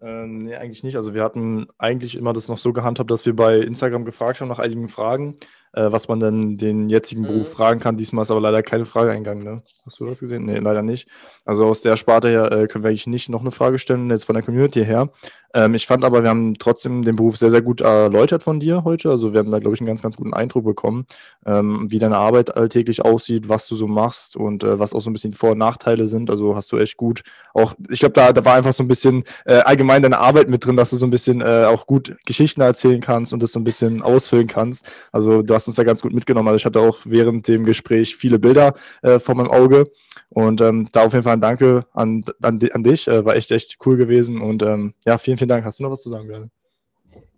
Ähm, 0.00 0.38
nee, 0.38 0.56
eigentlich 0.56 0.82
nicht. 0.82 0.96
Also 0.96 1.14
wir 1.14 1.22
hatten 1.22 1.68
eigentlich 1.78 2.16
immer 2.16 2.32
das 2.32 2.48
noch 2.48 2.58
so 2.58 2.72
gehandhabt, 2.72 3.10
dass 3.10 3.24
wir 3.24 3.36
bei 3.36 3.58
Instagram 3.58 4.04
gefragt 4.04 4.40
haben 4.40 4.48
nach 4.48 4.58
einigen 4.58 4.88
Fragen, 4.88 5.36
äh, 5.72 5.90
was 5.90 6.08
man 6.08 6.20
denn 6.20 6.58
den 6.58 6.88
jetzigen 6.88 7.22
Beruf 7.22 7.48
Mhm. 7.50 7.52
fragen 7.56 7.80
kann. 7.80 7.96
Diesmal 7.96 8.22
ist 8.22 8.30
aber 8.30 8.40
leider 8.40 8.62
keine 8.62 8.84
Frage 8.84 9.10
eingegangen, 9.10 9.44
ne? 9.44 9.62
Hast 9.86 10.00
du 10.00 10.06
das 10.06 10.20
gesehen? 10.20 10.44
Nee, 10.44 10.58
leider 10.58 10.82
nicht. 10.82 11.08
Also 11.44 11.66
aus 11.66 11.82
der 11.82 11.96
Sparte 11.96 12.28
her 12.28 12.52
äh, 12.52 12.66
können 12.68 12.84
wir 12.84 12.88
eigentlich 12.90 13.06
nicht 13.06 13.28
noch 13.28 13.40
eine 13.40 13.50
Frage 13.50 13.78
stellen, 13.78 14.10
jetzt 14.10 14.24
von 14.24 14.34
der 14.34 14.44
Community 14.44 14.84
her. 14.84 15.10
Ähm, 15.54 15.74
ich 15.74 15.86
fand 15.86 16.04
aber, 16.04 16.22
wir 16.22 16.30
haben 16.30 16.54
trotzdem 16.58 17.02
den 17.02 17.16
Beruf 17.16 17.36
sehr, 17.36 17.50
sehr 17.50 17.60
gut 17.62 17.82
erläutert 17.82 18.42
von 18.42 18.58
dir 18.60 18.84
heute. 18.84 19.10
Also 19.10 19.32
wir 19.32 19.40
haben 19.40 19.50
da, 19.50 19.58
glaube 19.58 19.74
ich, 19.74 19.80
einen 19.80 19.86
ganz, 19.88 20.00
ganz 20.02 20.16
guten 20.16 20.32
Eindruck 20.32 20.64
bekommen, 20.64 21.04
ähm, 21.44 21.90
wie 21.90 21.98
deine 21.98 22.16
Arbeit 22.16 22.56
alltäglich 22.56 23.04
aussieht, 23.04 23.48
was 23.48 23.66
du 23.68 23.76
so 23.76 23.86
machst 23.86 24.36
und 24.36 24.64
äh, 24.64 24.78
was 24.78 24.94
auch 24.94 25.00
so 25.00 25.10
ein 25.10 25.12
bisschen 25.12 25.32
die 25.32 25.36
Vor- 25.36 25.52
und 25.52 25.58
Nachteile 25.58 26.08
sind. 26.08 26.30
Also 26.30 26.56
hast 26.56 26.72
du 26.72 26.78
echt 26.78 26.96
gut 26.96 27.22
auch, 27.54 27.74
ich 27.90 28.00
glaube, 28.00 28.14
da, 28.14 28.32
da 28.32 28.44
war 28.44 28.54
einfach 28.54 28.72
so 28.72 28.82
ein 28.82 28.88
bisschen 28.88 29.24
äh, 29.44 29.56
allgemein 29.56 30.02
deine 30.02 30.18
Arbeit 30.18 30.48
mit 30.48 30.64
drin, 30.64 30.76
dass 30.76 30.90
du 30.90 30.96
so 30.96 31.06
ein 31.06 31.10
bisschen 31.10 31.42
äh, 31.42 31.64
auch 31.66 31.86
gut 31.86 32.16
Geschichten 32.24 32.62
erzählen 32.62 33.00
kannst 33.00 33.34
und 33.34 33.42
das 33.42 33.52
so 33.52 33.60
ein 33.60 33.64
bisschen 33.64 34.00
ausfüllen 34.00 34.46
kannst. 34.46 34.90
Also 35.12 35.42
du 35.42 35.52
hast 35.54 35.61
uns 35.66 35.76
da 35.76 35.84
ganz 35.84 36.02
gut 36.02 36.12
mitgenommen. 36.12 36.48
Also 36.48 36.56
ich 36.56 36.64
hatte 36.64 36.80
auch 36.80 37.00
während 37.04 37.48
dem 37.48 37.64
Gespräch 37.64 38.16
viele 38.16 38.38
Bilder 38.38 38.74
äh, 39.02 39.18
vor 39.18 39.34
meinem 39.34 39.50
Auge 39.50 39.90
und 40.28 40.60
ähm, 40.60 40.88
da 40.92 41.04
auf 41.04 41.12
jeden 41.12 41.24
Fall 41.24 41.34
ein 41.34 41.40
Danke 41.40 41.86
an, 41.92 42.24
an, 42.40 42.60
an 42.72 42.84
dich. 42.84 43.08
Äh, 43.08 43.24
war 43.24 43.36
echt, 43.36 43.50
echt 43.50 43.78
cool 43.86 43.96
gewesen 43.96 44.40
und 44.40 44.62
ähm, 44.62 44.94
ja, 45.04 45.18
vielen, 45.18 45.38
vielen 45.38 45.48
Dank. 45.48 45.64
Hast 45.64 45.78
du 45.78 45.84
noch 45.84 45.90
was 45.90 46.02
zu 46.02 46.10
sagen, 46.10 46.28
Björn? 46.28 46.50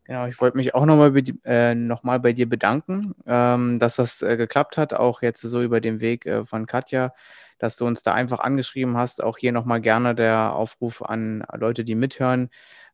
Genau, 0.07 0.27
ich 0.27 0.39
wollte 0.41 0.59
mich 0.59 0.75
auch 0.75 0.85
nochmal 0.85 1.17
äh, 1.45 1.75
noch 1.75 2.03
bei 2.03 2.35
dir 2.35 2.47
bedanken, 2.47 3.15
ähm, 3.27 3.79
dass 3.79 3.97
das 3.97 4.21
äh, 4.21 4.37
geklappt 4.37 4.77
hat, 4.77 4.93
auch 4.93 5.23
jetzt 5.23 5.41
so 5.41 5.63
über 5.63 5.81
den 5.81 6.01
Weg 6.01 6.27
äh, 6.27 6.45
von 6.45 6.67
Katja, 6.67 7.15
dass 7.59 7.77
du 7.77 7.87
uns 7.87 8.03
da 8.03 8.13
einfach 8.13 8.41
angeschrieben 8.41 8.99
hast. 8.99 9.25
Auch 9.25 9.39
hier 9.39 9.53
nochmal 9.53 9.81
gerne 9.81 10.15
der 10.15 10.55
Aufruf 10.55 11.01
an 11.01 11.43
Leute, 11.55 11.85
die 11.85 11.95
mithören. 11.95 12.51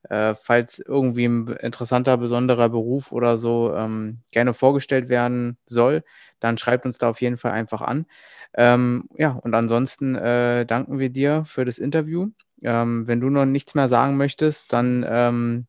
Äh, 0.08 0.34
falls 0.34 0.78
irgendwie 0.78 1.26
ein 1.26 1.48
interessanter, 1.48 2.16
besonderer 2.16 2.70
Beruf 2.70 3.12
oder 3.12 3.36
so 3.36 3.74
ähm, 3.74 4.20
gerne 4.30 4.54
vorgestellt 4.54 5.08
werden 5.08 5.58
soll, 5.66 6.04
dann 6.40 6.56
schreibt 6.56 6.86
uns 6.86 6.98
da 6.98 7.10
auf 7.10 7.20
jeden 7.20 7.36
Fall 7.36 7.52
einfach 7.52 7.82
an. 7.82 8.06
Ähm, 8.54 9.08
ja, 9.16 9.32
und 9.32 9.54
ansonsten 9.54 10.14
äh, 10.16 10.64
danken 10.64 10.98
wir 10.98 11.10
dir 11.10 11.44
für 11.44 11.64
das 11.64 11.78
Interview. 11.78 12.28
Ähm, 12.62 13.06
wenn 13.06 13.20
du 13.20 13.28
noch 13.28 13.44
nichts 13.44 13.74
mehr 13.74 13.88
sagen 13.88 14.16
möchtest, 14.16 14.72
dann 14.72 15.04
ähm, 15.08 15.66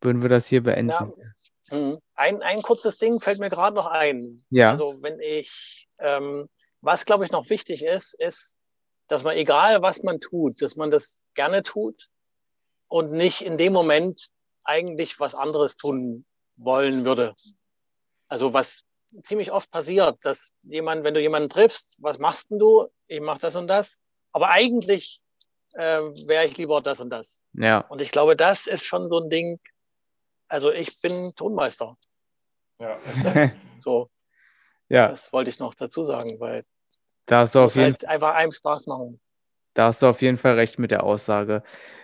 würden 0.00 0.22
wir 0.22 0.28
das 0.28 0.46
hier 0.46 0.62
beenden. 0.62 0.90
Ja. 0.90 1.12
Mhm. 1.70 1.98
Ein, 2.14 2.42
ein 2.42 2.62
kurzes 2.62 2.96
Ding 2.98 3.20
fällt 3.20 3.40
mir 3.40 3.50
gerade 3.50 3.74
noch 3.74 3.86
ein. 3.86 4.44
Ja. 4.50 4.70
Also 4.70 5.02
wenn 5.02 5.18
ich, 5.20 5.88
ähm, 5.98 6.48
was 6.80 7.04
glaube 7.04 7.24
ich 7.24 7.32
noch 7.32 7.50
wichtig 7.50 7.84
ist, 7.84 8.14
ist, 8.20 8.56
dass 9.08 9.24
man 9.24 9.36
egal 9.36 9.82
was 9.82 10.02
man 10.02 10.20
tut, 10.20 10.62
dass 10.62 10.76
man 10.76 10.90
das 10.90 11.24
gerne 11.34 11.62
tut 11.62 12.13
und 12.94 13.10
nicht 13.10 13.42
in 13.42 13.58
dem 13.58 13.72
Moment 13.72 14.28
eigentlich 14.62 15.18
was 15.18 15.34
anderes 15.34 15.76
tun 15.76 16.24
wollen 16.54 17.04
würde. 17.04 17.34
Also 18.28 18.52
was 18.52 18.84
ziemlich 19.24 19.50
oft 19.50 19.68
passiert, 19.72 20.18
dass 20.22 20.52
jemand, 20.62 21.02
wenn 21.02 21.12
du 21.12 21.20
jemanden 21.20 21.48
triffst, 21.48 21.96
was 21.98 22.20
machst 22.20 22.52
denn 22.52 22.60
du? 22.60 22.86
Ich 23.08 23.20
mache 23.20 23.40
das 23.40 23.56
und 23.56 23.66
das. 23.66 23.98
Aber 24.30 24.50
eigentlich 24.50 25.20
äh, 25.72 26.02
wäre 26.28 26.46
ich 26.46 26.56
lieber 26.56 26.80
das 26.82 27.00
und 27.00 27.10
das. 27.10 27.42
Ja, 27.54 27.78
Und 27.78 28.00
ich 28.00 28.12
glaube, 28.12 28.36
das 28.36 28.68
ist 28.68 28.84
schon 28.84 29.08
so 29.08 29.18
ein 29.18 29.28
Ding. 29.28 29.58
Also 30.46 30.70
ich 30.70 31.00
bin 31.00 31.32
Tonmeister. 31.34 31.96
Ja. 32.78 32.98
So, 33.80 34.08
ja, 34.88 35.08
das 35.08 35.30
wollte 35.30 35.50
ich 35.50 35.58
noch 35.58 35.74
dazu 35.74 36.04
sagen, 36.04 36.40
weil 36.40 36.64
da 37.26 37.40
hast 37.40 37.54
du 37.54 37.58
es 37.58 37.64
auf 37.66 37.74
jeden 37.74 37.92
halt 37.92 38.06
einfach 38.06 38.34
einem 38.34 38.52
Spaß 38.52 38.86
machen. 38.86 39.20
Da 39.74 39.86
hast 39.86 40.02
du 40.02 40.06
auf 40.06 40.22
jeden 40.22 40.38
Fall 40.38 40.54
recht 40.54 40.78
mit 40.78 40.90
der 40.90 41.02
Aussage. 41.04 41.62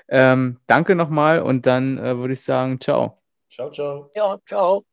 Ähm, 0.08 0.58
danke 0.66 0.94
nochmal 0.96 1.40
und 1.42 1.66
dann 1.66 1.98
äh, 1.98 2.16
würde 2.18 2.34
ich 2.34 2.42
sagen, 2.42 2.80
ciao. 2.80 3.22
Ciao, 3.50 3.70
ciao. 3.70 4.10
Ja, 4.14 4.38
ciao. 4.46 4.84